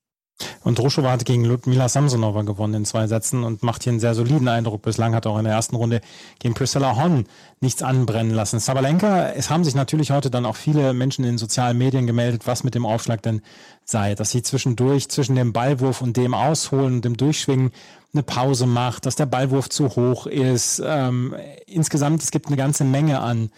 Und 0.63 0.79
Druschova 0.79 1.11
hat 1.11 1.25
gegen 1.25 1.45
Ludmila 1.45 1.89
Samsonova 1.89 2.43
gewonnen 2.43 2.73
in 2.73 2.85
zwei 2.85 3.07
Sätzen 3.07 3.43
und 3.43 3.63
macht 3.63 3.83
hier 3.83 3.91
einen 3.91 3.99
sehr 3.99 4.15
soliden 4.15 4.47
Eindruck. 4.47 4.81
Bislang 4.81 5.13
hat 5.13 5.27
auch 5.27 5.37
in 5.37 5.45
der 5.45 5.53
ersten 5.53 5.75
Runde 5.75 6.01
gegen 6.39 6.53
Priscilla 6.53 6.95
Hon 6.95 7.25
nichts 7.59 7.81
anbrennen 7.81 8.33
lassen. 8.33 8.59
Sabalenka, 8.59 9.31
es 9.31 9.49
haben 9.49 9.63
sich 9.63 9.75
natürlich 9.75 10.11
heute 10.11 10.29
dann 10.29 10.45
auch 10.45 10.55
viele 10.55 10.93
Menschen 10.93 11.25
in 11.25 11.37
sozialen 11.37 11.77
Medien 11.77 12.07
gemeldet, 12.07 12.43
was 12.45 12.63
mit 12.63 12.75
dem 12.75 12.85
Aufschlag 12.85 13.21
denn 13.21 13.41
sei. 13.83 14.15
Dass 14.15 14.31
sie 14.31 14.41
zwischendurch 14.41 15.09
zwischen 15.09 15.35
dem 15.35 15.53
Ballwurf 15.53 16.01
und 16.01 16.15
dem 16.15 16.33
Ausholen 16.33 16.95
und 16.95 17.05
dem 17.05 17.17
Durchschwingen 17.17 17.71
eine 18.13 18.23
Pause 18.23 18.65
macht, 18.65 19.05
dass 19.05 19.15
der 19.15 19.27
Ballwurf 19.27 19.69
zu 19.69 19.89
hoch 19.95 20.25
ist. 20.25 20.81
Ähm, 20.85 21.35
insgesamt, 21.67 22.23
es 22.23 22.31
gibt 22.31 22.47
eine 22.47 22.57
ganze 22.57 22.83
Menge 22.83 23.19
an 23.19 23.49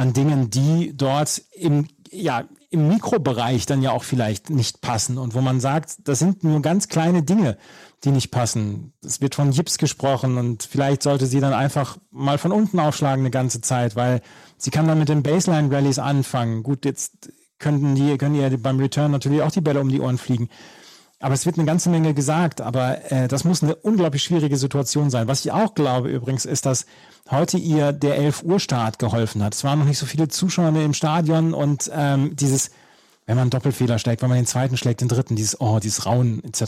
an 0.00 0.14
Dingen, 0.14 0.48
die 0.48 0.96
dort 0.96 1.42
im, 1.52 1.86
ja, 2.10 2.44
im 2.70 2.88
Mikrobereich 2.88 3.66
dann 3.66 3.82
ja 3.82 3.90
auch 3.90 4.02
vielleicht 4.02 4.48
nicht 4.48 4.80
passen 4.80 5.18
und 5.18 5.34
wo 5.34 5.42
man 5.42 5.60
sagt, 5.60 6.08
das 6.08 6.20
sind 6.20 6.42
nur 6.42 6.62
ganz 6.62 6.88
kleine 6.88 7.22
Dinge, 7.22 7.58
die 8.02 8.10
nicht 8.10 8.30
passen. 8.30 8.94
Es 9.04 9.20
wird 9.20 9.34
von 9.34 9.52
Jips 9.52 9.76
gesprochen 9.76 10.38
und 10.38 10.62
vielleicht 10.62 11.02
sollte 11.02 11.26
sie 11.26 11.40
dann 11.40 11.52
einfach 11.52 11.98
mal 12.10 12.38
von 12.38 12.50
unten 12.50 12.80
aufschlagen 12.80 13.20
eine 13.20 13.30
ganze 13.30 13.60
Zeit, 13.60 13.94
weil 13.94 14.22
sie 14.56 14.70
kann 14.70 14.88
dann 14.88 14.98
mit 14.98 15.10
den 15.10 15.22
Baseline-Rallies 15.22 15.98
anfangen. 15.98 16.62
Gut, 16.62 16.86
jetzt 16.86 17.30
könnten 17.58 17.94
die, 17.94 18.16
können 18.16 18.36
ihr 18.36 18.56
beim 18.56 18.78
Return 18.78 19.10
natürlich 19.10 19.42
auch 19.42 19.52
die 19.52 19.60
Bälle 19.60 19.82
um 19.82 19.90
die 19.90 20.00
Ohren 20.00 20.16
fliegen. 20.16 20.48
Aber 21.20 21.34
es 21.34 21.44
wird 21.44 21.58
eine 21.58 21.66
ganze 21.66 21.90
Menge 21.90 22.14
gesagt, 22.14 22.62
aber 22.62 23.12
äh, 23.12 23.28
das 23.28 23.44
muss 23.44 23.62
eine 23.62 23.76
unglaublich 23.76 24.22
schwierige 24.22 24.56
Situation 24.56 25.10
sein. 25.10 25.28
Was 25.28 25.44
ich 25.44 25.52
auch 25.52 25.74
glaube 25.74 26.08
übrigens, 26.08 26.46
ist, 26.46 26.64
dass 26.64 26.86
heute 27.30 27.58
ihr 27.58 27.92
der 27.92 28.16
11 28.16 28.42
Uhr 28.42 28.58
Start 28.58 28.98
geholfen 28.98 29.44
hat. 29.44 29.54
Es 29.54 29.62
waren 29.62 29.78
noch 29.78 29.86
nicht 29.86 29.98
so 29.98 30.06
viele 30.06 30.28
Zuschauer 30.28 30.68
im 30.68 30.94
Stadion 30.94 31.52
und 31.52 31.90
ähm, 31.94 32.34
dieses 32.36 32.70
wenn 33.26 33.36
man 33.36 33.42
einen 33.42 33.50
Doppelfehler 33.50 33.98
schlägt, 33.98 34.22
wenn 34.22 34.28
man 34.28 34.38
den 34.38 34.46
zweiten 34.46 34.76
schlägt, 34.76 35.02
den 35.02 35.08
dritten, 35.08 35.36
dieses 35.36 35.60
Oh, 35.60 35.78
dieses 35.78 36.06
Rauen 36.06 36.42
etc. 36.42 36.62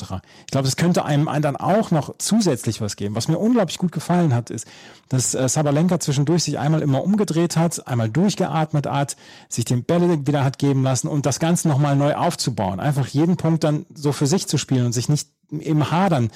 Ich 0.47 0.53
glaube, 0.53 0.67
das 0.67 0.77
könnte 0.77 1.05
einem 1.05 1.29
dann 1.41 1.57
auch 1.57 1.91
noch 1.91 2.15
zusätzlich 2.19 2.81
was 2.81 2.97
geben. 2.97 3.15
Was 3.17 3.27
mir 3.27 3.39
unglaublich 3.39 3.79
gut 3.79 3.91
gefallen 3.91 4.35
hat, 4.35 4.51
ist, 4.51 4.67
dass 5.09 5.35
äh, 5.35 5.49
Sabalenka 5.49 5.99
zwischendurch 5.99 6.45
sich 6.45 6.59
einmal 6.59 6.83
immer 6.83 7.03
umgedreht 7.03 7.57
hat, 7.57 7.87
einmal 7.89 8.09
durchgeatmet 8.09 8.87
hat, 8.87 9.17
sich 9.49 9.65
den 9.65 9.85
Bälle 9.85 10.27
wieder 10.27 10.45
hat 10.45 10.59
geben 10.59 10.83
lassen 10.83 11.09
und 11.09 11.27
das 11.27 11.41
Ganze 11.41 11.69
nochmal 11.69 11.97
neu 11.97 12.15
aufzubauen. 12.15 12.79
Einfach 12.79 13.09
jeden 13.09 13.37
Punkt 13.37 13.65
dann 13.65 13.87
so 13.93 14.13
für 14.13 14.27
sich 14.27 14.47
zu 14.47 14.57
spielen 14.59 14.87
und 14.87 14.93
sich 14.93 15.09
nicht 15.09 15.29
im 15.51 15.91
Hadern 15.91 16.31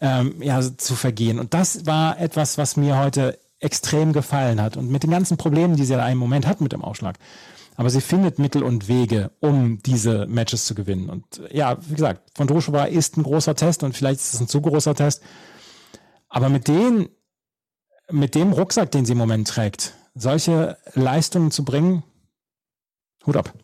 ähm, 0.00 0.42
ja, 0.42 0.60
zu 0.60 0.94
vergehen. 0.94 1.38
Und 1.38 1.54
das 1.54 1.86
war 1.86 2.18
etwas, 2.18 2.58
was 2.58 2.76
mir 2.76 2.98
heute 2.98 3.38
extrem 3.60 4.12
gefallen 4.12 4.60
hat. 4.60 4.76
Und 4.76 4.90
mit 4.90 5.02
den 5.02 5.10
ganzen 5.10 5.36
Problemen, 5.36 5.76
die 5.76 5.84
sie 5.84 5.94
da 5.94 6.08
im 6.08 6.18
Moment 6.18 6.46
hat 6.46 6.60
mit 6.60 6.72
dem 6.72 6.82
Ausschlag, 6.82 7.18
aber 7.78 7.90
sie 7.90 8.00
findet 8.00 8.40
Mittel 8.40 8.64
und 8.64 8.88
Wege, 8.88 9.30
um 9.38 9.78
diese 9.78 10.26
Matches 10.26 10.66
zu 10.66 10.74
gewinnen. 10.74 11.08
Und 11.08 11.24
ja, 11.52 11.78
wie 11.88 11.94
gesagt, 11.94 12.28
von 12.36 12.48
Druschova 12.48 12.86
ist 12.86 13.16
ein 13.16 13.22
großer 13.22 13.54
Test 13.54 13.84
und 13.84 13.96
vielleicht 13.96 14.18
ist 14.18 14.34
es 14.34 14.40
ein 14.40 14.48
zu 14.48 14.60
großer 14.60 14.96
Test. 14.96 15.22
Aber 16.28 16.48
mit 16.48 16.66
den, 16.66 17.08
mit 18.10 18.34
dem 18.34 18.52
Rucksack, 18.52 18.90
den 18.90 19.04
sie 19.04 19.12
im 19.12 19.18
Moment 19.18 19.46
trägt, 19.46 19.94
solche 20.16 20.76
Leistungen 20.94 21.52
zu 21.52 21.64
bringen, 21.64 22.02
Hut 23.24 23.36
ab. 23.36 23.54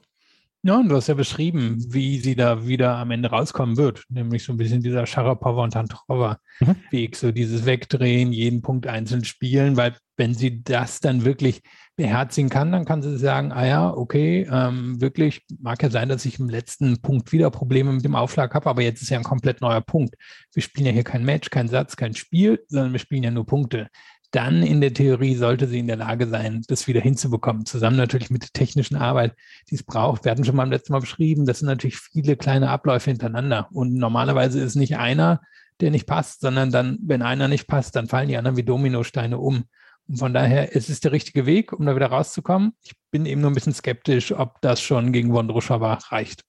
Ja, 0.62 0.79
und 0.79 0.90
du 0.90 0.94
hast 0.94 1.09
ja 1.09 1.14
beschrieben, 1.14 1.85
wie 1.92 2.20
sie 2.20 2.37
da 2.37 2.68
wieder 2.68 2.96
am 2.96 3.11
Ende 3.11 3.31
rauskommen 3.31 3.77
wird. 3.77 4.05
Nämlich 4.11 4.44
so 4.44 4.53
ein 4.53 4.59
bisschen 4.59 4.81
dieser 4.81 5.07
Sharapova 5.07 5.64
und 5.64 5.72
Tantrova-Weg, 5.72 7.11
mhm. 7.11 7.14
so 7.14 7.33
dieses 7.33 7.66
Wegdrehen, 7.66 8.33
jeden 8.33 8.62
Punkt 8.62 8.87
einzeln 8.87 9.24
spielen, 9.24 9.77
weil 9.77 9.96
wenn 10.16 10.35
sie 10.35 10.62
das 10.62 11.00
dann 11.00 11.24
wirklich 11.24 11.62
beherzigen 11.96 12.50
kann, 12.50 12.72
dann 12.72 12.85
kann 12.85 13.02
sie 13.02 13.16
sagen, 13.18 13.52
ah 13.52 13.66
ja, 13.66 13.90
okay, 13.90 14.48
ähm, 14.50 15.00
wirklich, 15.00 15.42
mag 15.61 15.83
ja 15.83 15.90
sein, 15.90 16.09
dass 16.09 16.24
ich 16.24 16.38
im 16.38 16.48
letzten 16.48 17.00
Punkt 17.00 17.33
wieder 17.33 17.50
Probleme 17.50 17.92
mit 17.92 18.04
dem 18.04 18.16
Aufschlag 18.16 18.54
habe, 18.54 18.68
aber 18.68 18.83
jetzt 18.83 19.02
ist 19.02 19.11
ja 19.11 19.18
ein 19.18 19.24
komplett 19.24 19.61
neuer 19.61 19.80
Punkt. 19.80 20.16
Wir 20.52 20.62
spielen 20.62 20.87
ja 20.87 20.92
hier 20.92 21.04
kein 21.04 21.24
Match, 21.24 21.50
kein 21.50 21.68
Satz, 21.68 21.96
kein 21.96 22.14
Spiel, 22.14 22.64
sondern 22.68 22.92
wir 22.92 22.98
spielen 22.98 23.22
ja 23.22 23.30
nur 23.30 23.46
Punkte 23.46 23.88
dann 24.35 24.64
in 24.64 24.80
der 24.80 24.92
Theorie 24.92 25.37
sollte 25.37 25.68
sie 25.68 25.78
in 25.78 25.87
der 25.87 25.96
Lage 25.96 26.26
sein, 26.26 26.62
das 26.66 26.88
wieder 26.88 27.00
hinzubekommen. 27.00 27.66
Zusammen 27.66 27.96
natürlich 27.96 28.30
mit 28.30 28.42
der 28.42 28.50
technischen 28.52 28.96
Arbeit, 28.96 29.37
die 29.70 29.76
es 29.76 29.85
braucht. 29.85 30.24
Wir 30.24 30.33
hatten 30.33 30.44
schon 30.44 30.57
mal 30.57 30.64
beim 30.64 30.72
letzten 30.72 30.92
Mal 30.92 30.98
beschrieben, 30.98 31.46
das 31.46 31.61
sind 31.61 31.68
natürlich 31.68 31.98
viele 31.98 32.37
kleine 32.37 32.68
Abläufe 32.68 33.11
hintereinander. 33.11 33.68
Und 33.70 33.94
normalerweise 33.94 34.61
ist 34.61 34.74
nicht 34.74 34.96
einer, 34.96 35.40
der 35.80 35.92
nicht 35.92 36.07
passt, 36.07 36.40
sondern 36.40 36.72
dann, 36.72 36.98
wenn 37.02 37.22
einer 37.22 37.46
nicht 37.46 37.68
passt, 37.68 37.94
dann 37.94 38.09
fallen 38.09 38.28
die 38.28 38.37
anderen 38.37 38.57
wie 38.57 38.64
Dominosteine 38.64 39.38
um. 39.38 39.64
Und 40.08 40.18
von 40.18 40.34
daher 40.34 40.72
ist 40.72 40.90
es 40.90 41.00
der 41.00 41.12
richtige 41.12 41.46
Weg, 41.46 41.72
um 41.72 41.86
da 41.86 41.96
wieder 41.96 42.06
rauszukommen. 42.06 42.74
Ich 42.82 42.92
bin 43.10 43.26
eben 43.26 43.40
nur 43.40 43.50
ein 43.50 43.54
bisschen 43.54 43.74
skeptisch, 43.74 44.32
ob 44.32 44.60
das 44.60 44.80
schon 44.80 45.12
gegen 45.12 45.32
Wondruschowa 45.32 45.94
reicht. 46.10 46.42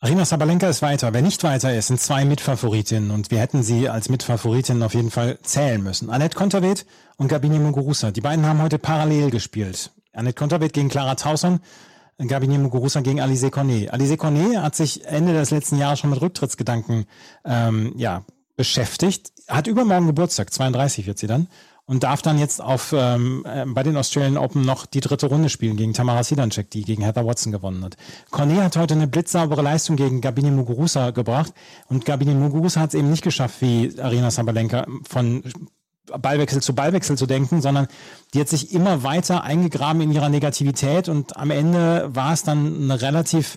Arina 0.00 0.24
Sabalenka 0.24 0.68
ist 0.68 0.80
weiter. 0.80 1.12
Wer 1.12 1.22
nicht 1.22 1.42
weiter 1.42 1.74
ist, 1.74 1.88
sind 1.88 2.00
zwei 2.00 2.24
Mitfavoritinnen 2.24 3.10
und 3.10 3.32
wir 3.32 3.40
hätten 3.40 3.64
sie 3.64 3.88
als 3.88 4.08
Mitfavoritinnen 4.08 4.82
auf 4.84 4.94
jeden 4.94 5.10
Fall 5.10 5.40
zählen 5.42 5.82
müssen. 5.82 6.10
Annette 6.10 6.36
Konterweht 6.36 6.86
und 7.16 7.26
Gabini 7.26 7.58
Muguruza. 7.58 8.12
Die 8.12 8.20
beiden 8.20 8.46
haben 8.46 8.62
heute 8.62 8.78
parallel 8.78 9.30
gespielt. 9.30 9.90
Annette 10.12 10.38
Konterweht 10.38 10.72
gegen 10.72 10.88
Clara 10.88 11.16
Tauson, 11.16 11.58
Gabini 12.18 12.58
Muguruza 12.58 13.00
gegen 13.00 13.20
Alize 13.20 13.50
Cornet. 13.50 13.92
Alize 13.92 14.16
Cornet 14.16 14.58
hat 14.58 14.76
sich 14.76 15.04
Ende 15.04 15.32
des 15.32 15.50
letzten 15.50 15.78
Jahres 15.78 15.98
schon 15.98 16.10
mit 16.10 16.20
Rücktrittsgedanken 16.20 17.06
ähm, 17.44 17.92
ja, 17.96 18.24
beschäftigt. 18.58 19.32
Hat 19.46 19.68
übermorgen 19.68 20.08
Geburtstag, 20.08 20.52
32 20.52 21.06
wird 21.06 21.18
sie 21.18 21.28
dann 21.28 21.46
und 21.86 22.02
darf 22.02 22.20
dann 22.20 22.38
jetzt 22.38 22.60
auf 22.60 22.92
ähm, 22.94 23.46
äh, 23.46 23.64
bei 23.66 23.82
den 23.82 23.96
Australian 23.96 24.36
Open 24.36 24.62
noch 24.62 24.84
die 24.84 25.00
dritte 25.00 25.26
Runde 25.26 25.48
spielen 25.48 25.76
gegen 25.76 25.94
Tamara 25.94 26.22
Sidancek, 26.22 26.68
die 26.70 26.82
gegen 26.82 27.02
Heather 27.02 27.24
Watson 27.24 27.52
gewonnen 27.52 27.82
hat. 27.82 27.96
Cornet 28.30 28.60
hat 28.60 28.76
heute 28.76 28.94
eine 28.94 29.06
blitzsaubere 29.06 29.62
Leistung 29.62 29.96
gegen 29.96 30.20
Gabini 30.20 30.50
Muguruza 30.50 31.12
gebracht 31.12 31.54
und 31.86 32.04
Gabini 32.04 32.34
Muguruza 32.34 32.80
hat 32.80 32.90
es 32.90 32.94
eben 32.94 33.10
nicht 33.10 33.22
geschafft, 33.22 33.62
wie 33.62 33.94
Arena 33.98 34.30
Sabalenka 34.30 34.86
von 35.08 35.42
Ballwechsel 36.06 36.60
zu 36.60 36.74
Ballwechsel 36.74 37.16
zu 37.16 37.26
denken, 37.26 37.62
sondern 37.62 37.86
die 38.34 38.40
hat 38.40 38.48
sich 38.48 38.72
immer 38.72 39.04
weiter 39.04 39.44
eingegraben 39.44 40.02
in 40.02 40.10
ihrer 40.10 40.28
Negativität 40.28 41.08
und 41.08 41.36
am 41.36 41.50
Ende 41.50 42.14
war 42.14 42.32
es 42.32 42.42
dann 42.42 42.82
eine 42.82 43.00
relativ, 43.00 43.56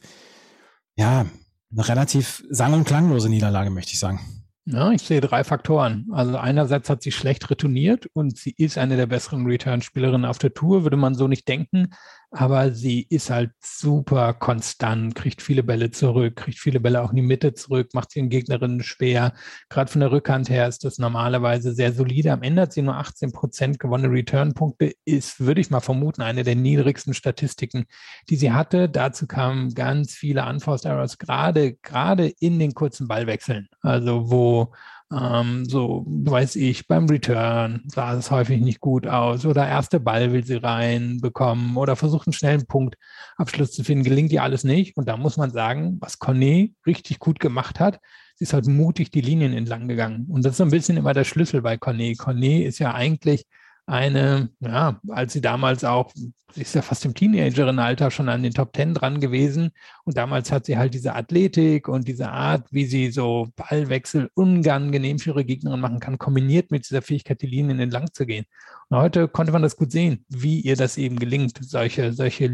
ja, 0.95 1.25
eine 1.71 1.87
relativ 1.87 2.43
sang- 2.49 2.73
und 2.73 2.85
klanglose 2.85 3.29
Niederlage, 3.29 3.71
möchte 3.71 3.93
ich 3.93 3.99
sagen. 3.99 4.40
Ja, 4.65 4.91
ich 4.91 5.01
sehe 5.01 5.21
drei 5.21 5.43
Faktoren. 5.43 6.07
Also 6.11 6.37
einerseits 6.37 6.89
hat 6.89 7.01
sie 7.01 7.11
schlecht 7.11 7.49
retourniert 7.49 8.07
und 8.13 8.37
sie 8.37 8.53
ist 8.57 8.77
eine 8.77 8.95
der 8.95 9.07
besseren 9.07 9.45
Return-Spielerinnen 9.45 10.25
auf 10.25 10.37
der 10.37 10.53
Tour, 10.53 10.83
würde 10.83 10.97
man 10.97 11.15
so 11.15 11.27
nicht 11.27 11.47
denken 11.47 11.89
aber 12.31 12.71
sie 12.71 13.05
ist 13.09 13.29
halt 13.29 13.51
super 13.59 14.33
konstant, 14.33 15.15
kriegt 15.15 15.41
viele 15.41 15.63
Bälle 15.63 15.91
zurück, 15.91 16.37
kriegt 16.37 16.59
viele 16.59 16.79
Bälle 16.79 17.01
auch 17.01 17.09
in 17.09 17.17
die 17.17 17.21
Mitte 17.21 17.53
zurück, 17.53 17.89
macht 17.93 18.15
den 18.15 18.29
Gegnerinnen 18.29 18.83
schwer. 18.83 19.33
Gerade 19.69 19.91
von 19.91 19.99
der 19.99 20.13
Rückhand 20.13 20.49
her 20.49 20.67
ist 20.69 20.85
das 20.85 20.97
normalerweise 20.97 21.73
sehr 21.73 21.91
solide. 21.91 22.31
Am 22.31 22.41
Ende 22.41 22.61
hat 22.61 22.73
sie 22.73 22.81
nur 22.83 22.95
18 22.95 23.33
Prozent 23.33 23.79
gewonnene 23.79 24.13
Return-Punkte, 24.13 24.93
ist, 25.03 25.41
würde 25.41 25.59
ich 25.59 25.69
mal 25.71 25.81
vermuten, 25.81 26.21
eine 26.21 26.43
der 26.43 26.55
niedrigsten 26.55 27.13
Statistiken, 27.13 27.85
die 28.29 28.37
sie 28.37 28.53
hatte. 28.53 28.87
Dazu 28.87 29.27
kamen 29.27 29.73
ganz 29.73 30.13
viele 30.13 30.45
Unforced 30.45 30.85
Errors, 30.85 31.17
gerade, 31.17 31.73
gerade 31.73 32.27
in 32.39 32.59
den 32.59 32.73
kurzen 32.73 33.09
Ballwechseln. 33.09 33.67
Also 33.81 34.31
wo 34.31 34.71
ähm, 35.11 35.65
so, 35.65 36.05
weiß 36.07 36.55
ich, 36.55 36.87
beim 36.87 37.05
Return 37.07 37.81
sah 37.87 38.13
es 38.13 38.31
häufig 38.31 38.61
nicht 38.61 38.79
gut 38.79 39.07
aus 39.07 39.45
oder 39.45 39.67
erste 39.67 39.99
Ball 39.99 40.31
will 40.31 40.45
sie 40.45 40.55
reinbekommen 40.55 41.75
oder 41.75 41.95
versucht 41.95 42.27
einen 42.27 42.33
schnellen 42.33 42.65
Punktabschluss 42.65 43.73
zu 43.73 43.83
finden, 43.83 44.05
gelingt 44.05 44.31
ihr 44.31 44.43
alles 44.43 44.63
nicht. 44.63 44.95
Und 44.95 45.09
da 45.09 45.17
muss 45.17 45.35
man 45.35 45.51
sagen, 45.51 45.97
was 45.99 46.19
Cornet 46.19 46.73
richtig 46.85 47.19
gut 47.19 47.39
gemacht 47.39 47.79
hat, 47.79 47.99
sie 48.35 48.43
ist 48.43 48.53
halt 48.53 48.67
mutig 48.67 49.11
die 49.11 49.21
Linien 49.21 49.53
entlang 49.53 49.87
gegangen. 49.89 50.27
Und 50.29 50.45
das 50.45 50.51
ist 50.51 50.57
so 50.57 50.63
ein 50.63 50.71
bisschen 50.71 50.97
immer 50.97 51.13
der 51.13 51.25
Schlüssel 51.25 51.61
bei 51.61 51.77
Cornet. 51.77 52.17
Cornet 52.17 52.65
ist 52.65 52.79
ja 52.79 52.93
eigentlich 52.93 53.45
eine, 53.85 54.49
ja, 54.59 54.99
als 55.09 55.33
sie 55.33 55.41
damals 55.41 55.83
auch, 55.83 56.11
sie 56.53 56.61
ist 56.61 56.75
ja 56.75 56.81
fast 56.81 57.05
im 57.05 57.13
Teenagerin-Alter 57.13 58.11
schon 58.11 58.29
an 58.29 58.43
den 58.43 58.53
Top 58.53 58.73
Ten 58.73 58.93
dran 58.93 59.19
gewesen. 59.19 59.71
Und 60.05 60.17
damals 60.17 60.51
hat 60.51 60.65
sie 60.65 60.77
halt 60.77 60.93
diese 60.93 61.15
Athletik 61.15 61.87
und 61.87 62.07
diese 62.07 62.29
Art, 62.29 62.67
wie 62.71 62.85
sie 62.85 63.11
so 63.11 63.49
Ballwechsel 63.55 64.29
unangenehm 64.33 65.19
für 65.19 65.31
ihre 65.31 65.45
Gegnerin 65.45 65.79
machen 65.79 65.99
kann, 65.99 66.17
kombiniert 66.17 66.71
mit 66.71 66.85
dieser 66.89 67.01
Fähigkeit, 67.01 67.41
die 67.41 67.47
Linien 67.47 67.79
entlang 67.79 68.13
zu 68.13 68.25
gehen. 68.25 68.45
Und 68.89 68.97
heute 68.97 69.27
konnte 69.27 69.51
man 69.51 69.61
das 69.61 69.75
gut 69.75 69.91
sehen, 69.91 70.25
wie 70.29 70.59
ihr 70.61 70.75
das 70.75 70.97
eben 70.97 71.17
gelingt, 71.17 71.57
solche, 71.61 72.13
solche 72.13 72.49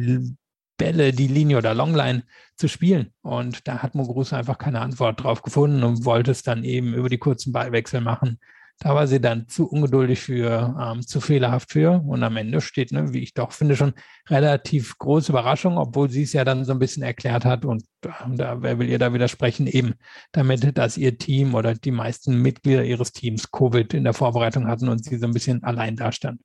Bälle, 0.77 1.11
die 1.11 1.27
Linie 1.27 1.57
oder 1.57 1.73
Longline 1.73 2.23
zu 2.55 2.67
spielen. 2.67 3.13
Und 3.21 3.67
da 3.67 3.79
hat 3.79 3.95
Muguruza 3.95 4.37
einfach 4.37 4.57
keine 4.57 4.79
Antwort 4.81 5.21
drauf 5.21 5.41
gefunden 5.41 5.83
und 5.83 6.05
wollte 6.05 6.31
es 6.31 6.43
dann 6.43 6.63
eben 6.63 6.93
über 6.93 7.09
die 7.09 7.17
kurzen 7.17 7.51
Ballwechsel 7.51 8.01
machen. 8.01 8.39
Da 8.79 8.93
war 8.93 9.07
sie 9.07 9.19
dann 9.19 9.47
zu 9.47 9.67
ungeduldig 9.67 10.19
für, 10.19 10.75
ähm, 10.79 11.01
zu 11.01 11.19
fehlerhaft 11.19 11.71
für. 11.71 12.03
Und 12.05 12.21
am 12.21 12.37
Ende 12.37 12.61
steht, 12.61 12.91
ne, 12.91 13.11
wie 13.11 13.23
ich 13.23 13.33
doch 13.33 13.51
finde, 13.51 13.75
schon 13.75 13.93
relativ 14.29 14.97
große 14.99 15.31
Überraschung, 15.31 15.77
obwohl 15.79 16.11
sie 16.11 16.23
es 16.23 16.33
ja 16.33 16.45
dann 16.45 16.63
so 16.63 16.73
ein 16.73 16.79
bisschen 16.79 17.01
erklärt 17.01 17.43
hat. 17.43 17.65
Und 17.65 17.85
da, 18.01 18.57
wer 18.61 18.77
will 18.77 18.87
ihr 18.87 18.99
da 18.99 19.13
widersprechen? 19.13 19.65
Eben 19.65 19.95
damit, 20.31 20.77
dass 20.77 20.97
ihr 20.97 21.17
Team 21.17 21.55
oder 21.55 21.73
die 21.73 21.91
meisten 21.91 22.39
Mitglieder 22.39 22.83
ihres 22.83 23.13
Teams 23.13 23.51
Covid 23.51 23.95
in 23.95 24.03
der 24.03 24.13
Vorbereitung 24.13 24.67
hatten 24.67 24.89
und 24.89 25.03
sie 25.03 25.17
so 25.17 25.25
ein 25.25 25.33
bisschen 25.33 25.63
allein 25.63 25.95
dastand. 25.95 26.39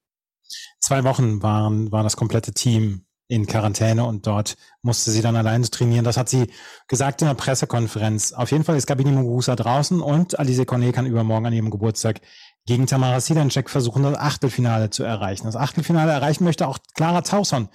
Zwei 0.80 1.04
Wochen 1.04 1.42
waren, 1.42 1.92
war 1.92 2.02
das 2.02 2.16
komplette 2.16 2.52
Team 2.52 3.04
in 3.32 3.46
Quarantäne 3.46 4.04
und 4.04 4.26
dort 4.26 4.56
musste 4.82 5.10
sie 5.10 5.22
dann 5.22 5.36
alleine 5.36 5.68
trainieren. 5.70 6.04
Das 6.04 6.18
hat 6.18 6.28
sie 6.28 6.48
gesagt 6.86 7.22
in 7.22 7.28
der 7.28 7.34
Pressekonferenz. 7.34 8.34
Auf 8.34 8.50
jeden 8.50 8.62
Fall 8.62 8.76
ist 8.76 8.86
Gabini 8.86 9.10
Muguruza 9.10 9.56
draußen 9.56 10.02
und 10.02 10.38
Alice 10.38 10.66
Cornet 10.66 10.94
kann 10.94 11.06
übermorgen 11.06 11.46
an 11.46 11.54
ihrem 11.54 11.70
Geburtstag 11.70 12.20
gegen 12.66 12.86
Tamara 12.86 13.20
Sidancek 13.20 13.70
versuchen, 13.70 14.02
das 14.02 14.18
Achtelfinale 14.18 14.90
zu 14.90 15.02
erreichen. 15.02 15.46
Das 15.46 15.56
Achtelfinale 15.56 16.12
erreichen 16.12 16.44
möchte 16.44 16.68
auch 16.68 16.78
Clara 16.94 17.22
Tausson. 17.22 17.70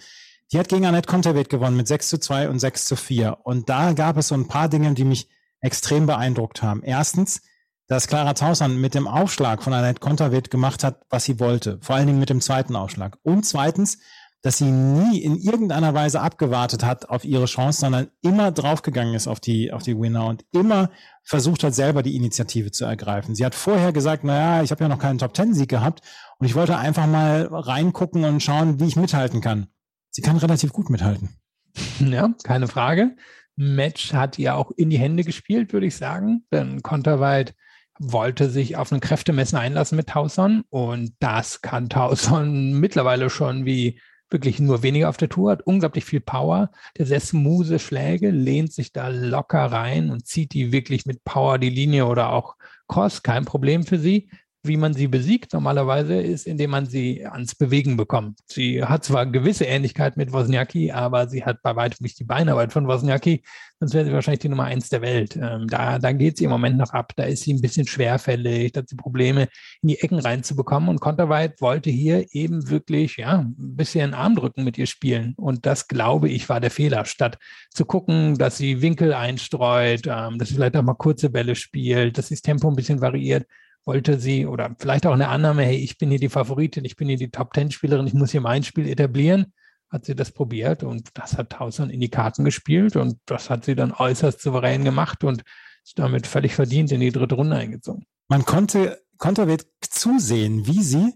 Die 0.51 0.59
hat 0.59 0.69
gegen 0.69 0.85
Annette 0.85 1.09
Konterweht 1.09 1.49
gewonnen 1.49 1.75
mit 1.75 1.87
6 1.87 2.07
zu 2.07 2.19
2 2.19 2.49
und 2.49 2.59
6 2.59 2.85
zu 2.85 2.95
4. 2.95 3.39
Und 3.43 3.67
da 3.67 3.93
gab 3.93 4.15
es 4.17 4.27
so 4.27 4.35
ein 4.35 4.47
paar 4.47 4.69
Dinge, 4.69 4.93
die 4.93 5.05
mich 5.05 5.27
extrem 5.59 6.05
beeindruckt 6.05 6.61
haben. 6.61 6.83
Erstens, 6.83 7.41
dass 7.87 8.07
Clara 8.07 8.33
Tausson 8.35 8.79
mit 8.79 8.93
dem 8.93 9.07
Aufschlag 9.07 9.63
von 9.63 9.73
Annette 9.73 10.01
Konterweht 10.01 10.51
gemacht 10.51 10.83
hat, 10.83 11.01
was 11.09 11.23
sie 11.23 11.39
wollte. 11.39 11.79
Vor 11.81 11.95
allen 11.95 12.05
Dingen 12.05 12.19
mit 12.19 12.29
dem 12.29 12.41
zweiten 12.41 12.75
Aufschlag. 12.75 13.17
Und 13.23 13.43
zweitens, 13.43 13.97
dass 14.47 14.59
sie 14.59 14.71
nie 14.71 15.19
in 15.19 15.35
irgendeiner 15.35 15.93
Weise 15.93 16.21
abgewartet 16.21 16.81
hat 16.81 17.09
auf 17.09 17.25
ihre 17.25 17.47
Chance, 17.47 17.81
sondern 17.81 18.07
immer 18.21 18.49
draufgegangen 18.53 19.13
ist 19.13 19.27
auf 19.27 19.41
die, 19.41 19.73
auf 19.73 19.83
die 19.83 19.99
Winner 19.99 20.25
und 20.25 20.45
immer 20.53 20.89
versucht 21.25 21.65
hat, 21.65 21.75
selber 21.75 22.01
die 22.01 22.15
Initiative 22.15 22.71
zu 22.71 22.85
ergreifen. 22.85 23.35
Sie 23.35 23.45
hat 23.45 23.55
vorher 23.55 23.91
gesagt, 23.91 24.23
naja, 24.23 24.63
ich 24.63 24.71
habe 24.71 24.81
ja 24.85 24.87
noch 24.87 24.99
keinen 24.99 25.17
Top-Ten-Sieg 25.17 25.67
gehabt 25.67 26.01
und 26.37 26.47
ich 26.47 26.55
wollte 26.55 26.77
einfach 26.77 27.07
mal 27.07 27.49
reingucken 27.51 28.23
und 28.23 28.41
schauen, 28.41 28.79
wie 28.79 28.87
ich 28.87 28.95
mithalten 28.95 29.41
kann. 29.41 29.67
Sie 30.11 30.21
kann 30.21 30.37
relativ 30.37 30.71
gut 30.71 30.89
mithalten. 30.89 31.29
Ja, 31.99 32.33
keine 32.45 32.69
Frage. 32.69 33.17
Match 33.57 34.13
hat 34.13 34.39
ihr 34.39 34.55
auch 34.55 34.71
in 34.71 34.89
die 34.89 34.97
Hände 34.97 35.25
gespielt, 35.25 35.73
würde 35.73 35.87
ich 35.87 35.97
sagen. 35.97 36.45
Denn 36.53 36.81
Konterweit 36.83 37.53
wollte 37.99 38.49
sich 38.49 38.77
auf 38.77 38.93
ein 38.93 39.01
Kräftemessen 39.01 39.57
einlassen 39.57 39.97
mit 39.97 40.07
Tauson 40.07 40.63
und 40.69 41.11
das 41.19 41.61
kann 41.61 41.89
Tauson 41.89 42.73
mittlerweile 42.79 43.29
schon 43.29 43.65
wie 43.65 43.99
wirklich 44.29 44.59
nur 44.59 44.83
weniger 44.83 45.09
auf 45.09 45.17
der 45.17 45.29
Tour, 45.29 45.51
hat 45.51 45.61
unglaublich 45.61 46.05
viel 46.05 46.19
Power. 46.19 46.71
Der 46.97 47.05
sehr 47.05 47.19
smooth 47.19 47.79
Schläge, 47.79 48.29
lehnt 48.29 48.73
sich 48.73 48.91
da 48.91 49.07
locker 49.07 49.65
rein 49.65 50.09
und 50.09 50.27
zieht 50.27 50.53
die 50.53 50.71
wirklich 50.71 51.05
mit 51.05 51.23
Power 51.23 51.57
die 51.57 51.69
Linie 51.69 52.05
oder 52.05 52.31
auch 52.31 52.55
Cross, 52.87 53.23
kein 53.23 53.45
Problem 53.45 53.83
für 53.83 53.99
sie 53.99 54.29
wie 54.67 54.77
man 54.77 54.93
sie 54.93 55.07
besiegt 55.07 55.53
normalerweise, 55.53 56.21
ist, 56.21 56.47
indem 56.47 56.71
man 56.71 56.85
sie 56.85 57.25
ans 57.25 57.55
Bewegen 57.55 57.97
bekommt. 57.97 58.39
Sie 58.45 58.83
hat 58.83 59.03
zwar 59.03 59.25
gewisse 59.25 59.65
Ähnlichkeit 59.65 60.17
mit 60.17 60.33
Wozniacki, 60.33 60.91
aber 60.91 61.27
sie 61.27 61.43
hat 61.43 61.61
bei 61.61 61.75
weitem 61.75 61.97
nicht 62.01 62.19
die 62.19 62.23
Beinarbeit 62.23 62.73
von 62.73 62.87
Wozniacki, 62.87 63.43
sonst 63.79 63.93
wäre 63.93 64.05
sie 64.05 64.13
wahrscheinlich 64.13 64.39
die 64.39 64.49
Nummer 64.49 64.65
eins 64.65 64.89
der 64.89 65.01
Welt. 65.01 65.35
Ähm, 65.35 65.67
da, 65.67 65.99
da 65.99 66.11
geht 66.11 66.37
sie 66.37 66.45
im 66.45 66.49
Moment 66.49 66.77
noch 66.77 66.91
ab. 66.91 67.13
Da 67.15 67.23
ist 67.23 67.43
sie 67.43 67.53
ein 67.53 67.61
bisschen 67.61 67.87
schwerfällig, 67.87 68.71
da 68.71 68.81
hat 68.81 68.89
sie 68.89 68.95
Probleme, 68.95 69.47
in 69.81 69.89
die 69.89 69.99
Ecken 69.99 70.19
reinzubekommen. 70.19 70.89
Und 70.89 70.99
Konterweit 70.99 71.61
wollte 71.61 71.89
hier 71.89 72.25
eben 72.31 72.69
wirklich, 72.69 73.17
ja, 73.17 73.39
ein 73.39 73.55
bisschen 73.57 74.13
Armdrücken 74.13 74.63
mit 74.63 74.77
ihr 74.77 74.87
spielen. 74.87 75.33
Und 75.37 75.65
das, 75.65 75.87
glaube 75.87 76.29
ich, 76.29 76.49
war 76.49 76.59
der 76.59 76.71
Fehler. 76.71 77.05
Statt 77.05 77.37
zu 77.69 77.85
gucken, 77.85 78.37
dass 78.37 78.57
sie 78.57 78.81
Winkel 78.81 79.13
einstreut, 79.13 80.07
ähm, 80.07 80.37
dass 80.39 80.49
sie 80.49 80.55
vielleicht 80.55 80.75
auch 80.75 80.83
mal 80.83 80.95
kurze 80.95 81.29
Bälle 81.29 81.55
spielt, 81.55 82.17
dass 82.17 82.27
sie 82.27 82.35
das 82.35 82.41
Tempo 82.41 82.67
ein 82.67 82.75
bisschen 82.75 83.01
variiert, 83.01 83.45
wollte 83.87 84.19
sie 84.19 84.45
oder 84.45 84.75
vielleicht 84.77 85.07
auch 85.07 85.13
eine 85.13 85.29
Annahme, 85.29 85.63
hey, 85.63 85.77
ich 85.77 85.97
bin 85.97 86.09
hier 86.09 86.19
die 86.19 86.29
Favoritin, 86.29 86.83
ich 86.83 86.97
bin 86.97 87.07
hier 87.07 87.17
die 87.17 87.31
Top-Ten-Spielerin, 87.31 88.05
ich 88.05 88.13
muss 88.13 88.31
hier 88.31 88.41
mein 88.41 88.63
Spiel 88.63 88.87
etablieren, 88.87 89.53
hat 89.89 90.05
sie 90.05 90.13
das 90.13 90.31
probiert 90.31 90.83
und 90.83 91.09
das 91.13 91.37
hat 91.37 91.51
Tausend 91.51 91.91
in 91.91 92.01
die 92.01 92.09
Karten 92.09 92.43
gespielt 92.43 92.97
und 92.97 93.17
das 93.25 93.49
hat 93.49 93.63
sie 93.63 93.75
dann 93.75 93.93
äußerst 93.93 94.41
souverän 94.41 94.83
gemacht 94.83 95.23
und 95.23 95.43
ist 95.85 95.97
damit 95.97 96.27
völlig 96.27 96.53
verdient 96.53 96.91
in 96.91 96.99
die 96.99 97.13
dritte 97.13 97.35
Runde 97.35 97.55
eingezogen. 97.55 98.05
Man 98.27 98.43
konnte 98.43 99.01
Konterweit 99.17 99.65
zusehen, 99.79 100.67
wie 100.67 100.83
sie 100.83 101.13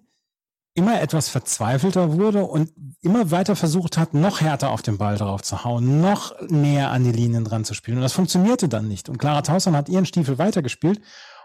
immer 0.73 1.01
etwas 1.01 1.27
verzweifelter 1.27 2.13
wurde 2.13 2.45
und 2.45 2.71
immer 3.01 3.31
weiter 3.31 3.57
versucht 3.57 3.97
hat, 3.97 4.13
noch 4.13 4.39
härter 4.39 4.69
auf 4.69 4.81
den 4.81 4.97
Ball 4.97 5.17
drauf 5.17 5.41
zu 5.41 5.65
hauen, 5.65 5.99
noch 5.99 6.33
näher 6.47 6.91
an 6.91 7.03
die 7.03 7.11
Linien 7.11 7.43
dran 7.43 7.65
zu 7.65 7.73
spielen. 7.73 7.97
Und 7.97 8.03
das 8.03 8.13
funktionierte 8.13 8.69
dann 8.69 8.87
nicht. 8.87 9.09
Und 9.09 9.17
Clara 9.17 9.41
Tausend 9.41 9.75
hat 9.75 9.89
ihren 9.89 10.05
Stiefel 10.05 10.37
weitergespielt 10.37 11.01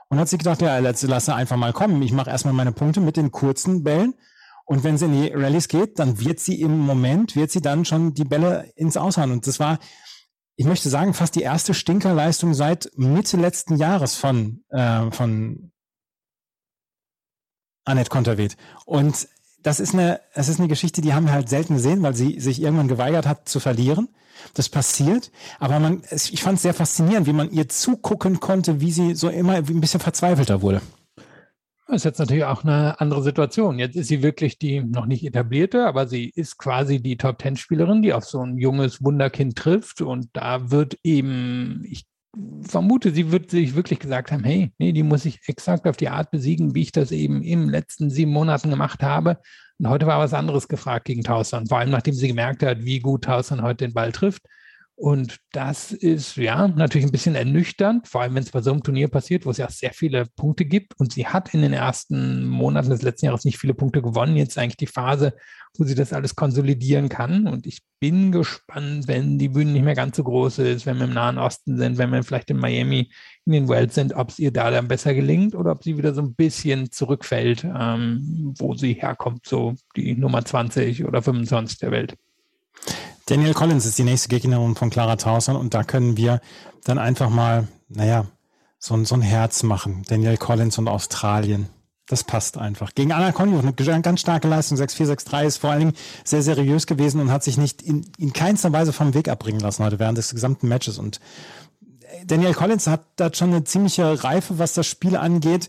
und 0.08 0.18
hat 0.18 0.28
sich 0.28 0.38
gedacht, 0.38 0.62
ja, 0.62 0.78
lasse, 0.78 1.06
lasse 1.06 1.34
einfach 1.34 1.56
mal 1.56 1.72
kommen. 1.72 2.02
Ich 2.02 2.12
mache 2.12 2.30
erstmal 2.30 2.54
meine 2.54 2.72
Punkte 2.72 3.00
mit 3.00 3.16
den 3.16 3.30
kurzen 3.30 3.82
Bällen. 3.82 4.14
Und 4.64 4.82
wenn 4.82 4.98
sie 4.98 5.04
in 5.06 5.12
die 5.12 5.32
Rallyes 5.32 5.68
geht, 5.68 5.98
dann 5.98 6.18
wird 6.18 6.40
sie 6.40 6.60
im 6.60 6.78
Moment, 6.78 7.36
wird 7.36 7.50
sie 7.50 7.60
dann 7.60 7.84
schon 7.84 8.14
die 8.14 8.24
Bälle 8.24 8.72
ins 8.74 8.96
Aushauen. 8.96 9.30
Und 9.30 9.46
das 9.46 9.60
war, 9.60 9.78
ich 10.56 10.66
möchte 10.66 10.88
sagen, 10.88 11.14
fast 11.14 11.36
die 11.36 11.42
erste 11.42 11.72
Stinkerleistung 11.72 12.52
seit 12.52 12.90
Mitte 12.96 13.36
letzten 13.36 13.76
Jahres 13.76 14.16
von, 14.16 14.64
äh, 14.70 15.10
von 15.12 15.70
Annette 17.84 18.10
Konterweht. 18.10 18.56
Und 18.84 19.28
das 19.62 19.80
ist 19.80 19.94
eine, 19.94 20.20
das 20.34 20.48
ist 20.48 20.58
eine 20.58 20.68
Geschichte, 20.68 21.00
die 21.00 21.14
haben 21.14 21.26
wir 21.26 21.32
halt 21.32 21.48
selten 21.48 21.74
gesehen, 21.74 22.02
weil 22.02 22.14
sie 22.14 22.40
sich 22.40 22.60
irgendwann 22.60 22.88
geweigert 22.88 23.26
hat 23.26 23.48
zu 23.48 23.60
verlieren. 23.60 24.08
Das 24.54 24.68
passiert, 24.68 25.30
aber 25.58 25.78
man, 25.80 26.02
ich 26.10 26.42
fand 26.42 26.56
es 26.56 26.62
sehr 26.62 26.74
faszinierend, 26.74 27.26
wie 27.26 27.32
man 27.32 27.50
ihr 27.50 27.68
zugucken 27.68 28.40
konnte, 28.40 28.80
wie 28.80 28.92
sie 28.92 29.14
so 29.14 29.28
immer 29.28 29.54
ein 29.54 29.80
bisschen 29.80 30.00
verzweifelter 30.00 30.62
wurde. 30.62 30.80
Das 31.88 31.98
ist 31.98 32.04
jetzt 32.04 32.18
natürlich 32.18 32.44
auch 32.44 32.64
eine 32.64 33.00
andere 33.00 33.22
Situation. 33.22 33.78
Jetzt 33.78 33.94
ist 33.94 34.08
sie 34.08 34.20
wirklich 34.22 34.58
die 34.58 34.80
noch 34.80 35.06
nicht 35.06 35.24
etablierte, 35.24 35.86
aber 35.86 36.08
sie 36.08 36.28
ist 36.28 36.58
quasi 36.58 37.00
die 37.00 37.16
Top-Ten-Spielerin, 37.16 38.02
die 38.02 38.12
auf 38.12 38.24
so 38.24 38.40
ein 38.40 38.58
junges 38.58 39.04
Wunderkind 39.04 39.56
trifft. 39.56 40.00
Und 40.00 40.28
da 40.32 40.72
wird 40.72 40.98
eben, 41.04 41.84
ich 41.88 42.04
vermute, 42.62 43.12
sie 43.12 43.30
wird 43.30 43.50
sich 43.50 43.76
wirklich 43.76 44.00
gesagt 44.00 44.32
haben, 44.32 44.42
hey, 44.42 44.72
nee, 44.78 44.92
die 44.92 45.04
muss 45.04 45.24
ich 45.24 45.40
exakt 45.46 45.86
auf 45.86 45.96
die 45.96 46.08
Art 46.08 46.32
besiegen, 46.32 46.74
wie 46.74 46.82
ich 46.82 46.92
das 46.92 47.12
eben 47.12 47.42
im 47.42 47.68
letzten 47.68 48.10
sieben 48.10 48.32
Monaten 48.32 48.70
gemacht 48.70 49.04
habe. 49.04 49.38
Und 49.78 49.88
heute 49.88 50.06
war 50.06 50.18
was 50.18 50.32
anderes 50.32 50.68
gefragt 50.68 51.04
gegen 51.04 51.22
Tausend, 51.22 51.68
vor 51.68 51.78
allem 51.78 51.90
nachdem 51.90 52.14
sie 52.14 52.28
gemerkt 52.28 52.62
hat, 52.62 52.84
wie 52.84 53.00
gut 53.00 53.24
Tausend 53.24 53.62
heute 53.62 53.86
den 53.86 53.94
Ball 53.94 54.12
trifft. 54.12 54.42
Und 54.98 55.40
das 55.52 55.92
ist 55.92 56.36
ja 56.36 56.68
natürlich 56.68 57.06
ein 57.06 57.12
bisschen 57.12 57.34
ernüchternd, 57.34 58.08
vor 58.08 58.22
allem 58.22 58.34
wenn 58.34 58.42
es 58.42 58.50
bei 58.50 58.62
so 58.62 58.72
einem 58.72 58.82
Turnier 58.82 59.08
passiert, 59.08 59.44
wo 59.44 59.50
es 59.50 59.58
ja 59.58 59.68
sehr 59.68 59.92
viele 59.92 60.24
Punkte 60.24 60.64
gibt. 60.64 60.98
Und 60.98 61.12
sie 61.12 61.26
hat 61.26 61.52
in 61.52 61.60
den 61.60 61.74
ersten 61.74 62.46
Monaten 62.46 62.88
des 62.88 63.02
letzten 63.02 63.26
Jahres 63.26 63.44
nicht 63.44 63.58
viele 63.58 63.74
Punkte 63.74 64.00
gewonnen. 64.00 64.36
Jetzt 64.36 64.56
eigentlich 64.56 64.78
die 64.78 64.86
Phase, 64.86 65.34
wo 65.76 65.84
sie 65.84 65.94
das 65.94 66.14
alles 66.14 66.34
konsolidieren 66.34 67.10
kann. 67.10 67.46
Und 67.46 67.66
ich 67.66 67.80
bin 68.00 68.32
gespannt, 68.32 69.06
wenn 69.06 69.38
die 69.38 69.50
Bühne 69.50 69.72
nicht 69.72 69.84
mehr 69.84 69.94
ganz 69.94 70.16
so 70.16 70.24
groß 70.24 70.60
ist, 70.60 70.86
wenn 70.86 70.96
wir 70.96 71.04
im 71.04 71.12
Nahen 71.12 71.36
Osten 71.36 71.76
sind, 71.76 71.98
wenn 71.98 72.10
wir 72.10 72.22
vielleicht 72.22 72.48
in 72.48 72.56
Miami 72.56 73.12
in 73.44 73.52
den 73.52 73.68
Wells 73.68 73.94
sind, 73.94 74.14
ob 74.14 74.30
es 74.30 74.38
ihr 74.38 74.50
da 74.50 74.70
dann 74.70 74.88
besser 74.88 75.12
gelingt 75.12 75.54
oder 75.54 75.72
ob 75.72 75.84
sie 75.84 75.98
wieder 75.98 76.14
so 76.14 76.22
ein 76.22 76.34
bisschen 76.34 76.90
zurückfällt, 76.90 77.64
ähm, 77.64 78.54
wo 78.56 78.74
sie 78.74 78.94
herkommt, 78.94 79.46
so 79.46 79.74
die 79.94 80.14
Nummer 80.14 80.42
20 80.42 81.04
oder 81.04 81.20
25 81.20 81.80
der 81.80 81.90
Welt. 81.90 82.16
Daniel 83.26 83.54
Collins 83.54 83.86
ist 83.86 83.98
die 83.98 84.04
nächste 84.04 84.28
Gegnerin 84.28 84.76
von 84.76 84.88
Clara 84.88 85.16
Tauson 85.16 85.56
und 85.56 85.74
da 85.74 85.82
können 85.82 86.16
wir 86.16 86.40
dann 86.84 86.98
einfach 86.98 87.28
mal, 87.28 87.66
naja, 87.88 88.26
so, 88.78 89.02
so 89.04 89.16
ein 89.16 89.22
Herz 89.22 89.64
machen. 89.64 90.04
Daniel 90.08 90.36
Collins 90.36 90.78
und 90.78 90.86
Australien. 90.86 91.68
Das 92.06 92.22
passt 92.22 92.56
einfach. 92.56 92.94
Gegen 92.94 93.10
Anna 93.10 93.32
Konjo, 93.32 93.58
eine 93.58 94.02
ganz 94.02 94.20
starke 94.20 94.46
Leistung, 94.46 94.78
6-4, 94.78 95.16
6-3, 95.16 95.44
ist 95.44 95.56
vor 95.56 95.70
allen 95.70 95.80
Dingen 95.80 95.94
sehr 96.22 96.40
seriös 96.40 96.86
gewesen 96.86 97.20
und 97.20 97.32
hat 97.32 97.42
sich 97.42 97.58
nicht 97.58 97.82
in, 97.82 98.06
in 98.16 98.32
keinster 98.32 98.72
Weise 98.72 98.92
vom 98.92 99.12
Weg 99.12 99.28
abbringen 99.28 99.58
lassen 99.58 99.84
heute 99.84 99.98
während 99.98 100.16
des 100.16 100.30
gesamten 100.30 100.68
Matches. 100.68 100.98
Und 100.98 101.18
Daniel 102.24 102.54
Collins 102.54 102.86
hat 102.86 103.04
da 103.16 103.34
schon 103.34 103.50
eine 103.50 103.64
ziemliche 103.64 104.22
Reife, 104.22 104.60
was 104.60 104.74
das 104.74 104.86
Spiel 104.86 105.16
angeht, 105.16 105.68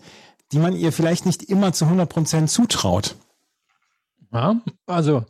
die 0.52 0.60
man 0.60 0.76
ihr 0.76 0.92
vielleicht 0.92 1.26
nicht 1.26 1.42
immer 1.42 1.74
zu 1.74 1.86
100 1.86 2.08
Prozent 2.08 2.52
zutraut. 2.52 3.16
Ja, 4.32 4.62
also 4.86 5.26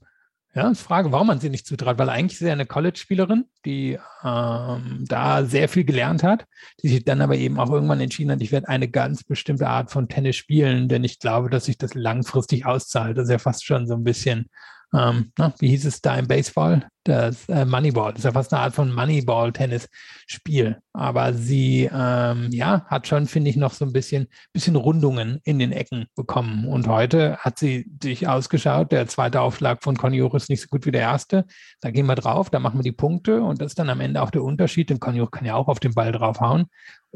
Ja, 0.57 0.71
ist 0.71 0.81
Frage, 0.81 1.11
warum 1.11 1.27
man 1.27 1.39
sie 1.39 1.51
nicht 1.51 1.67
zutraut, 1.67 1.99
weil 1.99 2.09
eigentlich 2.09 2.33
ist 2.33 2.39
sie 2.39 2.49
eine 2.49 2.65
College-Spielerin, 2.65 3.45
die 3.63 3.99
ähm, 4.23 5.05
da 5.07 5.45
sehr 5.45 5.69
viel 5.69 5.83
gelernt 5.83 6.23
hat, 6.23 6.47
die 6.81 6.87
sich 6.87 7.05
dann 7.05 7.21
aber 7.21 7.35
eben 7.35 7.59
auch 7.59 7.69
irgendwann 7.69 8.01
entschieden 8.01 8.31
hat, 8.31 8.41
ich 8.41 8.51
werde 8.51 8.67
eine 8.67 8.87
ganz 8.87 9.23
bestimmte 9.23 9.67
Art 9.67 9.91
von 9.91 10.09
Tennis 10.09 10.35
spielen, 10.35 10.89
denn 10.89 11.03
ich 11.03 11.19
glaube, 11.19 11.51
dass 11.51 11.65
sich 11.65 11.77
das 11.77 11.93
langfristig 11.93 12.65
auszahlt. 12.65 13.19
Das 13.19 13.25
ist 13.25 13.31
ja 13.31 13.37
fast 13.37 13.65
schon 13.65 13.85
so 13.85 13.93
ein 13.93 14.03
bisschen 14.03 14.49
ähm, 14.93 15.31
na, 15.37 15.53
wie 15.59 15.69
hieß 15.69 15.85
es 15.85 16.01
da 16.01 16.15
im 16.15 16.27
Baseball? 16.27 16.87
Das 17.03 17.47
äh, 17.49 17.65
Moneyball. 17.65 18.11
Das 18.11 18.19
ist 18.19 18.25
ja 18.25 18.31
fast 18.31 18.53
eine 18.53 18.63
Art 18.63 18.73
von 18.73 18.93
Moneyball-Tennis-Spiel. 18.93 20.77
Aber 20.93 21.33
sie, 21.33 21.89
ähm, 21.93 22.49
ja, 22.51 22.85
hat 22.87 23.07
schon, 23.07 23.27
finde 23.27 23.49
ich, 23.49 23.55
noch 23.55 23.73
so 23.73 23.85
ein 23.85 23.93
bisschen, 23.93 24.27
bisschen 24.53 24.75
Rundungen 24.75 25.39
in 25.43 25.59
den 25.59 25.71
Ecken 25.71 26.07
bekommen. 26.15 26.67
Und 26.67 26.87
heute 26.87 27.37
hat 27.37 27.59
sie 27.59 27.89
sich 28.01 28.27
ausgeschaut. 28.27 28.91
Der 28.91 29.07
zweite 29.07 29.41
Aufschlag 29.41 29.83
von 29.83 29.97
Conjure 29.97 30.35
ist 30.37 30.49
nicht 30.49 30.61
so 30.61 30.67
gut 30.67 30.85
wie 30.85 30.91
der 30.91 31.01
erste. 31.01 31.45
Da 31.81 31.91
gehen 31.91 32.07
wir 32.07 32.15
drauf, 32.15 32.49
da 32.49 32.59
machen 32.59 32.79
wir 32.79 32.83
die 32.83 32.91
Punkte 32.91 33.41
und 33.41 33.61
das 33.61 33.71
ist 33.71 33.79
dann 33.79 33.89
am 33.89 34.01
Ende 34.01 34.21
auch 34.21 34.31
der 34.31 34.43
Unterschied. 34.43 34.89
Denn 34.89 34.99
Conjure 34.99 35.29
kann 35.29 35.45
ja 35.45 35.55
auch 35.55 35.67
auf 35.67 35.79
den 35.79 35.93
Ball 35.93 36.11
draufhauen. 36.11 36.65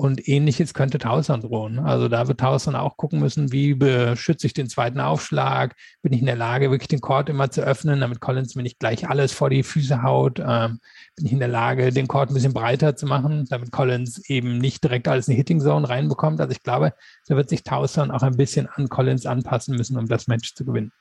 Und 0.01 0.27
ähnliches 0.27 0.73
könnte 0.73 0.97
Tausern 0.97 1.41
drohen. 1.41 1.77
Also 1.77 2.07
da 2.07 2.27
wird 2.27 2.39
Tausern 2.39 2.75
auch 2.75 2.97
gucken 2.97 3.19
müssen, 3.19 3.51
wie 3.51 3.75
beschütze 3.75 4.47
ich 4.47 4.53
den 4.53 4.67
zweiten 4.67 4.99
Aufschlag? 4.99 5.75
Bin 6.01 6.11
ich 6.11 6.21
in 6.21 6.25
der 6.25 6.35
Lage, 6.35 6.71
wirklich 6.71 6.87
den 6.87 7.01
Court 7.01 7.29
immer 7.29 7.51
zu 7.51 7.61
öffnen, 7.61 7.99
damit 7.99 8.19
Collins 8.19 8.55
mir 8.55 8.63
nicht 8.63 8.79
gleich 8.79 9.07
alles 9.07 9.31
vor 9.31 9.51
die 9.51 9.61
Füße 9.61 10.01
haut? 10.01 10.39
Ähm, 10.39 10.79
bin 11.15 11.27
ich 11.27 11.33
in 11.33 11.37
der 11.37 11.49
Lage, 11.49 11.91
den 11.91 12.07
Court 12.07 12.31
ein 12.31 12.33
bisschen 12.33 12.51
breiter 12.51 12.95
zu 12.95 13.05
machen, 13.05 13.45
damit 13.47 13.71
Collins 13.71 14.27
eben 14.27 14.57
nicht 14.57 14.83
direkt 14.83 15.07
alles 15.07 15.27
in 15.27 15.33
die 15.33 15.37
Hitting 15.37 15.59
Zone 15.59 15.87
reinbekommt? 15.87 16.41
Also 16.41 16.51
ich 16.51 16.63
glaube, 16.63 16.95
da 17.27 17.35
wird 17.35 17.49
sich 17.49 17.63
Tausern 17.63 18.09
auch 18.09 18.23
ein 18.23 18.37
bisschen 18.37 18.65
an 18.65 18.89
Collins 18.89 19.27
anpassen 19.27 19.75
müssen, 19.75 19.99
um 19.99 20.07
das 20.07 20.25
Match 20.25 20.55
zu 20.55 20.65
gewinnen. 20.65 20.91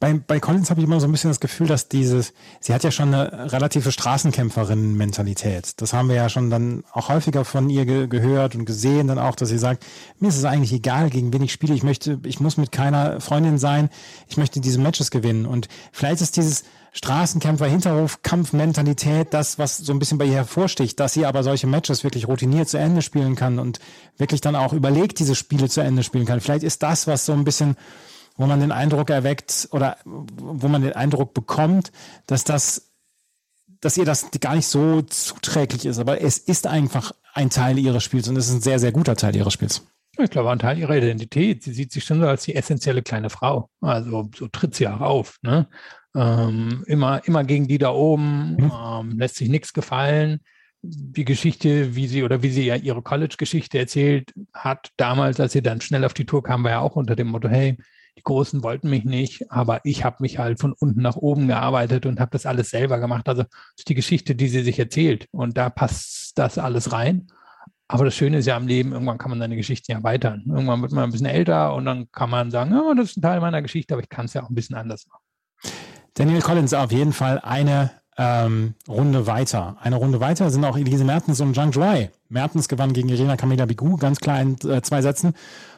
Bei, 0.00 0.14
bei 0.14 0.38
Collins 0.38 0.70
habe 0.70 0.80
ich 0.80 0.86
immer 0.86 1.00
so 1.00 1.08
ein 1.08 1.12
bisschen 1.12 1.30
das 1.30 1.40
Gefühl, 1.40 1.66
dass 1.66 1.88
dieses, 1.88 2.32
sie 2.60 2.72
hat 2.72 2.84
ja 2.84 2.92
schon 2.92 3.12
eine 3.12 3.52
relative 3.52 3.90
Straßenkämpferin-Mentalität. 3.90 5.72
Das 5.80 5.92
haben 5.92 6.08
wir 6.08 6.14
ja 6.14 6.28
schon 6.28 6.50
dann 6.50 6.84
auch 6.92 7.08
häufiger 7.08 7.44
von 7.44 7.68
ihr 7.68 7.84
ge 7.84 8.06
gehört 8.06 8.54
und 8.54 8.64
gesehen, 8.64 9.08
dann 9.08 9.18
auch, 9.18 9.34
dass 9.34 9.48
sie 9.48 9.58
sagt, 9.58 9.84
mir 10.20 10.28
ist 10.28 10.38
es 10.38 10.44
eigentlich 10.44 10.72
egal, 10.72 11.10
gegen 11.10 11.32
wen 11.32 11.42
ich 11.42 11.52
spiele. 11.52 11.74
Ich 11.74 11.82
möchte, 11.82 12.20
ich 12.24 12.38
muss 12.38 12.58
mit 12.58 12.70
keiner 12.70 13.20
Freundin 13.20 13.58
sein. 13.58 13.90
Ich 14.28 14.36
möchte 14.36 14.60
diese 14.60 14.78
Matches 14.78 15.10
gewinnen. 15.10 15.46
Und 15.46 15.66
vielleicht 15.90 16.22
ist 16.22 16.36
dieses 16.36 16.62
Straßenkämpfer-Hinterhof-Kampf-Mentalität 16.92 19.34
das, 19.34 19.58
was 19.58 19.78
so 19.78 19.92
ein 19.92 19.98
bisschen 19.98 20.18
bei 20.18 20.26
ihr 20.26 20.34
hervorsticht, 20.34 21.00
dass 21.00 21.14
sie 21.14 21.26
aber 21.26 21.42
solche 21.42 21.66
Matches 21.66 22.04
wirklich 22.04 22.28
routiniert 22.28 22.68
zu 22.68 22.78
Ende 22.78 23.02
spielen 23.02 23.34
kann 23.34 23.58
und 23.58 23.80
wirklich 24.16 24.42
dann 24.42 24.54
auch 24.54 24.72
überlegt, 24.72 25.18
diese 25.18 25.34
Spiele 25.34 25.68
zu 25.68 25.80
Ende 25.80 26.04
spielen 26.04 26.24
kann. 26.24 26.40
Vielleicht 26.40 26.62
ist 26.62 26.84
das, 26.84 27.08
was 27.08 27.26
so 27.26 27.32
ein 27.32 27.42
bisschen 27.42 27.76
wo 28.38 28.46
man 28.46 28.60
den 28.60 28.72
Eindruck 28.72 29.10
erweckt 29.10 29.68
oder 29.72 29.98
wo 30.04 30.68
man 30.68 30.80
den 30.80 30.94
Eindruck 30.94 31.34
bekommt, 31.34 31.92
dass 32.26 32.44
das, 32.44 32.92
dass 33.80 33.98
ihr 33.98 34.04
das 34.04 34.30
gar 34.40 34.54
nicht 34.54 34.68
so 34.68 35.02
zuträglich 35.02 35.84
ist. 35.84 35.98
Aber 35.98 36.22
es 36.22 36.38
ist 36.38 36.66
einfach 36.66 37.12
ein 37.34 37.50
Teil 37.50 37.78
ihres 37.78 38.04
Spiels 38.04 38.28
und 38.28 38.36
es 38.36 38.48
ist 38.48 38.54
ein 38.54 38.60
sehr, 38.60 38.78
sehr 38.78 38.92
guter 38.92 39.16
Teil 39.16 39.36
ihres 39.36 39.52
Spiels. 39.52 39.86
Ich 40.20 40.30
glaube, 40.30 40.50
ein 40.50 40.58
Teil 40.58 40.78
ihrer 40.78 40.96
Identität. 40.96 41.64
Sie 41.64 41.72
sieht 41.72 41.92
sich 41.92 42.04
schon 42.04 42.20
so 42.20 42.26
als 42.26 42.44
die 42.44 42.54
essentielle 42.54 43.02
kleine 43.02 43.28
Frau. 43.28 43.70
Also 43.80 44.30
so 44.36 44.48
tritt 44.48 44.74
sie 44.74 44.88
auch 44.88 45.00
auf. 45.00 45.38
Ne? 45.42 45.68
Ähm, 46.16 46.84
immer, 46.86 47.20
immer 47.26 47.44
gegen 47.44 47.66
die 47.66 47.78
da 47.78 47.90
oben, 47.90 48.54
mhm. 48.54 48.72
ähm, 48.72 49.18
lässt 49.18 49.36
sich 49.36 49.48
nichts 49.48 49.72
gefallen. 49.72 50.40
Die 50.82 51.24
Geschichte, 51.24 51.96
wie 51.96 52.06
sie 52.06 52.22
oder 52.22 52.42
wie 52.42 52.50
sie 52.50 52.64
ja 52.64 52.76
ihre 52.76 53.02
College-Geschichte 53.02 53.78
erzählt 53.78 54.32
hat, 54.52 54.90
damals, 54.96 55.40
als 55.40 55.52
sie 55.52 55.62
dann 55.62 55.80
schnell 55.80 56.04
auf 56.04 56.14
die 56.14 56.24
Tour 56.24 56.42
kam, 56.44 56.62
war 56.62 56.70
ja 56.70 56.80
auch 56.80 56.94
unter 56.94 57.16
dem 57.16 57.28
Motto, 57.28 57.48
hey, 57.48 57.76
die 58.18 58.24
Großen 58.24 58.64
wollten 58.64 58.90
mich 58.90 59.04
nicht, 59.04 59.50
aber 59.50 59.80
ich 59.84 60.04
habe 60.04 60.16
mich 60.20 60.38
halt 60.38 60.58
von 60.58 60.72
unten 60.72 61.02
nach 61.02 61.16
oben 61.16 61.46
gearbeitet 61.46 62.04
und 62.04 62.18
habe 62.18 62.32
das 62.32 62.46
alles 62.46 62.70
selber 62.70 62.98
gemacht. 62.98 63.28
Also 63.28 63.44
ist 63.76 63.88
die 63.88 63.94
Geschichte, 63.94 64.34
die 64.34 64.48
sie 64.48 64.62
sich 64.62 64.78
erzählt. 64.78 65.28
Und 65.30 65.56
da 65.56 65.70
passt 65.70 66.36
das 66.36 66.58
alles 66.58 66.92
rein. 66.92 67.28
Aber 67.86 68.04
das 68.04 68.16
Schöne 68.16 68.38
ist 68.38 68.46
ja 68.46 68.56
am 68.56 68.66
Leben, 68.66 68.92
irgendwann 68.92 69.18
kann 69.18 69.30
man 69.30 69.38
seine 69.38 69.56
Geschichten 69.56 69.92
ja 69.92 69.98
erweitern. 69.98 70.42
Irgendwann 70.46 70.82
wird 70.82 70.92
man 70.92 71.04
ein 71.04 71.12
bisschen 71.12 71.26
älter 71.26 71.74
und 71.74 71.84
dann 71.84 72.10
kann 72.10 72.28
man 72.28 72.50
sagen, 72.50 72.76
oh, 72.76 72.92
das 72.92 73.10
ist 73.10 73.18
ein 73.18 73.22
Teil 73.22 73.40
meiner 73.40 73.62
Geschichte, 73.62 73.94
aber 73.94 74.02
ich 74.02 74.08
kann 74.08 74.26
es 74.26 74.34
ja 74.34 74.42
auch 74.42 74.50
ein 74.50 74.54
bisschen 74.54 74.76
anders 74.76 75.06
machen. 75.06 75.22
Daniel 76.14 76.42
Collins 76.42 76.74
auf 76.74 76.90
jeden 76.90 77.12
Fall 77.12 77.38
eine 77.38 77.92
ähm, 78.18 78.74
Runde 78.88 79.26
weiter. 79.26 79.76
Eine 79.80 79.96
Runde 79.96 80.20
weiter 80.20 80.50
sind 80.50 80.64
auch 80.64 80.76
Elise 80.76 81.04
Mertens 81.04 81.40
und 81.40 81.54
Zhang 81.54 81.72
Zhuai. 81.72 82.10
Mertens 82.28 82.68
gewann 82.68 82.92
gegen 82.92 83.08
Irina 83.08 83.36
Kamila 83.36 83.64
Bigu, 83.64 83.96
ganz 83.96 84.18
klar 84.18 84.42
in 84.42 84.56
äh, 84.68 84.82
zwei 84.82 85.00
Sätzen. 85.00 85.34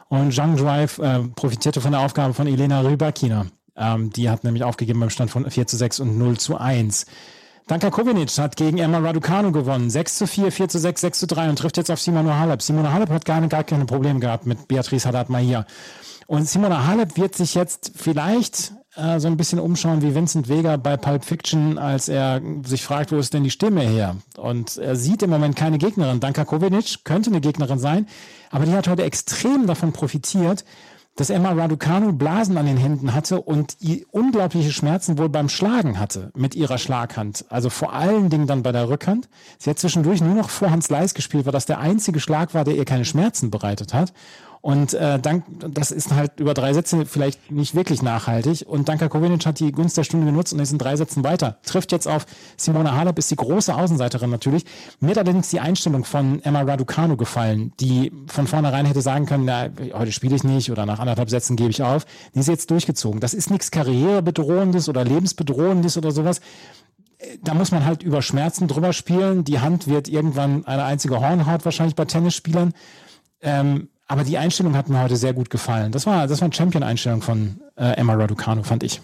Und 0.09 0.33
Zhang 0.33 0.57
Drive 0.57 0.97
äh, 0.97 1.19
profitierte 1.35 1.79
von 1.79 1.91
der 1.91 2.01
Aufgabe 2.01 2.33
von 2.33 2.47
Elena 2.47 2.81
Rybakina. 2.81 3.45
Ähm, 3.77 4.09
die 4.11 4.29
hat 4.29 4.43
nämlich 4.43 4.63
aufgegeben 4.63 4.99
beim 4.99 5.11
Stand 5.11 5.31
von 5.31 5.49
4 5.49 5.67
zu 5.67 5.77
6 5.77 6.01
und 6.01 6.17
0 6.17 6.37
zu 6.37 6.57
1. 6.57 7.05
Danka 7.67 7.89
Kovinic 7.91 8.37
hat 8.37 8.57
gegen 8.57 8.79
Emma 8.79 8.97
Raducanu 8.97 9.51
gewonnen. 9.51 9.89
6 9.89 10.17
zu 10.17 10.27
4, 10.27 10.51
4 10.51 10.67
zu 10.67 10.79
6, 10.79 11.01
6 11.01 11.19
zu 11.19 11.27
3 11.27 11.49
und 11.49 11.55
trifft 11.57 11.77
jetzt 11.77 11.91
auf 11.91 12.01
Simona 12.01 12.37
Halep. 12.39 12.61
Simona 12.61 12.91
Halep 12.91 13.09
hat 13.09 13.23
gar, 13.23 13.39
gar 13.47 13.63
keine 13.63 13.85
Probleme 13.85 14.19
gehabt 14.19 14.45
mit 14.45 14.67
Beatrice 14.67 15.07
Haddad-Mahir. 15.07 15.65
Und 16.27 16.49
Simona 16.49 16.87
Halep 16.87 17.17
wird 17.17 17.35
sich 17.35 17.55
jetzt 17.55 17.91
vielleicht 17.95 18.73
äh, 18.95 19.19
so 19.19 19.27
ein 19.27 19.37
bisschen 19.37 19.59
umschauen 19.59 20.01
wie 20.01 20.13
Vincent 20.13 20.49
Vega 20.49 20.77
bei 20.77 20.97
Pulp 20.97 21.23
Fiction, 21.23 21.77
als 21.77 22.09
er 22.09 22.41
sich 22.65 22.83
fragt, 22.83 23.11
wo 23.11 23.17
ist 23.17 23.33
denn 23.33 23.43
die 23.43 23.49
Stimme 23.49 23.81
her? 23.81 24.17
Und 24.37 24.77
er 24.77 24.95
sieht 24.95 25.23
im 25.23 25.29
Moment 25.29 25.55
keine 25.55 25.77
Gegnerin. 25.77 26.19
Danka 26.19 26.45
Kovinic 26.45 27.05
könnte 27.05 27.29
eine 27.29 27.41
Gegnerin 27.41 27.79
sein, 27.79 28.07
aber 28.49 28.65
die 28.65 28.73
hat 28.73 28.87
heute 28.87 29.03
extrem 29.03 29.67
davon 29.67 29.93
profitiert, 29.93 30.65
dass 31.15 31.29
Emma 31.29 31.51
Raducanu 31.51 32.13
Blasen 32.13 32.57
an 32.57 32.65
den 32.65 32.77
Händen 32.77 33.13
hatte 33.13 33.41
und 33.41 33.77
unglaubliche 34.11 34.71
Schmerzen 34.71 35.17
wohl 35.17 35.29
beim 35.29 35.49
Schlagen 35.49 35.99
hatte 35.99 36.31
mit 36.35 36.55
ihrer 36.55 36.77
Schlaghand. 36.77 37.45
Also 37.49 37.69
vor 37.69 37.93
allen 37.93 38.29
Dingen 38.29 38.47
dann 38.47 38.63
bei 38.63 38.71
der 38.71 38.89
Rückhand. 38.89 39.27
Sie 39.57 39.69
hat 39.69 39.77
zwischendurch 39.77 40.21
nur 40.21 40.35
noch 40.35 40.49
Vorhands 40.49 40.89
Leis 40.89 41.13
gespielt, 41.13 41.45
weil 41.45 41.51
das 41.51 41.65
der 41.65 41.79
einzige 41.79 42.19
Schlag 42.19 42.53
war, 42.53 42.63
der 42.63 42.75
ihr 42.75 42.85
keine 42.85 43.05
Schmerzen 43.05 43.51
bereitet 43.51 43.93
hat. 43.93 44.13
Und 44.61 44.93
äh, 44.93 45.19
dank, 45.19 45.43
das 45.59 45.89
ist 45.89 46.13
halt 46.13 46.39
über 46.39 46.53
drei 46.53 46.73
Sätze 46.73 47.07
vielleicht 47.07 47.51
nicht 47.51 47.73
wirklich 47.73 48.03
nachhaltig. 48.03 48.63
Und 48.67 48.87
Danka 48.87 49.09
Kovinic 49.09 49.43
hat 49.47 49.59
die 49.59 49.71
Gunst 49.71 49.97
der 49.97 50.03
Stunde 50.03 50.27
genutzt 50.27 50.53
und 50.53 50.59
ist 50.59 50.71
in 50.71 50.77
drei 50.77 50.95
Sätzen 50.95 51.23
weiter. 51.23 51.57
Trifft 51.63 51.91
jetzt 51.91 52.07
auf 52.07 52.27
Simona 52.57 52.93
Halep, 52.95 53.17
ist 53.17 53.31
die 53.31 53.35
große 53.35 53.73
Außenseiterin 53.73 54.29
natürlich. 54.29 54.65
Mir 54.99 55.11
hat 55.11 55.17
allerdings 55.17 55.49
die 55.49 55.59
Einstellung 55.59 56.05
von 56.05 56.43
Emma 56.43 56.61
Raducanu 56.61 57.17
gefallen, 57.17 57.73
die 57.79 58.11
von 58.27 58.45
vornherein 58.45 58.85
hätte 58.85 59.01
sagen 59.01 59.25
können, 59.25 59.45
na, 59.45 59.69
heute 59.93 60.11
spiele 60.11 60.35
ich 60.35 60.43
nicht 60.43 60.71
oder 60.71 60.85
nach 60.85 60.99
anderthalb 60.99 61.31
Sätzen 61.31 61.55
gebe 61.55 61.71
ich 61.71 61.81
auf. 61.81 62.05
Die 62.35 62.39
ist 62.39 62.47
jetzt 62.47 62.69
durchgezogen. 62.69 63.19
Das 63.19 63.33
ist 63.33 63.49
nichts 63.49 63.71
Karrierebedrohendes 63.71 64.89
oder 64.89 65.03
Lebensbedrohendes 65.03 65.97
oder 65.97 66.11
sowas 66.11 66.39
da 67.43 67.53
muss 67.53 67.69
man 67.69 67.85
halt 67.85 68.01
über 68.01 68.23
Schmerzen 68.23 68.67
drüber 68.67 68.93
spielen. 68.93 69.43
Die 69.43 69.59
Hand 69.59 69.87
wird 69.87 70.07
irgendwann 70.07 70.65
eine 70.65 70.83
einzige 70.85 71.19
Hornhaut 71.19 71.65
wahrscheinlich 71.65 71.95
bei 71.95 72.05
Tennisspielern. 72.05 72.73
Ähm, 73.41 73.89
aber 74.11 74.25
die 74.25 74.37
Einstellung 74.37 74.75
hat 74.75 74.89
mir 74.89 75.01
heute 75.01 75.15
sehr 75.15 75.33
gut 75.33 75.49
gefallen. 75.49 75.93
Das 75.93 76.05
war, 76.05 76.27
das 76.27 76.41
war 76.41 76.47
eine 76.47 76.53
Champion-Einstellung 76.53 77.21
von 77.21 77.61
äh, 77.77 77.93
Emma 77.93 78.13
Raducanu, 78.13 78.61
fand 78.61 78.83
ich. 78.83 79.01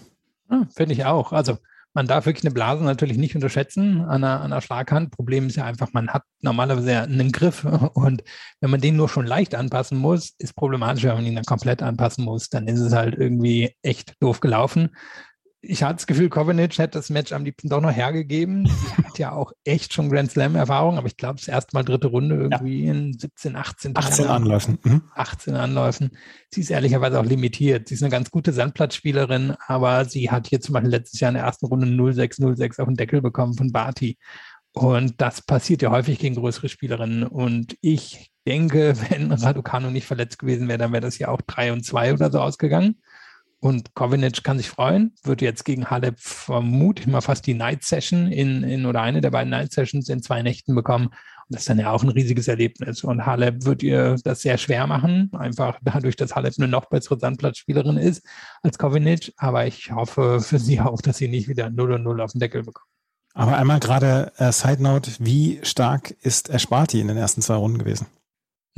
Ja, 0.50 0.66
Finde 0.74 0.92
ich 0.92 1.06
auch. 1.06 1.32
Also 1.32 1.56
man 1.94 2.06
darf 2.06 2.26
wirklich 2.26 2.44
eine 2.44 2.52
Blase 2.52 2.84
natürlich 2.84 3.16
nicht 3.16 3.34
unterschätzen 3.34 4.02
an 4.02 4.22
einer, 4.22 4.40
an 4.42 4.52
einer 4.52 4.60
Schlaghand. 4.60 5.10
Problem 5.10 5.46
ist 5.46 5.56
ja 5.56 5.64
einfach, 5.64 5.94
man 5.94 6.10
hat 6.10 6.24
normalerweise 6.42 7.00
einen 7.00 7.32
Griff 7.32 7.64
und 7.94 8.22
wenn 8.60 8.68
man 8.68 8.82
den 8.82 8.96
nur 8.96 9.08
schon 9.08 9.26
leicht 9.26 9.54
anpassen 9.54 9.96
muss, 9.96 10.34
ist 10.36 10.54
problematisch, 10.54 11.04
wenn 11.04 11.14
man 11.14 11.24
ihn 11.24 11.36
dann 11.36 11.44
komplett 11.44 11.82
anpassen 11.82 12.26
muss, 12.26 12.50
dann 12.50 12.68
ist 12.68 12.80
es 12.80 12.92
halt 12.92 13.16
irgendwie 13.16 13.74
echt 13.80 14.14
doof 14.20 14.40
gelaufen 14.40 14.90
ich 15.60 15.82
hatte 15.82 15.96
das 15.96 16.06
Gefühl, 16.06 16.28
Kovanic 16.28 16.78
hätte 16.78 16.98
das 16.98 17.10
Match 17.10 17.32
am 17.32 17.44
liebsten 17.44 17.68
doch 17.68 17.80
noch 17.80 17.90
hergegeben. 17.90 18.66
Sie 18.96 19.02
hat 19.02 19.18
ja 19.18 19.32
auch 19.32 19.52
echt 19.64 19.92
schon 19.92 20.08
Grand 20.08 20.30
Slam-Erfahrung, 20.30 20.98
aber 20.98 21.08
ich 21.08 21.16
glaube, 21.16 21.36
das 21.36 21.48
erste 21.48 21.74
Mal 21.74 21.82
dritte 21.82 22.06
Runde 22.06 22.36
irgendwie 22.36 22.84
ja. 22.84 22.92
in 22.92 23.18
17, 23.18 23.56
18 23.56 23.96
18 23.96 24.24
Jahren. 24.24 24.42
Anläufen. 24.42 24.78
Mhm. 24.84 25.02
18 25.14 25.54
Anläufen. 25.54 26.10
Sie 26.50 26.60
ist 26.60 26.70
ehrlicherweise 26.70 27.18
auch 27.18 27.24
limitiert. 27.24 27.88
Sie 27.88 27.94
ist 27.94 28.02
eine 28.02 28.10
ganz 28.10 28.30
gute 28.30 28.52
Sandplatzspielerin, 28.52 29.54
aber 29.66 30.04
sie 30.04 30.30
hat 30.30 30.46
hier 30.46 30.60
zum 30.60 30.74
Beispiel 30.74 30.90
letztes 30.90 31.20
Jahr 31.20 31.30
in 31.30 31.34
der 31.34 31.44
ersten 31.44 31.66
Runde 31.66 31.86
0-6, 31.86 32.40
0-6 32.40 32.80
auf 32.80 32.86
den 32.86 32.96
Deckel 32.96 33.20
bekommen 33.20 33.54
von 33.54 33.72
Barty. 33.72 34.16
Und 34.72 35.20
das 35.20 35.42
passiert 35.42 35.82
ja 35.82 35.90
häufig 35.90 36.20
gegen 36.20 36.36
größere 36.36 36.68
Spielerinnen. 36.68 37.24
Und 37.24 37.76
ich 37.80 38.30
denke, 38.46 38.94
wenn 39.10 39.32
Raducanu 39.32 39.90
nicht 39.90 40.06
verletzt 40.06 40.38
gewesen 40.38 40.68
wäre, 40.68 40.78
dann 40.78 40.92
wäre 40.92 41.02
das 41.02 41.18
ja 41.18 41.28
auch 41.28 41.42
3 41.42 41.72
und 41.72 41.84
2 41.84 42.14
oder 42.14 42.30
so 42.30 42.40
ausgegangen. 42.40 43.00
Und 43.60 43.94
Kovinic 43.94 44.44
kann 44.44 44.58
sich 44.58 44.68
freuen, 44.68 45.14
wird 45.24 45.42
jetzt 45.42 45.64
gegen 45.64 45.90
Halep 45.90 46.20
vermutlich 46.20 47.08
mal 47.08 47.20
fast 47.20 47.44
die 47.46 47.54
Night 47.54 47.82
Session 47.82 48.30
in, 48.30 48.62
in 48.62 48.86
oder 48.86 49.02
eine 49.02 49.20
der 49.20 49.32
beiden 49.32 49.50
Night 49.50 49.72
Sessions 49.72 50.08
in 50.08 50.22
zwei 50.22 50.42
Nächten 50.42 50.76
bekommen. 50.76 51.06
Und 51.06 51.54
das 51.54 51.62
ist 51.62 51.68
dann 51.68 51.80
ja 51.80 51.90
auch 51.90 52.04
ein 52.04 52.08
riesiges 52.10 52.46
Erlebnis. 52.46 53.02
Und 53.02 53.26
Halep 53.26 53.64
wird 53.64 53.82
ihr 53.82 54.16
das 54.22 54.42
sehr 54.42 54.58
schwer 54.58 54.86
machen, 54.86 55.30
einfach 55.36 55.78
dadurch, 55.82 56.14
dass 56.14 56.36
Halep 56.36 56.54
eine 56.58 56.68
noch 56.68 56.86
bessere 56.86 57.18
Sandplatzspielerin 57.18 57.96
ist 57.96 58.24
als 58.62 58.78
Kovinic. 58.78 59.32
Aber 59.38 59.66
ich 59.66 59.90
hoffe 59.90 60.40
für 60.40 60.60
sie 60.60 60.80
auch, 60.80 61.02
dass 61.02 61.16
sie 61.16 61.28
nicht 61.28 61.48
wieder 61.48 61.68
0 61.68 61.94
und 61.94 62.04
0 62.04 62.20
auf 62.20 62.32
den 62.32 62.40
Deckel 62.40 62.62
bekommt. 62.62 62.86
Aber 63.34 63.56
einmal 63.56 63.80
gerade 63.80 64.32
äh, 64.36 64.52
Side 64.52 64.82
Note, 64.82 65.10
wie 65.18 65.60
stark 65.62 66.12
ist 66.22 66.48
Esparti 66.48 67.00
in 67.00 67.08
den 67.08 67.16
ersten 67.16 67.42
zwei 67.42 67.54
Runden 67.54 67.78
gewesen? 67.78 68.06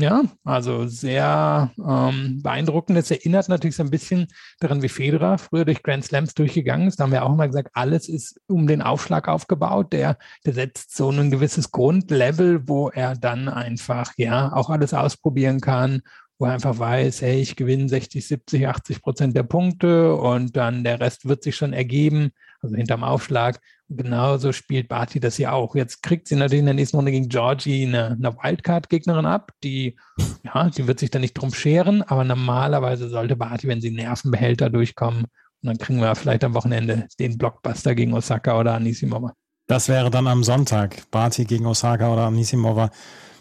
Ja, 0.01 0.23
also 0.45 0.87
sehr 0.87 1.73
ähm, 1.79 2.41
beeindruckend. 2.43 2.97
Es 2.97 3.11
erinnert 3.11 3.51
natürlich 3.51 3.77
so 3.77 3.83
ein 3.83 3.91
bisschen 3.91 4.29
daran, 4.59 4.83
wie 4.83 4.89
Federer 4.89 5.37
früher 5.37 5.67
durch 5.67 5.83
Grand 5.83 6.07
Slams 6.07 6.33
durchgegangen 6.33 6.89
ist. 6.89 6.99
Da 6.99 7.05
haben 7.05 7.13
wir 7.13 7.23
auch 7.23 7.33
immer 7.35 7.47
gesagt, 7.47 7.69
alles 7.75 8.09
ist 8.09 8.41
um 8.47 8.67
den 8.67 8.81
Aufschlag 8.81 9.29
aufgebaut. 9.29 9.93
Der, 9.93 10.17
der 10.47 10.55
setzt 10.55 10.97
so 10.97 11.11
ein 11.11 11.31
gewisses 11.31 11.71
Grundlevel, 11.71 12.67
wo 12.67 12.89
er 12.89 13.15
dann 13.15 13.51
einfach 13.51 14.13
ja 14.17 14.55
auch 14.55 14.71
alles 14.71 14.95
ausprobieren 14.95 15.61
kann, 15.61 16.01
wo 16.39 16.47
er 16.47 16.55
einfach 16.55 16.79
weiß, 16.79 17.21
hey, 17.21 17.43
ich 17.43 17.55
gewinne 17.55 17.87
60, 17.87 18.27
70, 18.27 18.69
80 18.69 19.03
Prozent 19.03 19.37
der 19.37 19.43
Punkte 19.43 20.15
und 20.15 20.57
dann 20.57 20.83
der 20.83 21.01
Rest 21.01 21.29
wird 21.29 21.43
sich 21.43 21.57
schon 21.57 21.75
ergeben, 21.75 22.31
also 22.63 22.77
hinterm 22.77 23.05
Aufschlag. 23.05 23.61
Und 23.89 23.99
genauso 23.99 24.53
spielt 24.53 24.89
Barty 24.89 25.21
das 25.21 25.39
ja 25.39 25.53
auch. 25.53 25.75
Jetzt 25.75 26.03
kriegt 26.03 26.29
sie 26.29 26.37
natürlich 26.37 26.61
in 26.61 26.67
der 26.67 26.75
nächsten 26.75 26.97
Runde 26.97 27.13
gegen 27.13 27.29
Georgie 27.29 27.87
eine, 27.87 28.13
eine 28.13 28.37
Wildcard-Gegnerin 28.37 29.27
ab, 29.27 29.53
die, 29.65 29.97
ja, 30.45 30.71
die 30.71 30.87
wird 30.87 31.01
sich 31.01 31.11
da 31.11 31.19
nicht 31.19 31.35
drum 31.35 31.53
scheren, 31.53 32.03
aber 32.03 32.25
normalerweise 32.25 33.09
sollte 33.09 33.37
Barty, 33.37 33.69
wenn 33.69 33.81
sie 33.81 33.91
Nervenbehälter 33.91 34.71
durchkommen, 34.71 35.27
und 35.63 35.67
dann 35.67 35.79
kriegen 35.79 36.01
wir 36.01 36.15
vielleicht 36.15 36.43
am 36.45 36.55
Wochenende 36.55 37.07
den 37.19 37.37
Blockbuster 37.37 37.95
gegen 37.95 38.15
Osaka 38.15 38.59
oder 38.59 38.75
Anisimova. 38.75 39.35
Das 39.67 39.89
wäre 39.89 40.11
dann 40.11 40.27
am 40.27 40.43
Sonntag. 40.43 41.11
Barty 41.11 41.45
gegen 41.45 41.67
Osaka 41.67 42.13
oder 42.13 42.27
Anisimova. 42.27 42.91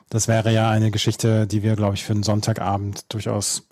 Das 0.09 0.27
wäre 0.27 0.51
ja 0.51 0.69
eine 0.69 0.91
Geschichte, 0.91 1.47
die 1.47 1.63
wir, 1.63 1.75
glaube 1.75 1.95
ich, 1.95 2.03
für 2.03 2.13
einen 2.13 2.23
Sonntagabend 2.23 3.13
durchaus 3.13 3.68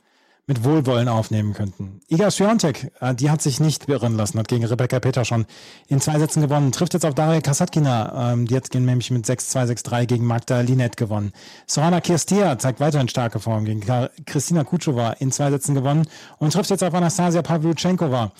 mit 0.47 0.63
Wohlwollen 0.63 1.09
aufnehmen 1.09 1.53
könnten. 1.53 1.99
Iga 2.07 2.31
Swiatek, 2.31 2.91
äh, 3.01 3.13
die 3.13 3.29
hat 3.29 3.41
sich 3.41 3.59
nicht 3.59 3.87
beirren 3.87 4.15
lassen, 4.15 4.39
hat 4.39 4.47
gegen 4.47 4.63
Rebecca 4.65 4.99
Peter 4.99 5.25
schon 5.25 5.45
in 5.87 5.99
zwei 5.99 6.17
Sätzen 6.19 6.41
gewonnen, 6.41 6.71
trifft 6.71 6.93
jetzt 6.93 7.05
auf 7.05 7.13
Daria 7.13 7.41
Kasatkina, 7.41 8.31
ähm, 8.31 8.47
die 8.47 8.55
hat 8.55 8.73
nämlich 8.73 9.11
mit 9.11 9.25
6-2, 9.25 9.67
6-3 9.67 10.05
gegen 10.05 10.25
Magda 10.25 10.61
Linet 10.61 10.95
gewonnen. 10.95 11.33
Sorana 11.67 11.99
Kirstia 11.99 12.57
zeigt 12.57 12.79
weiterhin 12.79 13.09
starke 13.09 13.39
Form 13.39 13.65
gegen 13.65 13.81
Kristina 14.25 14.63
Kutschova 14.63 15.11
in 15.19 15.31
zwei 15.33 15.51
Sätzen 15.51 15.75
gewonnen 15.75 16.07
und 16.39 16.53
trifft 16.53 16.69
jetzt 16.69 16.83
auf 16.83 16.93
Anastasia 16.93 17.41
Pavlyuchenkova. 17.41 18.31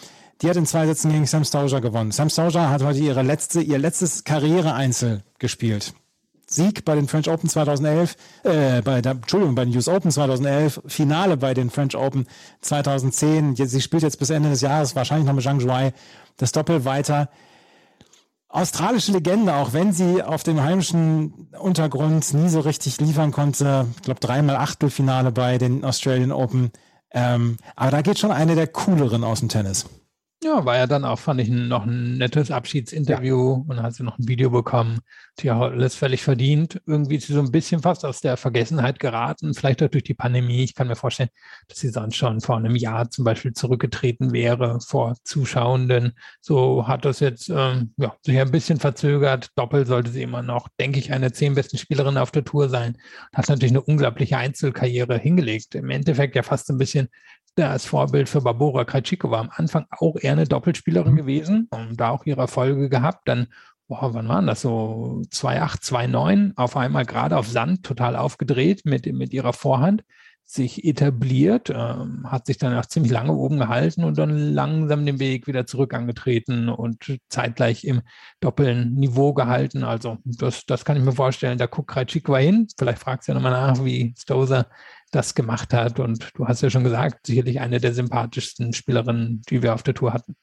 Die 0.41 0.49
hat 0.49 0.55
in 0.55 0.65
zwei 0.65 0.85
Sätzen 0.85 1.11
gegen 1.11 1.25
Sam 1.25 1.43
Stauger 1.43 1.81
gewonnen. 1.81 2.11
Sam 2.11 2.29
Stauger 2.29 2.69
hat 2.69 2.83
heute 2.83 2.99
ihre 2.99 3.23
letzte, 3.23 3.59
ihr 3.59 3.79
letztes 3.79 4.23
Karriereeinzel 4.23 5.23
gespielt. 5.39 5.93
Sieg 6.49 6.85
bei 6.85 6.95
den 6.95 7.07
French 7.07 7.29
Open 7.29 7.49
2011, 7.49 8.15
äh, 8.43 8.81
bei 8.81 9.01
der, 9.01 9.13
Entschuldigung, 9.13 9.55
bei 9.55 9.65
den 9.65 9.75
US 9.75 9.89
Open 9.89 10.11
2011, 10.11 10.81
Finale 10.85 11.37
bei 11.37 11.53
den 11.53 11.69
French 11.69 11.95
Open 11.95 12.25
2010. 12.61 13.55
Sie 13.55 13.81
spielt 13.81 14.03
jetzt 14.03 14.19
bis 14.19 14.29
Ende 14.29 14.49
des 14.49 14.61
Jahres 14.61 14.95
wahrscheinlich 14.95 15.27
noch 15.27 15.33
mit 15.33 15.43
Zhang 15.43 15.59
Zhuai 15.59 15.93
das 16.37 16.51
Doppel 16.51 16.85
weiter. 16.85 17.29
Australische 18.49 19.11
Legende, 19.11 19.55
auch 19.55 19.73
wenn 19.73 19.91
sie 19.91 20.23
auf 20.23 20.43
dem 20.43 20.61
heimischen 20.63 21.49
Untergrund 21.59 22.33
nie 22.33 22.47
so 22.47 22.61
richtig 22.61 22.99
liefern 23.01 23.33
konnte. 23.33 23.87
Ich 23.97 24.03
glaube, 24.03 24.21
dreimal 24.21 24.55
Achtelfinale 24.55 25.33
bei 25.33 25.57
den 25.57 25.83
Australian 25.83 26.31
Open. 26.31 26.71
Ähm, 27.11 27.57
aber 27.75 27.91
da 27.91 28.01
geht 28.01 28.19
schon 28.19 28.31
eine 28.31 28.55
der 28.55 28.67
cooleren 28.67 29.25
aus 29.25 29.41
dem 29.41 29.49
Tennis. 29.49 29.85
Ja, 30.47 30.63
war 30.63 30.77
ja 30.77 30.87
dann 30.87 31.03
auch, 31.03 31.19
fand 31.19 31.41
ich, 31.41 31.49
noch 31.49 31.85
ein 31.85 32.17
nettes 32.17 32.51
Abschiedsinterview 32.51 33.57
ja. 33.57 33.63
und 33.67 33.83
hat 33.83 33.95
sie 33.95 34.03
noch 34.03 34.17
ein 34.17 34.29
Video 34.29 34.49
bekommen. 34.49 34.99
Sie 35.37 35.51
hat 35.51 35.73
alles 35.73 35.95
völlig 35.95 36.23
verdient. 36.23 36.81
Irgendwie 36.85 37.17
ist 37.17 37.27
sie 37.27 37.33
so 37.33 37.41
ein 37.41 37.51
bisschen 37.51 37.81
fast 37.81 38.05
aus 38.05 38.21
der 38.21 38.37
Vergessenheit 38.37 38.97
geraten, 38.99 39.53
vielleicht 39.53 39.83
auch 39.83 39.89
durch 39.89 40.05
die 40.05 40.13
Pandemie. 40.13 40.63
Ich 40.63 40.73
kann 40.73 40.87
mir 40.87 40.95
vorstellen, 40.95 41.29
dass 41.67 41.79
sie 41.79 41.89
sonst 41.89 42.15
schon 42.15 42.39
vor 42.39 42.55
einem 42.55 42.77
Jahr 42.77 43.09
zum 43.09 43.25
Beispiel 43.25 43.51
zurückgetreten 43.51 44.31
wäre 44.31 44.79
vor 44.79 45.15
Zuschauenden. 45.25 46.13
So 46.39 46.87
hat 46.87 47.03
das 47.03 47.19
jetzt 47.19 47.49
ähm, 47.49 47.93
ja, 47.97 48.15
sich 48.21 48.39
ein 48.39 48.49
bisschen 48.51 48.79
verzögert. 48.79 49.49
Doppel 49.57 49.85
sollte 49.85 50.11
sie 50.11 50.23
immer 50.23 50.43
noch, 50.43 50.69
denke 50.79 50.99
ich, 50.99 51.11
eine 51.11 51.33
zehn 51.33 51.55
besten 51.55 51.77
Spielerin 51.77 52.17
auf 52.17 52.31
der 52.31 52.45
Tour 52.45 52.69
sein. 52.69 52.97
Hat 53.35 53.49
natürlich 53.49 53.73
eine 53.73 53.81
unglaubliche 53.81 54.37
Einzelkarriere 54.37 55.17
hingelegt. 55.17 55.75
Im 55.75 55.89
Endeffekt 55.89 56.37
ja 56.37 56.43
fast 56.43 56.69
ein 56.69 56.77
bisschen 56.77 57.09
das 57.65 57.85
Vorbild 57.85 58.29
für 58.29 58.41
Barbora 58.41 58.85
Krajcikova. 58.85 59.39
Am 59.39 59.49
Anfang 59.53 59.85
auch 59.89 60.15
eher 60.19 60.33
eine 60.33 60.45
Doppelspielerin 60.45 61.13
mhm. 61.13 61.17
gewesen 61.17 61.67
und 61.71 61.99
da 61.99 62.09
auch 62.09 62.25
ihre 62.25 62.41
Erfolge 62.41 62.89
gehabt. 62.89 63.27
Dann, 63.27 63.47
boah, 63.87 64.13
wann 64.13 64.27
waren 64.27 64.47
das 64.47 64.61
so? 64.61 65.23
2,8, 65.31 65.81
2,9, 65.83 66.51
auf 66.55 66.77
einmal 66.77 67.05
gerade 67.05 67.37
auf 67.37 67.47
Sand 67.47 67.83
total 67.83 68.15
aufgedreht 68.15 68.81
mit, 68.85 69.11
mit 69.11 69.33
ihrer 69.33 69.53
Vorhand, 69.53 70.03
sich 70.49 70.85
etabliert, 70.85 71.69
ähm, 71.69 72.25
hat 72.31 72.45
sich 72.45 72.57
dann 72.57 72.73
auch 72.73 72.85
ziemlich 72.85 73.11
lange 73.11 73.33
oben 73.33 73.59
gehalten 73.59 74.05
und 74.05 74.17
dann 74.17 74.53
langsam 74.53 75.05
den 75.05 75.19
Weg 75.19 75.45
wieder 75.45 75.65
zurück 75.65 75.93
angetreten 75.93 76.69
und 76.69 77.19
zeitgleich 77.27 77.83
im 77.83 78.01
doppelten 78.39 78.93
Niveau 78.93 79.33
gehalten. 79.33 79.83
Also 79.83 80.19
das, 80.23 80.65
das 80.65 80.85
kann 80.85 80.95
ich 80.95 81.03
mir 81.03 81.11
vorstellen. 81.11 81.57
Da 81.57 81.65
guckt 81.65 81.89
Krajcikova 81.89 82.37
hin. 82.37 82.67
Vielleicht 82.79 82.99
fragst 82.99 83.27
du 83.27 83.33
ja 83.33 83.35
nochmal 83.35 83.51
nach, 83.51 83.83
wie 83.83 84.15
Stoser 84.17 84.67
das 85.11 85.35
gemacht 85.35 85.73
hat. 85.73 85.99
Und 85.99 86.29
du 86.35 86.47
hast 86.47 86.61
ja 86.61 86.69
schon 86.69 86.85
gesagt, 86.85 87.27
sicherlich 87.27 87.59
eine 87.59 87.81
der 87.81 87.93
sympathischsten 87.93 88.71
Spielerinnen, 88.71 89.41
die 89.49 89.61
wir 89.61 89.73
auf 89.73 89.83
der 89.83 89.95
Tour 89.95 90.13
hatten. 90.13 90.37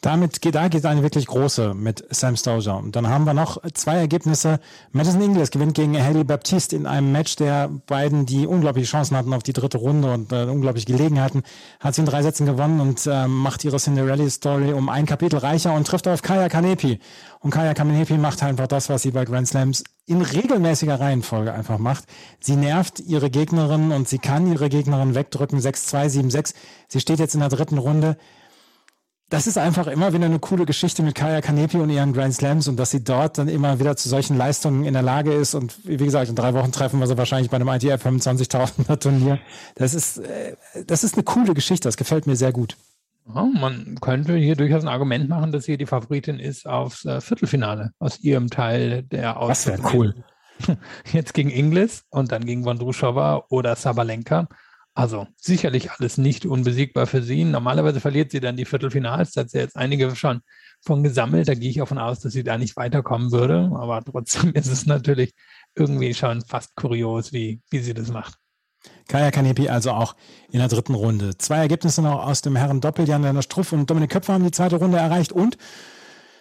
Damit 0.00 0.40
geht, 0.40 0.54
da 0.54 0.68
geht 0.68 0.86
eine 0.86 1.02
wirklich 1.02 1.26
große 1.26 1.74
mit 1.74 2.04
Sam 2.08 2.34
Stosur. 2.34 2.78
Und 2.78 2.96
dann 2.96 3.08
haben 3.08 3.24
wir 3.24 3.34
noch 3.34 3.58
zwei 3.74 3.96
Ergebnisse. 3.96 4.58
Madison 4.92 5.20
Inglis 5.20 5.50
gewinnt 5.50 5.74
gegen 5.74 6.02
Haley 6.02 6.24
Baptiste 6.24 6.74
in 6.74 6.86
einem 6.86 7.12
Match, 7.12 7.36
der 7.36 7.68
beiden, 7.86 8.24
die 8.24 8.46
unglaubliche 8.46 8.90
Chancen 8.90 9.14
hatten 9.14 9.34
auf 9.34 9.42
die 9.42 9.52
dritte 9.52 9.76
Runde 9.76 10.10
und 10.10 10.32
äh, 10.32 10.44
unglaublich 10.44 10.86
Gelegenheiten, 10.86 11.42
hat 11.80 11.94
sie 11.94 12.00
in 12.00 12.06
drei 12.06 12.22
Sätzen 12.22 12.46
gewonnen 12.46 12.80
und 12.80 13.06
äh, 13.06 13.28
macht 13.28 13.62
ihre 13.62 13.76
Cinderella-Story 13.76 14.72
um 14.72 14.88
ein 14.88 15.04
Kapitel 15.04 15.38
reicher 15.38 15.74
und 15.74 15.86
trifft 15.86 16.08
auf 16.08 16.22
Kaya 16.22 16.48
Kanepi. 16.48 16.98
Und 17.40 17.50
Kaya 17.50 17.74
Kanepi 17.74 18.16
macht 18.16 18.42
einfach 18.42 18.68
das, 18.68 18.88
was 18.88 19.02
sie 19.02 19.10
bei 19.10 19.26
Grand 19.26 19.48
Slams 19.48 19.84
in 20.06 20.22
regelmäßiger 20.22 20.98
Reihenfolge 20.98 21.52
einfach 21.52 21.78
macht. 21.78 22.04
Sie 22.40 22.56
nervt 22.56 23.00
ihre 23.00 23.28
Gegnerin 23.28 23.92
und 23.92 24.08
sie 24.08 24.18
kann 24.18 24.50
ihre 24.50 24.70
Gegnerin 24.70 25.14
wegdrücken. 25.14 25.58
6-2, 25.58 26.30
7-6. 26.30 26.54
Sie 26.88 27.00
steht 27.00 27.18
jetzt 27.18 27.34
in 27.34 27.40
der 27.40 27.50
dritten 27.50 27.78
Runde 27.78 28.16
das 29.30 29.46
ist 29.46 29.56
einfach 29.56 29.86
immer 29.86 30.12
wieder 30.12 30.26
eine 30.26 30.40
coole 30.40 30.66
Geschichte 30.66 31.04
mit 31.04 31.14
Kaya 31.14 31.40
Kanepi 31.40 31.78
und 31.78 31.88
ihren 31.88 32.12
Grand 32.12 32.34
Slams 32.34 32.66
und 32.66 32.76
dass 32.76 32.90
sie 32.90 33.04
dort 33.04 33.38
dann 33.38 33.46
immer 33.46 33.78
wieder 33.78 33.96
zu 33.96 34.08
solchen 34.08 34.36
Leistungen 34.36 34.84
in 34.84 34.92
der 34.92 35.02
Lage 35.02 35.32
ist. 35.32 35.54
Und 35.54 35.78
wie 35.84 35.96
gesagt, 35.96 36.28
in 36.28 36.34
drei 36.34 36.52
Wochen 36.52 36.72
treffen 36.72 36.98
wir 36.98 37.06
sie 37.06 37.16
wahrscheinlich 37.16 37.48
bei 37.48 37.56
einem 37.56 37.68
ITF 37.68 38.04
25.000er 38.04 38.98
Turnier. 38.98 39.38
Das 39.76 39.94
ist, 39.94 40.18
äh, 40.18 40.56
das 40.84 41.04
ist 41.04 41.14
eine 41.14 41.22
coole 41.22 41.54
Geschichte. 41.54 41.86
Das 41.86 41.96
gefällt 41.96 42.26
mir 42.26 42.34
sehr 42.34 42.52
gut. 42.52 42.76
Ja, 43.32 43.44
man 43.44 43.98
könnte 44.00 44.34
hier 44.34 44.56
durchaus 44.56 44.82
ein 44.82 44.88
Argument 44.88 45.28
machen, 45.28 45.52
dass 45.52 45.64
sie 45.64 45.76
die 45.76 45.86
Favoritin 45.86 46.40
ist 46.40 46.66
aufs 46.66 47.04
äh, 47.04 47.20
Viertelfinale 47.20 47.92
aus 48.00 48.18
ihrem 48.18 48.50
Teil 48.50 49.04
der 49.04 49.38
Aus. 49.38 49.64
Das 49.64 49.66
wäre 49.68 49.94
cool. 49.94 50.24
Jetzt 51.12 51.34
gegen 51.34 51.50
Inglis 51.50 52.04
und 52.10 52.32
dann 52.32 52.44
gegen 52.44 52.64
Vondrushova 52.64 53.44
oder 53.48 53.76
Sabalenka. 53.76 54.48
Also 54.94 55.26
sicherlich 55.36 55.92
alles 55.92 56.18
nicht 56.18 56.46
unbesiegbar 56.46 57.06
für 57.06 57.22
sie. 57.22 57.44
Normalerweise 57.44 58.00
verliert 58.00 58.32
sie 58.32 58.40
dann 58.40 58.56
die 58.56 58.64
Viertelfinals. 58.64 59.32
Da 59.32 59.42
hat 59.42 59.50
sie 59.50 59.58
jetzt 59.58 59.76
einige 59.76 60.14
schon 60.16 60.40
von 60.82 61.02
gesammelt. 61.02 61.48
Da 61.48 61.54
gehe 61.54 61.70
ich 61.70 61.76
davon 61.76 61.98
aus, 61.98 62.20
dass 62.20 62.32
sie 62.32 62.42
da 62.42 62.58
nicht 62.58 62.76
weiterkommen 62.76 63.30
würde. 63.30 63.70
Aber 63.74 64.02
trotzdem 64.02 64.50
ist 64.54 64.66
es 64.66 64.86
natürlich 64.86 65.32
irgendwie 65.74 66.12
schon 66.14 66.42
fast 66.42 66.74
kurios, 66.74 67.32
wie, 67.32 67.60
wie 67.70 67.78
sie 67.78 67.94
das 67.94 68.10
macht. 68.10 68.34
Kaya 69.08 69.30
Kanepi 69.30 69.68
also 69.68 69.90
auch 69.92 70.16
in 70.50 70.58
der 70.58 70.68
dritten 70.68 70.94
Runde. 70.94 71.36
Zwei 71.36 71.58
Ergebnisse 71.58 72.02
noch 72.02 72.26
aus 72.26 72.42
dem 72.42 72.56
Herren 72.56 72.80
Doppel. 72.80 73.08
Jan 73.08 73.42
Struff 73.42 73.72
und 73.72 73.88
Dominik 73.88 74.10
Köpfer 74.10 74.32
haben 74.32 74.44
die 74.44 74.50
zweite 74.50 74.76
Runde 74.76 74.98
erreicht 74.98 75.32
und 75.32 75.56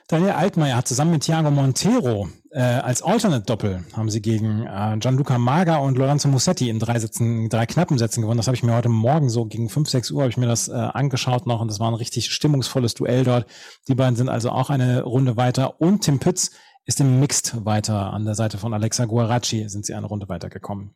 Daniel 0.10 0.32
Altmaier 0.32 0.76
hat 0.76 0.88
zusammen 0.88 1.12
mit 1.12 1.24
Thiago 1.24 1.52
Montero 1.52 2.30
äh, 2.50 2.62
als 2.62 3.04
Alternate-Doppel 3.04 3.86
haben 3.96 4.10
sie 4.10 4.24
gegen 4.24 4.66
äh, 4.66 4.98
Gianluca 4.98 5.38
Maga 5.38 5.78
und 5.78 6.00
Lorenzo 6.00 6.28
Musetti 6.30 6.68
in 6.68 6.80
drei 6.80 6.98
Sätzen, 6.98 7.48
drei 7.48 7.68
knappen 7.68 8.00
Sätzen 8.00 8.22
gewonnen. 8.22 8.38
Das 8.38 8.48
habe 8.48 8.56
ich 8.56 8.64
mir 8.64 8.74
heute 8.74 8.90
Morgen 8.90 9.30
so 9.30 9.46
gegen 9.46 9.70
fünf, 9.70 9.88
sechs 9.88 10.10
Uhr 10.10 10.24
habe 10.24 10.32
ich 10.32 10.38
mir 10.38 10.48
das 10.48 10.68
äh, 10.68 10.72
angeschaut 10.72 11.46
noch 11.46 11.62
und 11.62 11.70
das 11.70 11.80
war 11.80 11.92
ein 11.92 11.94
richtig 11.94 12.32
stimmungsvolles 12.32 12.96
Duell 12.96 13.24
dort. 13.24 13.46
Die 13.88 13.94
beiden 13.94 14.16
sind 14.16 14.30
also 14.30 14.50
auch 14.50 14.72
eine 14.72 15.04
Runde 15.04 15.38
weiter 15.38 15.80
und 15.80 16.02
Tim 16.02 16.18
Pütz 16.18 16.50
ist 16.86 17.00
im 17.00 17.20
Mixed 17.20 17.64
weiter 17.66 18.12
an 18.12 18.26
der 18.26 18.34
Seite 18.34 18.58
von 18.58 18.74
Alexa 18.74 19.06
Guaracci 19.06 19.70
sind 19.70 19.86
sie 19.86 19.94
eine 19.94 20.08
Runde 20.08 20.28
weitergekommen. 20.28 20.96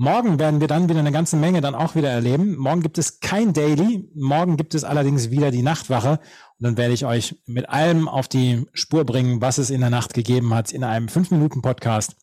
Morgen 0.00 0.38
werden 0.38 0.60
wir 0.60 0.68
dann 0.68 0.88
wieder 0.88 1.00
eine 1.00 1.10
ganze 1.10 1.36
Menge 1.36 1.60
dann 1.60 1.74
auch 1.74 1.96
wieder 1.96 2.08
erleben. 2.08 2.56
Morgen 2.56 2.82
gibt 2.82 2.98
es 2.98 3.18
kein 3.18 3.52
Daily. 3.52 4.08
Morgen 4.14 4.56
gibt 4.56 4.76
es 4.76 4.84
allerdings 4.84 5.30
wieder 5.30 5.50
die 5.50 5.62
Nachtwache. 5.62 6.20
Und 6.58 6.64
dann 6.64 6.76
werde 6.76 6.94
ich 6.94 7.06
euch 7.06 7.36
mit 7.46 7.68
allem 7.68 8.08
auf 8.08 8.28
die 8.28 8.66
Spur 8.72 9.04
bringen, 9.04 9.40
was 9.40 9.58
es 9.58 9.70
in 9.70 9.80
der 9.80 9.90
Nacht 9.90 10.14
gegeben 10.14 10.52
hat 10.54 10.72
in 10.72 10.82
einem 10.82 11.06
5-Minuten-Podcast. 11.06 12.16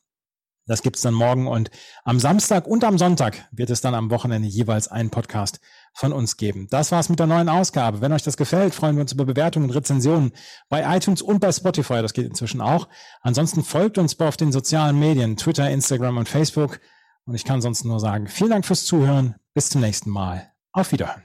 Das 0.68 0.82
gibt's 0.82 1.02
dann 1.02 1.14
morgen 1.14 1.48
und 1.48 1.70
am 2.04 2.20
Samstag 2.20 2.66
und 2.66 2.84
am 2.84 2.98
Sonntag 2.98 3.48
wird 3.52 3.70
es 3.70 3.82
dann 3.82 3.94
am 3.94 4.10
Wochenende 4.10 4.48
jeweils 4.48 4.88
einen 4.88 5.12
Podcast 5.12 5.60
von 5.94 6.12
uns 6.12 6.38
geben. 6.38 6.68
Das 6.72 6.92
war's 6.92 7.08
mit 7.08 7.20
der 7.20 7.28
neuen 7.28 7.50
Ausgabe. 7.50 8.02
Wenn 8.02 8.12
euch 8.12 8.24
das 8.24 8.36
gefällt, 8.36 8.74
freuen 8.74 8.96
wir 8.96 9.02
uns 9.02 9.14
über 9.14 9.26
Bewertungen 9.26 9.70
und 9.70 9.76
Rezensionen 9.76 10.32
bei 10.68 10.98
iTunes 10.98 11.22
und 11.22 11.40
bei 11.40 11.52
Spotify. 11.52 12.02
Das 12.02 12.14
geht 12.14 12.26
inzwischen 12.26 12.62
auch. 12.62 12.88
Ansonsten 13.22 13.64
folgt 13.64 14.00
uns 14.00 14.20
auf 14.20 14.38
den 14.38 14.52
sozialen 14.52 14.98
Medien, 14.98 15.38
Twitter, 15.38 15.70
Instagram 15.70 16.18
und 16.18 16.28
Facebook. 16.28 16.80
Und 17.26 17.36
ich 17.36 17.46
kann 17.46 17.62
sonst 17.62 17.86
nur 17.86 18.00
sagen, 18.00 18.28
vielen 18.28 18.50
Dank 18.50 18.66
fürs 18.66 18.86
Zuhören. 18.86 19.36
Bis 19.54 19.70
zum 19.70 19.82
nächsten 19.82 20.10
Mal. 20.10 20.52
Auf 20.72 20.92
Wiederhören. 20.92 21.25